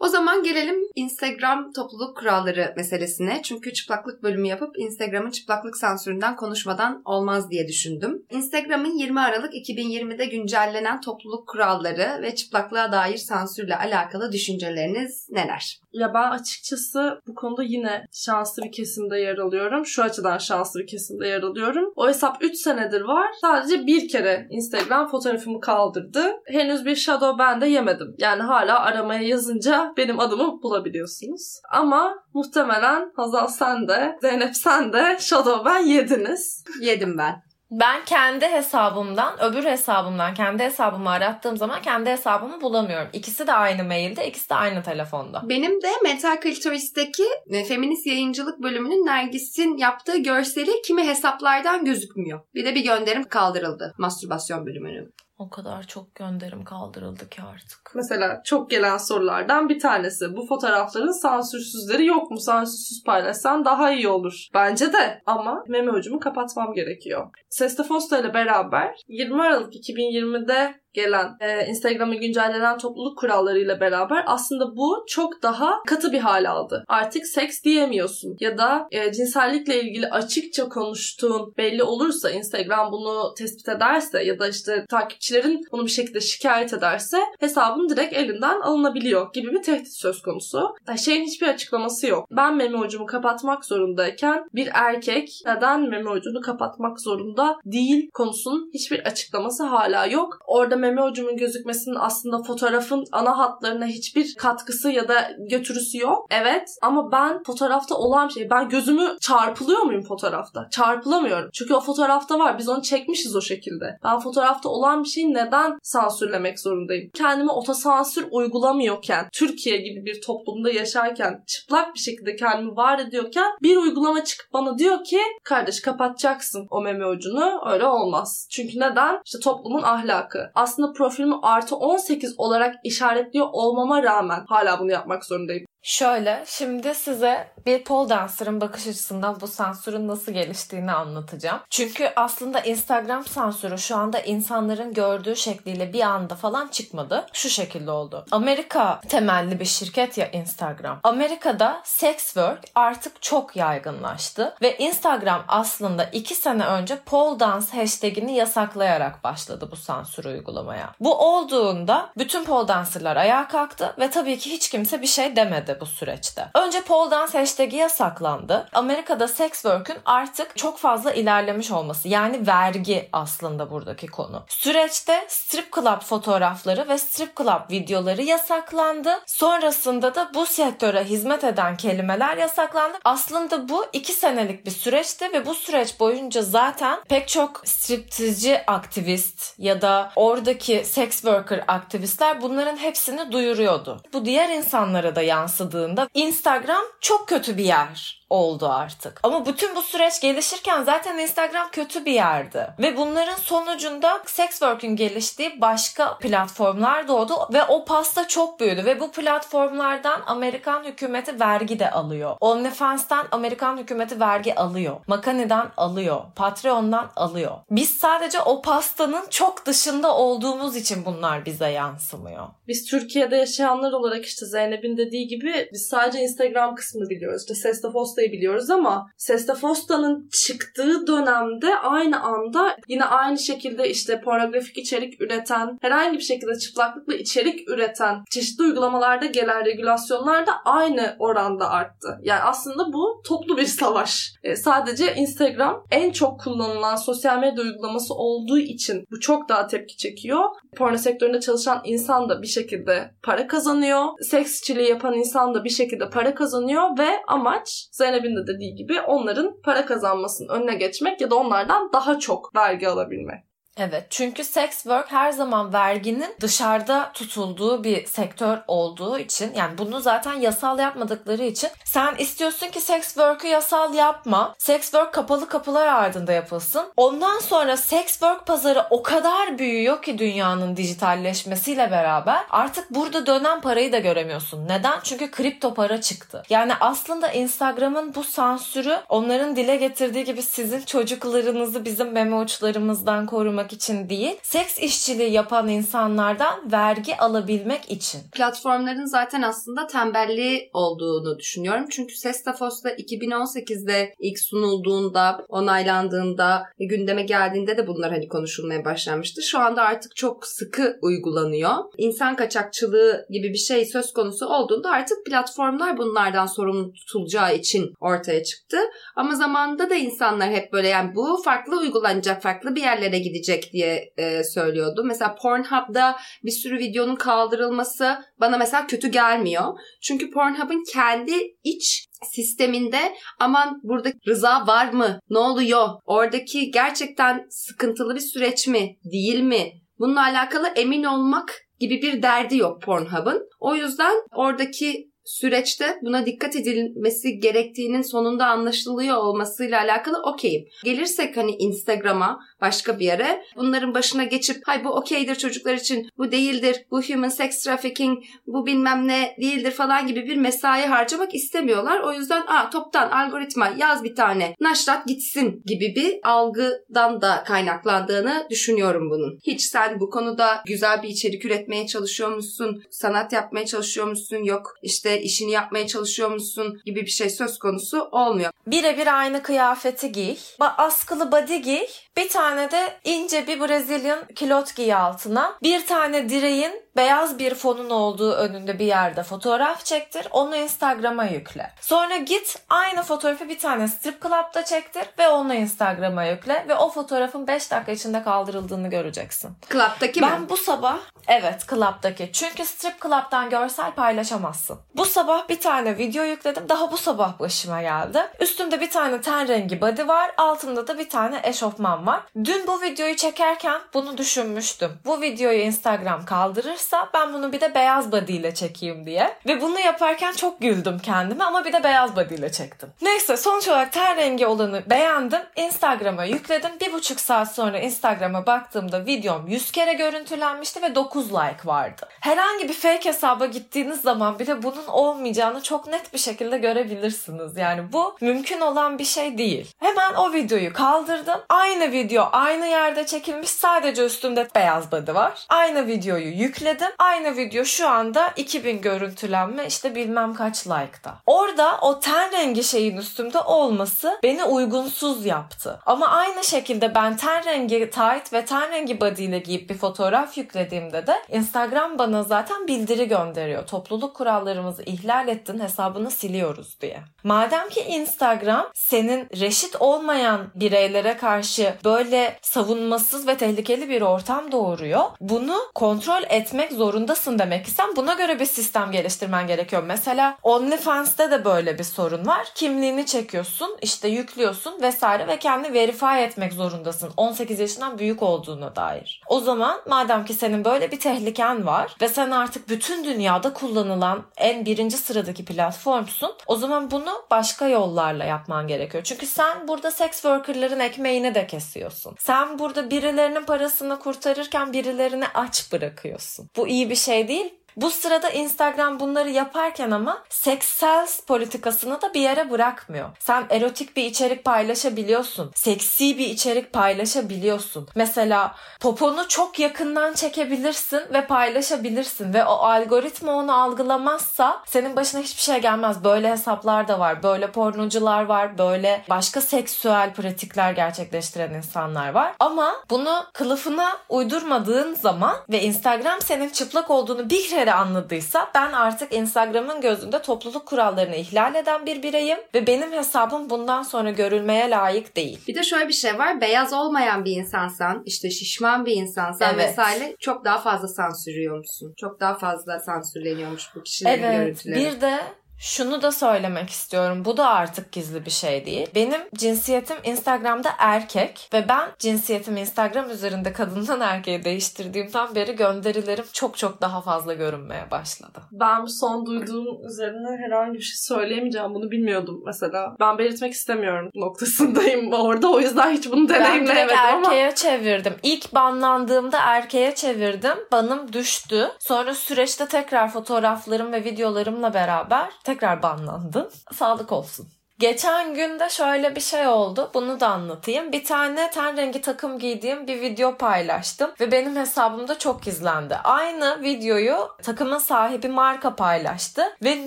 O 0.00 0.08
zaman 0.08 0.42
gelelim 0.42 0.76
Instagram 0.94 1.72
topluluk 1.72 2.16
kuralları 2.16 2.72
meselesine. 2.76 3.40
Çünkü 3.42 3.72
çıplaklık 3.72 4.22
bölümü 4.22 4.48
yapıp 4.48 4.78
Instagram'ın 4.78 5.30
çıplaklık 5.30 5.76
sansüründen 5.76 6.36
konuşmadan 6.36 7.02
olmaz 7.04 7.50
diye 7.50 7.68
düşündüm. 7.68 8.22
Instagram'ın 8.30 8.98
20 8.98 9.20
Aralık 9.20 9.54
2020'de 9.54 10.26
güncellenen 10.26 11.00
topluluk 11.00 11.48
kuralları 11.48 12.22
ve 12.22 12.34
çıplaklığa 12.34 12.92
dair 12.92 13.16
sansürle 13.16 13.76
alakalı 13.76 14.32
düşünceleriniz 14.32 15.30
neler? 15.30 15.80
Ya 15.98 16.14
ben 16.14 16.30
açıkçası 16.30 17.20
bu 17.26 17.34
konuda 17.34 17.62
yine 17.62 18.06
şanslı 18.12 18.62
bir 18.62 18.72
kesimde 18.72 19.18
yer 19.18 19.38
alıyorum. 19.38 19.86
Şu 19.86 20.02
açıdan 20.02 20.38
şanslı 20.38 20.80
bir 20.80 20.86
kesimde 20.86 21.26
yer 21.26 21.42
alıyorum. 21.42 21.92
O 21.96 22.08
hesap 22.08 22.36
3 22.40 22.56
senedir 22.56 23.00
var. 23.00 23.26
Sadece 23.40 23.86
bir 23.86 24.08
kere 24.08 24.46
Instagram 24.50 25.08
fotoğrafımı 25.08 25.60
kaldırdı. 25.60 26.32
Henüz 26.46 26.84
bir 26.84 26.96
shadow 26.96 27.38
ban 27.38 27.60
de 27.60 27.66
yemedim. 27.66 28.14
Yani 28.18 28.42
hala 28.42 28.80
aramaya 28.80 29.22
yazınca 29.22 29.92
benim 29.96 30.20
adımı 30.20 30.62
bulabiliyorsunuz. 30.62 31.60
Ama 31.72 32.14
muhtemelen 32.34 33.12
Hazal 33.16 33.46
sen 33.46 33.88
de, 33.88 34.18
Zeynep 34.20 34.56
sen 34.56 34.92
de 34.92 35.16
shadow 35.20 35.64
ban 35.64 35.78
yediniz. 35.78 36.64
Yedim 36.80 37.18
ben. 37.18 37.47
Ben 37.70 38.04
kendi 38.04 38.46
hesabımdan, 38.46 39.42
öbür 39.42 39.64
hesabımdan 39.64 40.34
kendi 40.34 40.62
hesabımı 40.62 41.10
arattığım 41.10 41.56
zaman 41.56 41.82
kendi 41.82 42.10
hesabımı 42.10 42.60
bulamıyorum. 42.60 43.08
İkisi 43.12 43.46
de 43.46 43.52
aynı 43.52 43.84
mailde, 43.84 44.28
ikisi 44.28 44.50
de 44.50 44.54
aynı 44.54 44.82
telefonda. 44.82 45.42
Benim 45.48 45.82
de 45.82 45.88
Mental 46.02 46.40
Clitoris'teki 46.40 47.24
e, 47.50 47.64
feminist 47.64 48.06
yayıncılık 48.06 48.62
bölümünün 48.62 49.06
Nergis'in 49.06 49.76
yaptığı 49.76 50.16
görseli 50.16 50.70
kimi 50.86 51.06
hesaplardan 51.06 51.84
gözükmüyor. 51.84 52.40
Bir 52.54 52.64
de 52.64 52.74
bir 52.74 52.84
gönderim 52.84 53.24
kaldırıldı 53.24 53.94
mastürbasyon 53.98 54.66
bölümünün. 54.66 55.14
O 55.38 55.50
kadar 55.50 55.82
çok 55.82 56.14
gönderim 56.14 56.64
kaldırıldı 56.64 57.28
ki 57.28 57.42
artık. 57.42 57.92
Mesela 57.94 58.42
çok 58.44 58.70
gelen 58.70 58.96
sorulardan 58.96 59.68
bir 59.68 59.80
tanesi. 59.80 60.36
Bu 60.36 60.46
fotoğrafların 60.46 61.20
sansürsüzleri 61.20 62.06
yok 62.06 62.30
mu? 62.30 62.40
Sansürsüz 62.40 63.04
paylaşsan 63.06 63.64
daha 63.64 63.92
iyi 63.92 64.08
olur. 64.08 64.46
Bence 64.54 64.92
de 64.92 65.22
ama 65.26 65.64
meme 65.68 65.90
ucumu 65.90 66.20
kapatmam 66.20 66.74
gerekiyor. 66.74 67.30
Seste 67.48 67.82
Fosta 67.82 68.18
ile 68.18 68.34
beraber 68.34 68.94
20 69.08 69.42
Aralık 69.42 69.74
2020'de 69.74 70.74
gelen 70.98 71.36
e, 71.40 71.66
Instagram'ı 71.66 72.14
güncellenen 72.14 72.78
topluluk 72.78 73.18
kurallarıyla 73.18 73.80
beraber 73.80 74.24
aslında 74.26 74.76
bu 74.76 75.04
çok 75.08 75.42
daha 75.42 75.82
katı 75.86 76.12
bir 76.12 76.20
hal 76.20 76.50
aldı. 76.50 76.84
Artık 76.88 77.26
seks 77.26 77.62
diyemiyorsun 77.62 78.36
ya 78.40 78.58
da 78.58 78.88
e, 78.90 79.12
cinsellikle 79.12 79.82
ilgili 79.82 80.06
açıkça 80.06 80.68
konuştuğun 80.68 81.54
belli 81.56 81.82
olursa 81.82 82.30
Instagram 82.30 82.92
bunu 82.92 83.34
tespit 83.38 83.68
ederse 83.68 84.22
ya 84.24 84.38
da 84.38 84.48
işte 84.48 84.84
takipçilerin 84.88 85.60
bunu 85.72 85.84
bir 85.84 85.90
şekilde 85.90 86.20
şikayet 86.20 86.72
ederse 86.72 87.18
hesabın 87.40 87.88
direkt 87.88 88.12
elinden 88.12 88.60
alınabiliyor 88.60 89.32
gibi 89.32 89.52
bir 89.52 89.62
tehdit 89.62 89.96
söz 89.96 90.22
konusu. 90.22 90.74
Yani 90.88 90.98
şeyin 90.98 91.24
hiçbir 91.24 91.46
açıklaması 91.46 92.06
yok. 92.06 92.28
Ben 92.30 92.56
meme 92.56 92.78
ucumu 92.78 93.06
kapatmak 93.06 93.64
zorundayken 93.64 94.44
bir 94.54 94.68
erkek 94.74 95.42
neden 95.46 95.88
meme 95.88 96.10
ucunu 96.10 96.40
kapatmak 96.40 97.00
zorunda 97.00 97.56
değil 97.64 98.10
konusunun 98.14 98.70
hiçbir 98.74 99.06
açıklaması 99.06 99.64
hala 99.64 100.06
yok. 100.06 100.38
Orada 100.46 100.76
meme 100.76 100.87
ucumun 100.96 101.36
gözükmesinin 101.36 101.96
aslında 102.00 102.42
fotoğrafın 102.42 103.04
ana 103.12 103.38
hatlarına 103.38 103.86
hiçbir 103.86 104.34
katkısı 104.34 104.90
ya 104.90 105.08
da 105.08 105.30
götürüsü 105.38 105.98
yok. 105.98 106.26
Evet 106.30 106.70
ama 106.82 107.12
ben 107.12 107.42
fotoğrafta 107.42 107.94
olan 107.94 108.28
şey 108.28 108.50
ben 108.50 108.68
gözümü 108.68 109.16
çarpılıyor 109.20 109.82
muyum 109.82 110.02
fotoğrafta? 110.02 110.68
Çarpılamıyorum. 110.70 111.50
Çünkü 111.52 111.74
o 111.74 111.80
fotoğrafta 111.80 112.38
var. 112.38 112.58
Biz 112.58 112.68
onu 112.68 112.82
çekmişiz 112.82 113.36
o 113.36 113.40
şekilde. 113.40 113.98
Ben 114.04 114.18
fotoğrafta 114.18 114.68
olan 114.68 115.04
bir 115.04 115.08
şeyi 115.08 115.34
neden 115.34 115.78
sansürlemek 115.82 116.60
zorundayım? 116.60 117.10
Kendime 117.14 117.52
otosansür 117.52 118.26
uygulamıyorken, 118.30 119.28
Türkiye 119.32 119.76
gibi 119.76 120.04
bir 120.04 120.20
toplumda 120.20 120.70
yaşarken, 120.70 121.44
çıplak 121.46 121.94
bir 121.94 122.00
şekilde 122.00 122.36
kendimi 122.36 122.76
var 122.76 122.98
ediyorken 122.98 123.52
bir 123.62 123.76
uygulama 123.76 124.24
çıkıp 124.24 124.52
bana 124.52 124.78
diyor 124.78 125.04
ki 125.04 125.20
kardeş 125.44 125.80
kapatacaksın 125.80 126.66
o 126.70 126.80
meme 126.80 127.06
ucunu. 127.06 127.62
Öyle 127.72 127.86
olmaz. 127.86 128.48
Çünkü 128.50 128.80
neden? 128.80 129.20
İşte 129.24 129.38
toplumun 129.40 129.82
ahlakı. 129.82 130.50
Aslında 130.54 130.67
profilimi 130.92 131.34
artı 131.42 131.76
18 131.76 132.34
olarak 132.38 132.74
işaretliyor 132.84 133.46
olmama 133.52 134.02
rağmen 134.02 134.44
hala 134.48 134.80
bunu 134.80 134.92
yapmak 134.92 135.24
zorundayım. 135.24 135.66
Şöyle, 135.88 136.44
şimdi 136.46 136.94
size 136.94 137.48
bir 137.66 137.84
pole 137.84 138.08
dancer'ın 138.08 138.60
bakış 138.60 138.86
açısından 138.86 139.40
bu 139.40 139.46
sansürün 139.46 140.08
nasıl 140.08 140.32
geliştiğini 140.32 140.92
anlatacağım. 140.92 141.60
Çünkü 141.70 142.12
aslında 142.16 142.60
Instagram 142.60 143.24
sansürü 143.24 143.78
şu 143.78 143.96
anda 143.96 144.20
insanların 144.20 144.94
gördüğü 144.94 145.36
şekliyle 145.36 145.92
bir 145.92 146.00
anda 146.00 146.34
falan 146.34 146.68
çıkmadı. 146.68 147.26
Şu 147.32 147.48
şekilde 147.48 147.90
oldu. 147.90 148.24
Amerika 148.30 149.00
temelli 149.08 149.60
bir 149.60 149.64
şirket 149.64 150.18
ya 150.18 150.30
Instagram. 150.30 151.00
Amerika'da 151.02 151.80
sex 151.84 152.16
work 152.24 152.64
artık 152.74 153.22
çok 153.22 153.56
yaygınlaştı 153.56 154.54
ve 154.62 154.78
Instagram 154.78 155.44
aslında 155.48 156.04
iki 156.04 156.34
sene 156.34 156.66
önce 156.66 156.96
pole 156.96 157.40
dance 157.40 157.66
hashtagini 157.76 158.34
yasaklayarak 158.34 159.24
başladı 159.24 159.68
bu 159.70 159.76
sansür 159.76 160.24
uygulamaya. 160.24 160.94
Bu 161.00 161.14
olduğunda 161.14 162.10
bütün 162.18 162.44
pole 162.44 162.68
dancer'lar 162.68 163.16
ayağa 163.16 163.48
kalktı 163.48 163.94
ve 163.98 164.10
tabii 164.10 164.38
ki 164.38 164.50
hiç 164.50 164.70
kimse 164.70 165.02
bir 165.02 165.06
şey 165.06 165.36
demedi 165.36 165.77
bu 165.80 165.86
süreçte. 165.86 166.48
Önce 166.54 166.80
pole 166.80 167.10
dance 167.10 167.38
hashtag'i 167.38 167.76
yasaklandı. 167.76 168.68
Amerika'da 168.72 169.28
sex 169.28 169.52
work'ün 169.52 169.98
artık 170.04 170.56
çok 170.56 170.78
fazla 170.78 171.12
ilerlemiş 171.12 171.70
olması 171.70 172.08
yani 172.08 172.46
vergi 172.46 173.08
aslında 173.12 173.70
buradaki 173.70 174.06
konu. 174.06 174.44
Süreçte 174.48 175.24
strip 175.28 175.74
club 175.74 176.02
fotoğrafları 176.02 176.88
ve 176.88 176.98
strip 176.98 177.36
club 177.36 177.70
videoları 177.70 178.22
yasaklandı. 178.22 179.20
Sonrasında 179.26 180.14
da 180.14 180.30
bu 180.34 180.46
sektöre 180.46 181.04
hizmet 181.04 181.44
eden 181.44 181.76
kelimeler 181.76 182.36
yasaklandı. 182.36 182.98
Aslında 183.04 183.68
bu 183.68 183.86
iki 183.92 184.12
senelik 184.12 184.66
bir 184.66 184.70
süreçti 184.70 185.32
ve 185.32 185.46
bu 185.46 185.54
süreç 185.54 186.00
boyunca 186.00 186.42
zaten 186.42 186.98
pek 187.08 187.28
çok 187.28 187.62
striptizci 187.64 188.66
aktivist 188.66 189.58
ya 189.58 189.82
da 189.82 190.10
oradaki 190.16 190.84
sex 190.84 191.10
worker 191.10 191.64
aktivistler 191.68 192.42
bunların 192.42 192.76
hepsini 192.76 193.32
duyuruyordu. 193.32 194.02
Bu 194.12 194.24
diğer 194.24 194.48
insanlara 194.48 195.16
da 195.16 195.22
yansıdığında 195.58 196.08
Instagram 196.14 196.84
çok 197.00 197.28
kötü 197.28 197.56
bir 197.56 197.64
yer 197.64 198.17
oldu 198.30 198.68
artık. 198.68 199.20
Ama 199.22 199.46
bütün 199.46 199.76
bu 199.76 199.82
süreç 199.82 200.20
gelişirken 200.20 200.82
zaten 200.82 201.18
Instagram 201.18 201.68
kötü 201.72 202.04
bir 202.04 202.12
yerdi. 202.12 202.66
Ve 202.78 202.96
bunların 202.96 203.36
sonucunda 203.36 204.22
sex 204.26 204.50
work'ün 204.50 204.96
geliştiği 204.96 205.60
başka 205.60 206.18
platformlar 206.18 207.08
doğdu 207.08 207.34
ve 207.52 207.64
o 207.64 207.84
pasta 207.84 208.28
çok 208.28 208.60
büyüdü 208.60 208.84
ve 208.84 209.00
bu 209.00 209.10
platformlardan 209.10 210.22
Amerikan 210.26 210.84
hükümeti 210.84 211.40
vergi 211.40 211.78
de 211.78 211.90
alıyor. 211.90 212.36
OnlyFans'tan 212.40 213.26
Amerikan 213.30 213.78
hükümeti 213.78 214.20
vergi 214.20 214.54
alıyor. 214.54 214.96
Makani'den 215.06 215.66
alıyor. 215.76 216.20
Patreon'dan 216.36 217.10
alıyor. 217.16 217.52
Biz 217.70 217.98
sadece 217.98 218.40
o 218.40 218.62
pastanın 218.62 219.28
çok 219.30 219.66
dışında 219.66 220.16
olduğumuz 220.16 220.76
için 220.76 221.04
bunlar 221.04 221.46
bize 221.46 221.68
yansımıyor. 221.68 222.46
Biz 222.68 222.86
Türkiye'de 222.86 223.36
yaşayanlar 223.36 223.92
olarak 223.92 224.24
işte 224.24 224.46
Zeynep'in 224.46 224.96
dediği 224.96 225.28
gibi 225.28 225.68
biz 225.72 225.86
sadece 225.86 226.18
Instagram 226.18 226.74
kısmını 226.74 227.10
biliyoruz. 227.10 227.42
İşte 227.42 227.54
Sesta 227.54 227.92
Fosta'yı 228.18 228.32
biliyoruz 228.32 228.70
ama 228.70 229.06
Sesta 229.16 229.54
Fosta'nın 229.54 230.28
çıktığı 230.46 231.06
dönemde 231.06 231.78
aynı 231.78 232.22
anda 232.22 232.76
yine 232.88 233.04
aynı 233.04 233.38
şekilde 233.38 233.90
işte 233.90 234.20
pornografik 234.20 234.78
içerik 234.78 235.20
üreten, 235.20 235.78
herhangi 235.80 236.18
bir 236.18 236.22
şekilde 236.22 236.58
çıplaklıkla 236.58 237.14
içerik 237.14 237.68
üreten 237.68 238.24
çeşitli 238.30 238.64
uygulamalarda 238.64 239.26
gelen 239.26 239.64
regülasyonlar 239.64 240.46
da 240.46 240.52
aynı 240.64 241.16
oranda 241.18 241.70
arttı. 241.70 242.18
Yani 242.22 242.40
aslında 242.40 242.92
bu 242.92 243.22
toplu 243.28 243.56
bir 243.56 243.66
savaş. 243.66 244.32
E, 244.42 244.56
sadece 244.56 245.14
Instagram 245.14 245.84
en 245.90 246.10
çok 246.10 246.40
kullanılan 246.40 246.96
sosyal 246.96 247.38
medya 247.38 247.64
uygulaması 247.64 248.14
olduğu 248.14 248.58
için 248.58 249.04
bu 249.10 249.20
çok 249.20 249.48
daha 249.48 249.66
tepki 249.66 249.96
çekiyor. 249.96 250.44
Porno 250.76 250.98
sektöründe 250.98 251.40
çalışan 251.40 251.80
insan 251.84 252.28
da 252.28 252.42
bir 252.42 252.46
şekilde 252.46 253.14
para 253.22 253.46
kazanıyor. 253.46 254.04
Seks 254.20 254.54
işçiliği 254.54 254.88
yapan 254.88 255.14
insan 255.14 255.54
da 255.54 255.64
bir 255.64 255.70
şekilde 255.70 256.10
para 256.10 256.34
kazanıyor 256.34 256.98
ve 256.98 257.08
amaç 257.28 257.88
Zeynep'in 258.08 258.36
de 258.36 258.46
dediği 258.46 258.74
gibi 258.74 259.00
onların 259.00 259.60
para 259.62 259.86
kazanmasının 259.86 260.48
önüne 260.48 260.74
geçmek 260.74 261.20
ya 261.20 261.30
da 261.30 261.34
onlardan 261.34 261.92
daha 261.92 262.18
çok 262.18 262.56
vergi 262.56 262.88
alabilmek. 262.88 263.47
Evet 263.78 264.06
çünkü 264.10 264.44
sex 264.44 264.70
work 264.70 265.12
her 265.12 265.32
zaman 265.32 265.72
verginin 265.72 266.34
dışarıda 266.40 267.10
tutulduğu 267.14 267.84
bir 267.84 268.06
sektör 268.06 268.58
olduğu 268.66 269.18
için 269.18 269.54
yani 269.54 269.78
bunu 269.78 270.00
zaten 270.00 270.34
yasal 270.34 270.78
yapmadıkları 270.78 271.42
için 271.42 271.70
sen 271.84 272.14
istiyorsun 272.14 272.68
ki 272.68 272.80
sex 272.80 273.04
work'ü 273.04 273.48
yasal 273.48 273.94
yapma. 273.94 274.54
Sex 274.58 274.82
work 274.82 275.14
kapalı 275.14 275.48
kapılar 275.48 275.86
ardında 275.86 276.32
yapılsın. 276.32 276.82
Ondan 276.96 277.38
sonra 277.38 277.76
sex 277.76 278.06
work 278.06 278.46
pazarı 278.46 278.86
o 278.90 279.02
kadar 279.02 279.58
büyüyor 279.58 280.02
ki 280.02 280.18
dünyanın 280.18 280.76
dijitalleşmesiyle 280.76 281.90
beraber 281.90 282.44
artık 282.50 282.90
burada 282.90 283.26
dönen 283.26 283.60
parayı 283.60 283.92
da 283.92 283.98
göremiyorsun. 283.98 284.68
Neden? 284.68 284.98
Çünkü 285.02 285.30
kripto 285.30 285.74
para 285.74 286.00
çıktı. 286.00 286.42
Yani 286.50 286.72
aslında 286.80 287.32
Instagram'ın 287.32 288.14
bu 288.14 288.24
sansürü 288.24 288.98
onların 289.08 289.56
dile 289.56 289.76
getirdiği 289.76 290.24
gibi 290.24 290.42
sizin 290.42 290.80
çocuklarınızı 290.80 291.84
bizim 291.84 292.12
meme 292.12 292.36
uçlarımızdan 292.36 293.26
korumak 293.26 293.67
için 293.72 294.08
değil, 294.08 294.36
seks 294.42 294.78
işçiliği 294.78 295.32
yapan 295.32 295.68
insanlardan 295.68 296.72
vergi 296.72 297.16
alabilmek 297.16 297.90
için. 297.90 298.20
Platformların 298.32 299.04
zaten 299.04 299.42
aslında 299.42 299.86
tembelliği 299.86 300.70
olduğunu 300.72 301.38
düşünüyorum. 301.38 301.84
Çünkü 301.90 302.16
Sestafos'ta 302.16 302.90
2018'de 302.90 304.14
ilk 304.20 304.38
sunulduğunda, 304.38 305.44
onaylandığında, 305.48 306.62
gündeme 306.78 307.22
geldiğinde 307.22 307.76
de 307.76 307.86
bunlar 307.86 308.10
hani 308.10 308.28
konuşulmaya 308.28 308.84
başlanmıştı. 308.84 309.42
Şu 309.42 309.58
anda 309.58 309.82
artık 309.82 310.16
çok 310.16 310.46
sıkı 310.46 310.98
uygulanıyor. 311.02 311.76
İnsan 311.98 312.36
kaçakçılığı 312.36 313.26
gibi 313.30 313.48
bir 313.52 313.58
şey 313.58 313.86
söz 313.86 314.12
konusu 314.12 314.46
olduğunda 314.46 314.90
artık 314.90 315.26
platformlar 315.26 315.98
bunlardan 315.98 316.46
sorumlu 316.46 316.92
tutulacağı 316.92 317.56
için 317.56 317.94
ortaya 318.00 318.44
çıktı. 318.44 318.76
Ama 319.16 319.34
zamanında 319.34 319.90
da 319.90 319.94
insanlar 319.94 320.50
hep 320.50 320.72
böyle 320.72 320.88
yani 320.88 321.14
bu 321.14 321.42
farklı 321.44 321.80
uygulanacak, 321.80 322.42
farklı 322.42 322.74
bir 322.74 322.82
yerlere 322.82 323.18
gidecek 323.18 323.47
diye 323.72 324.12
e, 324.16 324.44
söylüyordu. 324.44 325.04
Mesela 325.04 325.34
Pornhub'da 325.34 326.16
bir 326.44 326.50
sürü 326.50 326.78
videonun 326.78 327.16
kaldırılması 327.16 328.18
bana 328.40 328.56
mesela 328.58 328.86
kötü 328.86 329.08
gelmiyor. 329.08 329.64
Çünkü 330.02 330.30
Pornhub'ın 330.30 330.84
kendi 330.92 331.32
iç 331.64 332.08
sisteminde 332.34 332.98
aman 333.40 333.80
burada 333.82 334.12
rıza 334.28 334.66
var 334.66 334.92
mı? 334.92 335.20
Ne 335.30 335.38
oluyor? 335.38 335.88
Oradaki 336.04 336.70
gerçekten 336.70 337.46
sıkıntılı 337.50 338.14
bir 338.14 338.20
süreç 338.20 338.66
mi? 338.66 338.96
Değil 339.12 339.40
mi? 339.40 339.72
Bununla 339.98 340.22
alakalı 340.22 340.68
emin 340.76 341.04
olmak 341.04 341.60
gibi 341.80 342.02
bir 342.02 342.22
derdi 342.22 342.56
yok 342.56 342.82
Pornhub'ın. 342.82 343.48
O 343.60 343.74
yüzden 343.74 344.14
oradaki 344.34 345.08
süreçte 345.28 345.98
buna 346.02 346.26
dikkat 346.26 346.56
edilmesi 346.56 347.38
gerektiğinin 347.38 348.02
sonunda 348.02 348.46
anlaşılıyor 348.46 349.16
olmasıyla 349.16 349.80
alakalı 349.80 350.22
okeyim. 350.22 350.64
Gelirsek 350.84 351.36
hani 351.36 351.50
Instagram'a 351.50 352.38
başka 352.60 352.98
bir 352.98 353.04
yere. 353.04 353.44
Bunların 353.56 353.94
başına 353.94 354.24
geçip 354.24 354.68
hay 354.68 354.84
bu 354.84 354.88
okeydir 354.88 355.34
çocuklar 355.34 355.74
için, 355.74 356.10
bu 356.18 356.32
değildir, 356.32 356.84
bu 356.90 357.02
human 357.02 357.28
sex 357.28 357.64
trafficking, 357.64 358.24
bu 358.46 358.66
bilmem 358.66 359.08
ne 359.08 359.36
değildir 359.40 359.70
falan 359.70 360.06
gibi 360.06 360.26
bir 360.26 360.36
mesai 360.36 360.86
harcamak 360.86 361.34
istemiyorlar. 361.34 362.00
O 362.00 362.12
yüzden 362.12 362.46
Aa, 362.46 362.70
toptan 362.70 363.10
algoritma 363.10 363.68
yaz 363.76 364.04
bir 364.04 364.14
tane 364.14 364.54
naşrat 364.60 365.06
gitsin 365.06 365.62
gibi 365.66 365.94
bir 365.96 366.18
algıdan 366.22 367.20
da 367.20 367.44
kaynaklandığını 367.46 368.46
düşünüyorum 368.50 369.10
bunun. 369.10 369.38
Hiç 369.46 369.62
sen 369.62 370.00
bu 370.00 370.10
konuda 370.10 370.62
güzel 370.66 371.02
bir 371.02 371.08
içerik 371.08 371.44
üretmeye 371.44 371.86
çalışıyor 371.86 372.30
musun? 372.30 372.82
Sanat 372.90 373.32
yapmaya 373.32 373.66
çalışıyor 373.66 374.06
musun? 374.06 374.36
Yok 374.44 374.74
işte 374.82 375.22
işini 375.22 375.50
yapmaya 375.50 375.86
çalışıyor 375.86 376.30
musun? 376.30 376.80
Gibi 376.84 377.00
bir 377.00 377.10
şey 377.10 377.30
söz 377.30 377.58
konusu 377.58 378.02
olmuyor. 378.12 378.50
Birebir 378.66 379.18
aynı 379.18 379.42
kıyafeti 379.42 380.12
giy. 380.12 380.36
Askılı 380.60 381.32
body 381.32 381.56
giy. 381.56 381.86
Bir 382.16 382.28
tane 382.28 382.47
de 382.56 382.96
ince 383.04 383.46
bir 383.46 383.60
Brazilian 383.60 384.18
kilot 384.36 384.76
giy 384.76 384.94
altına. 384.94 385.54
Bir 385.62 385.86
tane 385.86 386.28
direğin 386.28 386.82
beyaz 386.96 387.38
bir 387.38 387.54
fonun 387.54 387.90
olduğu 387.90 388.32
önünde 388.32 388.78
bir 388.78 388.84
yerde 388.86 389.22
fotoğraf 389.22 389.84
çektir. 389.84 390.28
Onu 390.30 390.56
Instagram'a 390.56 391.24
yükle. 391.24 391.70
Sonra 391.80 392.16
git 392.16 392.58
aynı 392.68 393.02
fotoğrafı 393.02 393.48
bir 393.48 393.58
tane 393.58 393.88
strip 393.88 394.22
club'da 394.22 394.64
çektir 394.64 395.02
ve 395.18 395.28
onu 395.28 395.54
Instagram'a 395.54 396.24
yükle 396.24 396.64
ve 396.68 396.74
o 396.74 396.90
fotoğrafın 396.90 397.46
5 397.46 397.70
dakika 397.70 397.92
içinde 397.92 398.22
kaldırıldığını 398.22 398.90
göreceksin. 398.90 399.50
Club'daki 399.72 400.22
Ben 400.22 400.40
mi? 400.40 400.48
bu 400.48 400.56
sabah 400.56 400.98
evet 401.28 401.68
club'daki 401.70 402.30
çünkü 402.32 402.64
strip 402.64 403.02
club'dan 403.02 403.50
görsel 403.50 403.90
paylaşamazsın. 403.92 404.78
Bu 404.96 405.04
sabah 405.04 405.48
bir 405.48 405.60
tane 405.60 405.98
video 405.98 406.24
yükledim. 406.24 406.68
Daha 406.68 406.92
bu 406.92 406.96
sabah 406.96 407.38
başıma 407.38 407.82
geldi. 407.82 408.22
Üstümde 408.40 408.80
bir 408.80 408.90
tane 408.90 409.20
ten 409.20 409.48
rengi 409.48 409.80
body 409.80 410.08
var. 410.08 410.30
Altımda 410.36 410.86
da 410.86 410.98
bir 410.98 411.08
tane 411.08 411.40
eşofman 411.42 412.06
var. 412.06 412.20
Dün 412.44 412.66
bu 412.66 412.82
videoyu 412.82 413.16
çekerken 413.16 413.80
bunu 413.94 414.18
düşünmüştüm. 414.18 414.92
Bu 415.04 415.20
videoyu 415.20 415.60
Instagram 415.60 416.24
kaldırırsa 416.24 417.10
ben 417.14 417.32
bunu 417.32 417.52
bir 417.52 417.60
de 417.60 417.74
beyaz 417.74 418.12
body 418.12 418.36
ile 418.36 418.54
çekeyim 418.54 419.06
diye. 419.06 419.36
Ve 419.46 419.60
bunu 419.60 419.80
yaparken 419.80 420.32
çok 420.32 420.60
güldüm 420.60 420.98
kendime 420.98 421.44
ama 421.44 421.64
bir 421.64 421.72
de 421.72 421.84
beyaz 421.84 422.16
body 422.16 422.34
ile 422.34 422.52
çektim. 422.52 422.88
Neyse 423.02 423.36
sonuç 423.36 423.68
olarak 423.68 423.92
ten 423.92 424.16
rengi 424.16 424.46
olanı 424.46 424.82
beğendim. 424.90 425.40
Instagram'a 425.56 426.24
yükledim. 426.24 426.70
Bir 426.80 426.92
buçuk 426.92 427.20
saat 427.20 427.54
sonra 427.54 427.78
Instagram'a 427.78 428.46
baktığımda 428.46 429.06
videom 429.06 429.46
100 429.46 429.70
kere 429.70 429.92
görüntülenmişti 429.92 430.82
ve 430.82 430.94
9 430.94 431.32
like 431.32 431.64
vardı. 431.64 432.08
Herhangi 432.20 432.68
bir 432.68 432.74
fake 432.74 433.08
hesaba 433.08 433.46
gittiğiniz 433.46 434.00
zaman 434.00 434.38
bile 434.38 434.62
bunun 434.62 434.86
olmayacağını 434.86 435.62
çok 435.62 435.86
net 435.86 436.12
bir 436.12 436.18
şekilde 436.18 436.58
görebilirsiniz. 436.58 437.56
Yani 437.56 437.92
bu 437.92 438.16
mümkün 438.20 438.60
olan 438.60 438.98
bir 438.98 439.04
şey 439.04 439.38
değil. 439.38 439.74
Hemen 439.80 440.14
o 440.14 440.32
videoyu 440.32 440.72
kaldırdım. 440.72 441.40
Aynı 441.48 441.92
video 441.92 442.27
aynı 442.32 442.66
yerde 442.66 443.06
çekilmiş 443.06 443.50
sadece 443.50 444.04
üstünde 444.04 444.48
beyaz 444.54 444.92
body 444.92 445.14
var. 445.14 445.46
Aynı 445.48 445.86
videoyu 445.86 446.28
yükledim. 446.28 446.88
Aynı 446.98 447.36
video 447.36 447.64
şu 447.64 447.88
anda 447.88 448.28
2000 448.36 448.80
görüntülenme 448.80 449.66
işte 449.66 449.94
bilmem 449.94 450.34
kaç 450.34 450.66
like'da. 450.66 451.14
Orada 451.26 451.78
o 451.80 452.00
ten 452.00 452.32
rengi 452.32 452.64
şeyin 452.64 452.96
üstümde 452.96 453.40
olması 453.40 454.18
beni 454.22 454.44
uygunsuz 454.44 455.26
yaptı. 455.26 455.80
Ama 455.86 456.08
aynı 456.08 456.44
şekilde 456.44 456.94
ben 456.94 457.16
ten 457.16 457.44
rengi 457.44 457.90
tight 457.90 458.32
ve 458.32 458.44
ten 458.44 458.70
rengi 458.70 459.00
body 459.00 459.24
ile 459.24 459.38
giyip 459.38 459.70
bir 459.70 459.78
fotoğraf 459.78 460.38
yüklediğimde 460.38 461.06
de 461.06 461.22
Instagram 461.28 461.98
bana 461.98 462.22
zaten 462.22 462.66
bildiri 462.66 463.08
gönderiyor. 463.08 463.66
Topluluk 463.66 464.16
kurallarımızı 464.16 464.82
ihlal 464.82 465.28
ettin 465.28 465.60
hesabını 465.60 466.10
siliyoruz 466.10 466.80
diye. 466.80 467.00
Madem 467.24 467.68
ki 467.68 467.80
Instagram 467.80 468.70
senin 468.74 469.28
reşit 469.40 469.76
olmayan 469.80 470.46
bireylere 470.54 471.16
karşı 471.16 471.74
böyle 471.84 472.17
savunmasız 472.42 473.26
ve 473.26 473.36
tehlikeli 473.36 473.88
bir 473.88 474.02
ortam 474.02 474.52
doğuruyor. 474.52 475.04
Bunu 475.20 475.58
kontrol 475.74 476.22
etmek 476.28 476.72
zorundasın 476.72 477.38
demek 477.38 477.64
ki 477.64 477.70
sen 477.70 477.96
buna 477.96 478.14
göre 478.14 478.40
bir 478.40 478.46
sistem 478.46 478.92
geliştirmen 478.92 479.46
gerekiyor. 479.46 479.82
Mesela 479.86 480.36
OnlyFans'te 480.42 481.30
de 481.30 481.44
böyle 481.44 481.78
bir 481.78 481.84
sorun 481.84 482.26
var. 482.26 482.48
Kimliğini 482.54 483.06
çekiyorsun, 483.06 483.76
işte 483.82 484.08
yüklüyorsun 484.08 484.82
vesaire 484.82 485.26
ve 485.26 485.38
kendi 485.38 485.72
verify 485.72 486.24
etmek 486.24 486.52
zorundasın. 486.52 487.10
18 487.16 487.60
yaşından 487.60 487.98
büyük 487.98 488.22
olduğuna 488.22 488.76
dair. 488.76 489.22
O 489.26 489.40
zaman 489.40 489.80
madem 489.86 490.24
ki 490.24 490.34
senin 490.34 490.64
böyle 490.64 490.90
bir 490.90 491.00
tehliken 491.00 491.66
var 491.66 491.96
ve 492.00 492.08
sen 492.08 492.30
artık 492.30 492.68
bütün 492.68 493.04
dünyada 493.04 493.52
kullanılan 493.52 494.22
en 494.36 494.66
birinci 494.66 494.96
sıradaki 494.96 495.44
platformsun. 495.44 496.34
O 496.46 496.56
zaman 496.56 496.90
bunu 496.90 497.22
başka 497.30 497.68
yollarla 497.68 498.24
yapman 498.24 498.68
gerekiyor. 498.68 499.04
Çünkü 499.04 499.26
sen 499.26 499.68
burada 499.68 499.90
sex 499.90 500.10
worker'ların 500.12 500.80
ekmeğini 500.80 501.34
de 501.34 501.46
kesiyorsun. 501.46 502.07
Sen 502.18 502.58
burada 502.58 502.90
birilerinin 502.90 503.44
parasını 503.44 503.98
kurtarırken 503.98 504.72
birilerini 504.72 505.26
aç 505.34 505.72
bırakıyorsun. 505.72 506.50
Bu 506.56 506.68
iyi 506.68 506.90
bir 506.90 506.94
şey 506.94 507.28
değil. 507.28 507.54
Bu 507.80 507.90
sırada 507.90 508.30
Instagram 508.30 509.00
bunları 509.00 509.30
yaparken 509.30 509.90
ama 509.90 510.22
seksel 510.28 511.08
politikasını 511.26 512.02
da 512.02 512.14
bir 512.14 512.20
yere 512.20 512.50
bırakmıyor. 512.50 513.08
Sen 513.18 513.46
erotik 513.50 513.96
bir 513.96 514.04
içerik 514.04 514.44
paylaşabiliyorsun. 514.44 515.52
Seksi 515.54 516.18
bir 516.18 516.26
içerik 516.26 516.72
paylaşabiliyorsun. 516.72 517.88
Mesela 517.94 518.54
poponu 518.80 519.28
çok 519.28 519.58
yakından 519.58 520.12
çekebilirsin 520.12 521.00
ve 521.12 521.26
paylaşabilirsin 521.26 522.34
ve 522.34 522.44
o 522.44 522.50
algoritma 522.50 523.32
onu 523.32 523.62
algılamazsa 523.62 524.62
senin 524.66 524.96
başına 524.96 525.20
hiçbir 525.20 525.42
şey 525.42 525.60
gelmez. 525.60 526.04
Böyle 526.04 526.30
hesaplar 526.30 526.88
da 526.88 526.98
var. 527.00 527.22
Böyle 527.22 527.50
pornocular 527.50 528.24
var. 528.24 528.58
Böyle 528.58 529.04
başka 529.10 529.40
seksüel 529.40 530.14
pratikler 530.14 530.72
gerçekleştiren 530.72 531.54
insanlar 531.54 532.08
var. 532.08 532.34
Ama 532.38 532.74
bunu 532.90 533.24
kılıfına 533.32 533.96
uydurmadığın 534.08 534.94
zaman 534.94 535.36
ve 535.48 535.62
Instagram 535.62 536.20
senin 536.20 536.48
çıplak 536.48 536.90
olduğunu 536.90 537.30
bir 537.30 537.48
kere 537.48 537.67
anladıysa 537.72 538.50
ben 538.54 538.72
artık 538.72 539.12
Instagram'ın 539.14 539.80
gözünde 539.80 540.22
topluluk 540.22 540.66
kurallarını 540.66 541.16
ihlal 541.16 541.54
eden 541.54 541.86
bir 541.86 542.02
bireyim 542.02 542.38
ve 542.54 542.66
benim 542.66 542.92
hesabım 542.92 543.50
bundan 543.50 543.82
sonra 543.82 544.10
görülmeye 544.10 544.70
layık 544.70 545.16
değil. 545.16 545.40
Bir 545.48 545.54
de 545.54 545.62
şöyle 545.62 545.88
bir 545.88 545.92
şey 545.92 546.18
var. 546.18 546.40
Beyaz 546.40 546.72
olmayan 546.72 547.24
bir 547.24 547.32
insansan, 547.32 548.02
işte 548.06 548.30
şişman 548.30 548.86
bir 548.86 548.92
insansan 548.96 549.54
Evet. 549.54 549.68
vesaire 549.68 550.16
çok 550.20 550.44
daha 550.44 550.58
fazla 550.58 550.88
sansürüyormuşsun. 550.88 551.94
Çok 551.96 552.20
daha 552.20 552.34
fazla 552.34 552.80
sansürleniyormuş 552.80 553.74
bu 553.74 553.82
kişilerin 553.82 554.22
Evet 554.22 554.38
görüntüleri. 554.44 554.78
bir 554.94 555.00
de 555.00 555.18
şunu 555.58 556.02
da 556.02 556.12
söylemek 556.12 556.70
istiyorum. 556.70 557.24
Bu 557.24 557.36
da 557.36 557.48
artık 557.48 557.92
gizli 557.92 558.24
bir 558.26 558.30
şey 558.30 558.66
değil. 558.66 558.86
Benim 558.94 559.20
cinsiyetim 559.34 559.96
Instagram'da 560.04 560.70
erkek 560.78 561.50
ve 561.54 561.68
ben 561.68 561.88
cinsiyetimi 561.98 562.60
Instagram 562.60 563.10
üzerinde 563.10 563.52
kadından 563.52 564.00
erkeğe 564.00 564.44
değiştirdiğimden 564.44 565.34
beri 565.34 565.56
gönderilerim 565.56 566.24
çok 566.32 566.56
çok 566.58 566.80
daha 566.80 567.00
fazla 567.00 567.34
görünmeye 567.34 567.90
başladı. 567.90 568.40
Ben 568.52 568.84
son 568.84 569.26
duyduğum 569.26 569.86
üzerine 569.86 570.36
herhangi 570.46 570.74
bir 570.78 570.82
şey 570.82 570.96
söyleyemeyeceğim. 571.16 571.74
Bunu 571.74 571.90
bilmiyordum 571.90 572.42
mesela. 572.46 572.96
Ben 573.00 573.18
belirtmek 573.18 573.52
istemiyorum 573.52 574.10
noktasındayım 574.14 575.12
orada. 575.12 575.50
O 575.50 575.60
yüzden 575.60 575.90
hiç 575.92 576.10
bunu 576.10 576.28
Ben 576.28 576.44
deneyimleyemedim 576.44 576.98
ama. 576.98 577.34
erkeğe 577.34 577.54
çevirdim. 577.54 578.14
İlk 578.22 578.54
banlandığımda 578.54 579.38
erkeğe 579.40 579.94
çevirdim. 579.94 580.56
Banım 580.72 581.12
düştü. 581.12 581.68
Sonra 581.78 582.14
süreçte 582.14 582.68
tekrar 582.68 583.08
fotoğraflarım 583.10 583.92
ve 583.92 584.04
videolarımla 584.04 584.74
beraber 584.74 585.28
tekrar 585.48 585.82
banlandım. 585.82 586.48
Sağlık 586.72 587.12
olsun. 587.12 587.48
Geçen 587.78 588.34
gün 588.34 588.58
de 588.58 588.68
şöyle 588.68 589.16
bir 589.16 589.20
şey 589.20 589.46
oldu. 589.46 589.90
Bunu 589.94 590.20
da 590.20 590.28
anlatayım. 590.28 590.92
Bir 590.92 591.04
tane 591.04 591.50
ten 591.50 591.76
rengi 591.76 592.00
takım 592.00 592.38
giydiğim 592.38 592.86
bir 592.86 593.00
video 593.00 593.36
paylaştım 593.36 594.10
ve 594.20 594.32
benim 594.32 594.56
hesabımda 594.56 595.18
çok 595.18 595.46
izlendi. 595.46 595.96
Aynı 596.04 596.62
videoyu 596.62 597.16
takımın 597.42 597.78
sahibi 597.78 598.28
marka 598.28 598.76
paylaştı 598.76 599.42
ve 599.64 599.76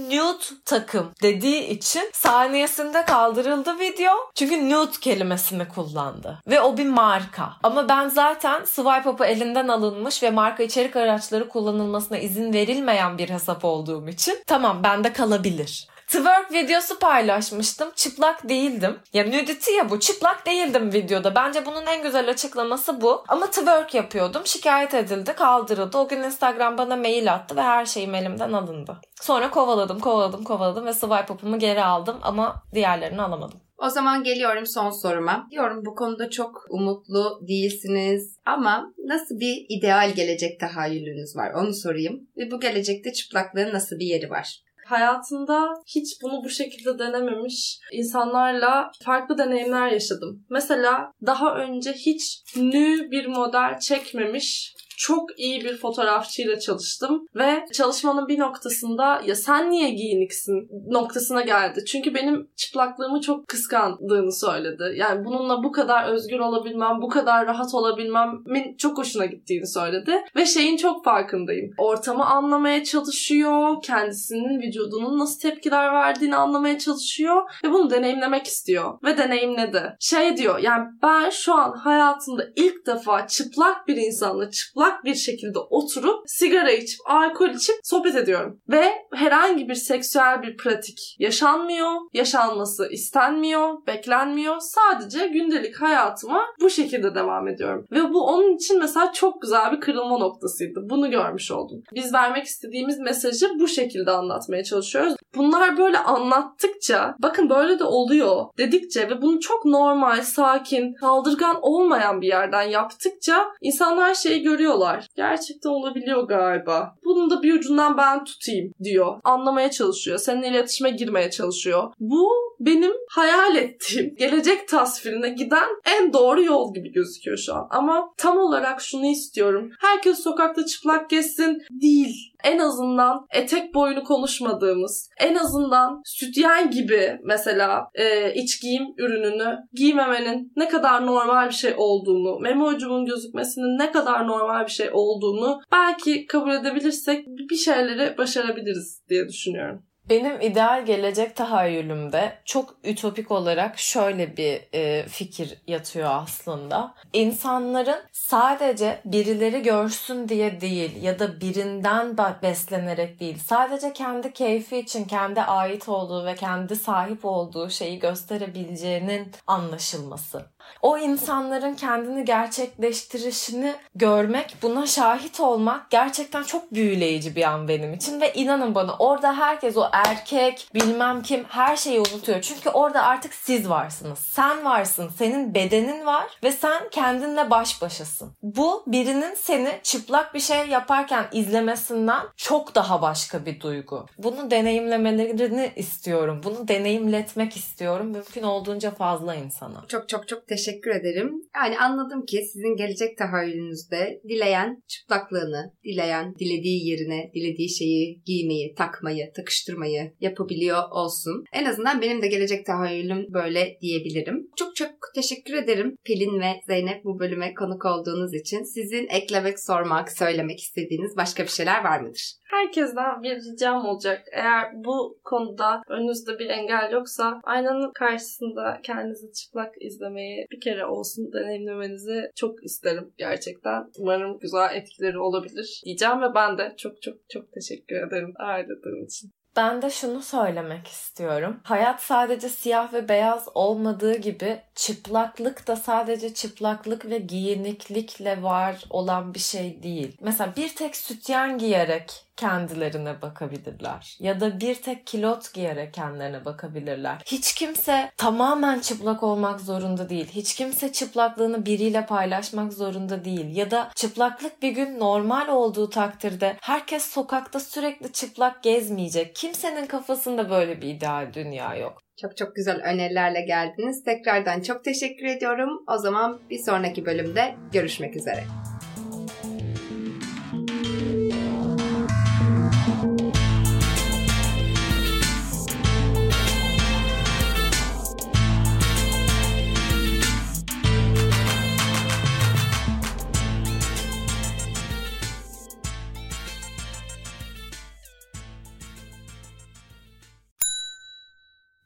nude 0.10 0.44
takım 0.66 1.12
dediği 1.22 1.68
için 1.68 2.10
saniyesinde 2.14 3.06
kaldırıldı 3.06 3.80
video. 3.80 4.12
Çünkü 4.36 4.70
nude 4.70 5.00
kelimesini 5.02 5.68
kullandı. 5.68 6.38
Ve 6.48 6.62
o 6.62 6.78
bir 6.78 6.90
marka. 6.90 7.54
Ama 7.64 7.90
ben 7.90 8.10
zaten 8.10 8.66
swipe 8.66 9.10
up'ı 9.10 9.26
elinden 9.26 9.68
alınmış 9.68 10.24
ve 10.24 10.30
marka 10.32 10.64
içerik 10.64 10.96
araçları 10.96 11.50
kullanılmasına 11.50 12.18
izin 12.18 12.54
verilmeyen 12.54 13.18
bir 13.18 13.30
hesap 13.30 13.66
olduğum 13.66 14.10
için 14.10 14.44
tamam 14.48 14.84
bende 14.84 15.14
kalabilir. 15.14 15.91
Twerk 16.12 16.54
videosu 16.54 17.00
paylaşmıştım. 17.00 17.90
Çıplak 17.96 18.50
değildim. 18.50 19.00
Ya 19.14 19.24
nudity 19.24 19.72
ya 19.72 19.90
bu. 19.90 20.00
Çıplak 20.00 20.46
değildim 20.46 20.94
videoda. 20.94 21.36
Bence 21.36 21.66
bunun 21.66 21.86
en 21.86 22.04
güzel 22.04 22.30
açıklaması 22.30 23.02
bu. 23.02 23.24
Ama 23.28 23.46
twerk 23.46 23.94
yapıyordum. 23.94 24.42
Şikayet 24.46 24.94
edildi, 24.94 25.34
kaldırıldı. 25.34 25.98
O 25.98 26.08
gün 26.08 26.24
Instagram 26.24 26.78
bana 26.78 26.96
mail 26.96 27.34
attı 27.34 27.56
ve 27.56 27.62
her 27.62 27.86
şeyim 27.86 28.16
elimden 28.16 28.52
alındı. 28.54 28.98
Sonra 29.22 29.52
kovaladım, 29.52 30.00
kovaladım, 30.00 30.44
kovaladım 30.44 30.86
ve 30.86 30.94
swipe 30.94 31.34
up'ımı 31.34 31.60
geri 31.60 31.84
aldım 31.84 32.18
ama 32.22 32.64
diğerlerini 32.74 33.22
alamadım. 33.22 33.60
O 33.78 33.90
zaman 33.90 34.24
geliyorum 34.24 34.66
son 34.66 34.90
soruma. 34.90 35.48
Diyorum 35.52 35.86
bu 35.86 35.96
konuda 35.96 36.30
çok 36.30 36.66
umutlu 36.70 37.40
değilsiniz 37.48 38.38
ama 38.46 38.94
nasıl 39.06 39.40
bir 39.40 39.66
ideal 39.70 40.12
gelecek 40.16 40.60
tahayyülünüz 40.60 41.36
var 41.36 41.52
onu 41.54 41.74
sorayım. 41.74 42.28
Ve 42.38 42.52
bu 42.52 42.60
gelecekte 42.60 43.14
çıplaklığın 43.14 43.74
nasıl 43.74 44.00
bir 44.00 44.06
yeri 44.06 44.30
var? 44.30 44.62
Hayatında 44.86 45.74
hiç 45.88 46.22
bunu 46.22 46.44
bu 46.44 46.50
şekilde 46.50 47.00
denememiş 47.00 47.80
insanlarla 47.92 48.92
farklı 49.06 49.38
deneyimler 49.38 49.88
yaşadım. 49.88 50.46
Mesela 50.50 51.12
daha 51.26 51.56
önce 51.56 51.94
hiç 51.94 52.44
nü 52.56 53.12
bir 53.12 53.26
model 53.26 53.80
çekmemiş 53.80 54.76
çok 55.02 55.40
iyi 55.40 55.64
bir 55.64 55.78
fotoğrafçıyla 55.78 56.60
çalıştım 56.60 57.28
ve 57.36 57.66
çalışmanın 57.74 58.28
bir 58.28 58.40
noktasında 58.40 59.22
ya 59.26 59.36
sen 59.36 59.72
niye 59.72 59.90
giyiniksin 59.90 60.70
noktasına 60.88 61.42
geldi. 61.42 61.86
Çünkü 61.86 62.14
benim 62.16 62.50
çıplaklığımı 62.56 63.22
çok 63.22 63.48
kıskandığını 63.48 64.32
söyledi. 64.32 64.84
Yani 64.96 65.26
bununla 65.26 65.64
bu 65.64 65.72
kadar 65.72 66.10
özgür 66.10 66.40
olabilmem, 66.40 67.02
bu 67.02 67.10
kadar 67.10 67.48
rahat 67.48 67.74
olabilmemin 67.74 68.78
çok 68.78 68.98
hoşuna 68.98 69.26
gittiğini 69.26 69.68
söyledi. 69.68 70.16
Ve 70.36 70.46
şeyin 70.46 70.78
çok 70.78 71.04
farkındayım. 71.04 71.72
Ortamı 71.78 72.26
anlamaya 72.26 72.84
çalışıyor, 72.84 73.82
kendisinin 73.84 74.62
vücudunun 74.62 75.20
nasıl 75.20 75.40
tepkiler 75.40 75.94
verdiğini 75.94 76.36
anlamaya 76.36 76.80
çalışıyor 76.80 77.42
ve 77.64 77.72
bunu 77.72 77.90
deneyimlemek 77.90 78.48
istiyor. 78.48 79.00
Ve 79.04 79.18
deneyimledi. 79.18 79.96
Şey 80.00 80.38
diyor 80.38 80.60
yani 80.60 80.86
ben 81.04 81.30
şu 81.30 81.54
an 81.54 81.72
hayatımda 81.78 82.44
ilk 82.56 82.86
defa 82.88 83.28
çıplak 83.28 83.88
bir 83.88 83.96
insanla 83.96 84.52
çıplak 84.52 84.91
rahat 84.92 85.06
bir 85.06 85.16
şekilde 85.16 85.60
oturup 85.60 86.24
sigara 86.26 86.72
içip, 86.72 87.00
alkol 87.06 87.50
içip 87.50 87.76
sohbet 87.84 88.16
ediyorum. 88.16 88.60
Ve 88.70 88.92
herhangi 89.14 89.70
bir 89.70 89.76
seksüel 89.76 90.42
bir 90.44 90.58
pratik 90.58 91.16
yaşanmıyor, 91.20 91.92
yaşanması 92.14 92.88
istenmiyor, 92.92 93.88
beklenmiyor. 93.88 94.60
Sadece 94.60 95.28
gündelik 95.28 95.82
hayatıma 95.82 96.46
bu 96.62 96.70
şekilde 96.70 97.16
devam 97.16 97.48
ediyorum. 97.48 97.86
Ve 97.92 98.14
bu 98.14 98.28
onun 98.28 98.56
için 98.56 98.80
mesela 98.80 99.12
çok 99.14 99.42
güzel 99.42 99.72
bir 99.72 99.80
kırılma 99.80 100.18
noktasıydı. 100.18 100.80
Bunu 100.90 101.12
görmüş 101.12 101.52
oldum. 101.52 101.84
Biz 101.96 102.14
vermek 102.14 102.46
istediğimiz 102.46 103.00
mesajı 103.00 103.50
bu 103.60 103.68
şekilde 103.68 104.12
anlatmaya 104.12 104.64
çalışıyoruz. 104.64 105.16
Bunlar 105.36 105.78
böyle 105.78 105.98
anlattıkça, 105.98 107.16
bakın 107.20 107.50
böyle 107.50 107.80
de 107.80 107.84
oluyor 107.84 108.46
dedikçe 108.58 109.10
ve 109.10 109.22
bunu 109.22 109.40
çok 109.40 109.66
normal, 109.66 110.22
sakin, 110.22 110.96
saldırgan 111.02 111.60
olmayan 111.62 112.22
bir 112.22 112.28
yerden 112.28 112.62
yaptıkça 112.62 113.46
insanlar 113.62 114.14
şeyi 114.14 114.42
görüyorlar 114.42 114.81
yapıyorlar. 114.82 115.08
Gerçekten 115.16 115.70
olabiliyor 115.70 116.28
galiba. 116.28 116.96
Bunun 117.06 117.30
da 117.30 117.44
bir 117.44 117.54
ucundan 117.54 117.98
ben 117.98 118.24
tutayım 118.24 118.74
diyor. 118.84 119.20
Anlamaya 119.24 119.72
çalışıyor. 119.72 120.18
Seninle 120.18 120.48
iletişime 120.48 120.90
girmeye 120.90 121.32
çalışıyor. 121.32 121.94
Bu 122.00 122.30
benim 122.60 122.92
hayal 123.10 123.56
ettiğim 123.56 124.16
gelecek 124.20 124.68
tasvirine 124.68 125.30
giden 125.30 125.70
en 125.86 126.14
doğru 126.14 126.44
yol 126.44 126.74
gibi 126.74 126.92
gözüküyor 126.92 127.38
şu 127.38 127.56
an. 127.56 127.68
Ama 127.70 128.14
tam 128.18 128.38
olarak 128.38 128.82
şunu 128.82 129.06
istiyorum. 129.06 129.72
Herkes 129.80 130.20
sokakta 130.24 130.66
çıplak 130.66 131.10
gezsin 131.10 131.64
değil 131.72 132.31
en 132.44 132.60
azından 132.60 133.26
etek 133.32 133.74
boyunu 133.74 134.04
konuşmadığımız, 134.04 135.10
en 135.20 135.36
azından 135.36 136.02
sütyen 136.06 136.72
gibi 136.72 137.20
mesela 137.24 137.88
e, 137.96 138.34
iç 138.34 138.62
giyim 138.62 138.84
ürününü 138.98 139.58
giymemenin 139.74 140.54
ne 140.56 140.68
kadar 140.68 141.06
normal 141.06 141.48
bir 141.48 141.54
şey 141.54 141.74
olduğunu, 141.78 142.40
meme 142.40 142.64
ucumun 142.64 143.06
gözükmesinin 143.06 143.80
ne 143.80 143.92
kadar 143.92 144.28
normal 144.28 144.66
bir 144.66 144.72
şey 144.72 144.90
olduğunu 144.94 145.62
belki 145.72 146.26
kabul 146.26 146.52
edebilirsek 146.52 147.26
bir 147.28 147.56
şeyleri 147.56 148.18
başarabiliriz 148.18 149.04
diye 149.10 149.28
düşünüyorum. 149.28 149.84
Benim 150.10 150.42
ideal 150.42 150.86
gelecek 150.86 151.36
tahayyülümde 151.36 152.38
çok 152.46 152.76
ütopik 152.84 153.32
olarak 153.32 153.80
şöyle 153.80 154.38
bir 154.38 154.62
e, 154.74 155.08
fikir 155.08 155.58
yatıyor 155.68 156.10
aslında. 156.12 156.94
İnsanların 157.14 158.00
sadece 158.12 159.02
birileri 159.06 159.62
görsün 159.62 160.30
diye 160.30 160.62
değil 160.62 161.04
ya 161.04 161.20
da 161.20 161.42
birinden 161.42 162.18
beslenerek 162.42 163.20
değil, 163.20 163.38
sadece 163.46 163.94
kendi 163.94 164.34
keyfi 164.34 164.78
için 164.78 165.06
kendi 165.06 165.42
ait 165.42 165.90
olduğu 165.90 166.26
ve 166.26 166.36
kendi 166.36 166.76
sahip 166.76 167.26
olduğu 167.26 167.70
şeyi 167.70 168.00
gösterebileceğinin 168.00 169.32
anlaşılması. 169.48 170.46
O 170.82 170.98
insanların 170.98 171.76
kendini 171.76 172.26
gerçekleştirişini 172.26 173.74
görmek, 173.96 174.56
buna 174.62 174.88
şahit 174.88 175.40
olmak 175.40 175.90
gerçekten 175.90 176.44
çok 176.44 176.74
büyüleyici 176.74 177.36
bir 177.36 177.44
an 177.44 177.68
benim 177.68 177.94
için 177.94 178.22
ve 178.22 178.34
inanın 178.34 178.76
bana 178.76 178.96
orada 179.00 179.38
herkes 179.38 179.78
o 179.78 179.90
erkek, 179.92 180.68
bilmem 180.74 181.22
kim 181.22 181.44
her 181.44 181.78
şeyi 181.78 182.00
unutuyor. 182.00 182.42
Çünkü 182.42 182.70
orada 182.70 183.04
artık 183.04 183.34
siz 183.34 183.70
varsınız. 183.70 184.20
Sen 184.20 184.66
varsın, 184.66 185.10
senin 185.18 185.54
bedenin 185.54 186.06
var 186.06 186.40
ve 186.44 186.52
sen 186.52 186.90
kendinle 186.92 187.50
baş 187.50 187.82
başasın. 187.82 188.32
Bu 188.44 188.84
birinin 188.88 189.36
seni 189.36 189.80
çıplak 189.84 190.34
bir 190.34 190.40
şey 190.40 190.68
yaparken 190.68 191.26
izlemesinden 191.32 192.22
çok 192.38 192.76
daha 192.76 193.02
başka 193.02 193.46
bir 193.46 193.60
duygu. 193.60 194.06
Bunu 194.18 194.52
deneyimlemelerini 194.52 195.72
istiyorum. 195.76 196.42
Bunu 196.44 196.68
deneyimletmek 196.68 197.58
istiyorum. 197.58 198.08
Mümkün 198.08 198.44
olduğunca 198.44 198.92
fazla 198.92 199.36
insana. 199.36 199.86
Çok 199.88 200.10
çok 200.10 200.28
çok 200.28 200.48
teşekkür 200.48 200.61
ederim. 200.68 201.32
Yani 201.56 201.80
anladım 201.80 202.26
ki 202.26 202.42
sizin 202.54 202.76
gelecek 202.76 203.18
tahayyülünüzde 203.18 204.22
dileyen 204.30 204.84
çıplaklığını, 204.88 205.74
dileyen 205.84 206.36
dilediği 206.36 206.88
yerine, 206.90 207.32
dilediği 207.36 207.70
şeyi 207.70 208.22
giymeyi, 208.26 208.76
takmayı, 208.76 209.32
takıştırmayı 209.36 210.14
yapabiliyor 210.20 210.84
olsun. 210.92 211.44
En 211.54 211.66
azından 211.66 212.02
benim 212.02 212.22
de 212.22 212.28
gelecek 212.28 212.66
tahayyülüm 212.66 213.26
böyle 213.34 213.78
diyebilirim. 213.82 214.48
Çok 214.58 214.76
çok 214.76 214.90
teşekkür 215.16 215.54
ederim 215.54 215.96
Pelin 216.06 216.40
ve 216.40 216.52
Zeynep 216.68 217.04
bu 217.04 217.20
bölüme 217.20 217.54
konuk 217.54 217.86
olduğunuz 217.86 218.34
için. 218.34 218.64
Sizin 218.64 219.08
eklemek, 219.08 219.60
sormak, 219.60 220.12
söylemek 220.12 220.60
istediğiniz 220.60 221.18
başka 221.18 221.44
bir 221.44 221.50
şeyler 221.50 221.84
var 221.84 222.00
mıdır? 222.00 222.41
Herkesten 222.52 223.24
bir 223.24 223.36
ricam 223.36 223.86
olacak. 223.86 224.28
Eğer 224.32 224.84
bu 224.84 225.20
konuda 225.24 225.82
önünüzde 225.90 226.40
bir 226.40 226.50
engel 226.50 226.92
yoksa 226.92 227.40
aynanın 227.44 227.92
karşısında 227.92 228.80
kendinizi 228.84 229.34
çıplak 229.34 229.82
izlemeyi 229.82 230.46
bir 230.52 230.60
kere 230.60 230.86
olsun 230.86 231.34
deneyimlemenizi 231.34 232.32
çok 232.36 232.64
isterim 232.64 233.14
gerçekten. 233.18 233.92
Umarım 234.00 234.40
güzel 234.40 234.76
etkileri 234.76 235.20
olabilir 235.20 235.82
diyeceğim 235.86 236.22
ve 236.22 236.36
ben 236.36 236.58
de 236.58 236.74
çok 236.78 237.02
çok 237.02 237.30
çok 237.30 237.52
teşekkür 237.52 238.08
ederim 238.08 238.34
ağırladığın 238.40 239.06
için. 239.06 239.32
Ben 239.56 239.82
de 239.82 239.90
şunu 239.90 240.22
söylemek 240.22 240.88
istiyorum. 240.88 241.60
Hayat 241.64 242.02
sadece 242.02 242.50
siyah 242.50 242.94
ve 242.94 243.10
beyaz 243.10 243.48
olmadığı 243.54 244.18
gibi 244.18 244.62
çıplaklık 244.76 245.68
da 245.68 245.76
sadece 245.76 246.34
çıplaklık 246.34 247.06
ve 247.06 247.18
giyiniklikle 247.18 248.44
var 248.44 248.84
olan 248.90 249.34
bir 249.34 249.40
şey 249.40 249.84
değil. 249.84 250.18
Mesela 250.22 250.54
bir 250.58 250.76
tek 250.76 250.96
sütyen 250.96 251.58
giyerek 251.58 252.26
kendilerine 252.38 253.22
bakabilirler. 253.22 254.18
Ya 254.20 254.40
da 254.40 254.60
bir 254.60 254.76
tek 254.76 255.08
kilot 255.08 255.54
giyerek 255.54 255.94
kendilerine 255.94 256.46
bakabilirler. 256.46 257.22
Hiç 257.26 257.54
kimse 257.54 258.12
tamamen 258.18 258.80
çıplak 258.80 259.24
olmak 259.24 259.62
zorunda 259.62 260.10
değil. 260.10 260.28
Hiç 260.32 260.56
kimse 260.56 260.92
çıplaklığını 260.92 261.66
biriyle 261.66 262.06
paylaşmak 262.06 262.74
zorunda 262.74 263.26
değil. 263.26 263.56
Ya 263.56 263.72
da 263.72 263.92
çıplaklık 263.96 264.62
bir 264.62 264.72
gün 264.72 265.00
normal 265.00 265.48
olduğu 265.48 265.90
takdirde 265.90 266.58
herkes 266.62 267.06
sokakta 267.06 267.60
sürekli 267.60 268.12
çıplak 268.12 268.64
gezmeyecek. 268.64 269.36
Kimsenin 269.36 269.86
kafasında 269.86 270.50
böyle 270.50 270.82
bir 270.82 270.88
ideal 270.88 271.34
dünya 271.34 271.76
yok. 271.76 272.02
Çok 272.22 272.38
çok 272.38 272.56
güzel 272.56 272.82
önerilerle 272.84 273.42
geldiniz. 273.42 274.04
Tekrardan 274.04 274.62
çok 274.62 274.84
teşekkür 274.84 275.26
ediyorum. 275.26 275.84
O 275.88 275.98
zaman 275.98 276.40
bir 276.50 276.60
sonraki 276.60 277.06
bölümde 277.06 277.56
görüşmek 277.72 278.16
üzere. 278.16 278.61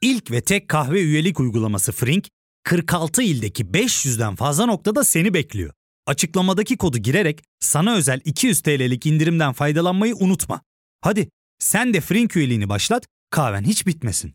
İlk 0.06 0.30
ve 0.30 0.40
tek 0.40 0.68
kahve 0.68 1.00
üyelik 1.00 1.40
uygulaması 1.40 1.92
Frink, 1.92 2.28
46 2.64 3.22
ildeki 3.22 3.64
500'den 3.64 4.36
fazla 4.36 4.66
noktada 4.66 5.04
seni 5.04 5.34
bekliyor. 5.34 5.72
Açıklamadaki 6.06 6.76
kodu 6.76 6.98
girerek 6.98 7.44
sana 7.60 7.94
özel 7.94 8.20
200 8.24 8.60
TL'lik 8.60 9.06
indirimden 9.06 9.52
faydalanmayı 9.52 10.14
unutma. 10.16 10.60
Hadi 11.00 11.28
sen 11.58 11.94
de 11.94 12.00
Frink 12.00 12.36
üyeliğini 12.36 12.68
başlat, 12.68 13.06
kahven 13.30 13.64
hiç 13.64 13.86
bitmesin. 13.86 14.34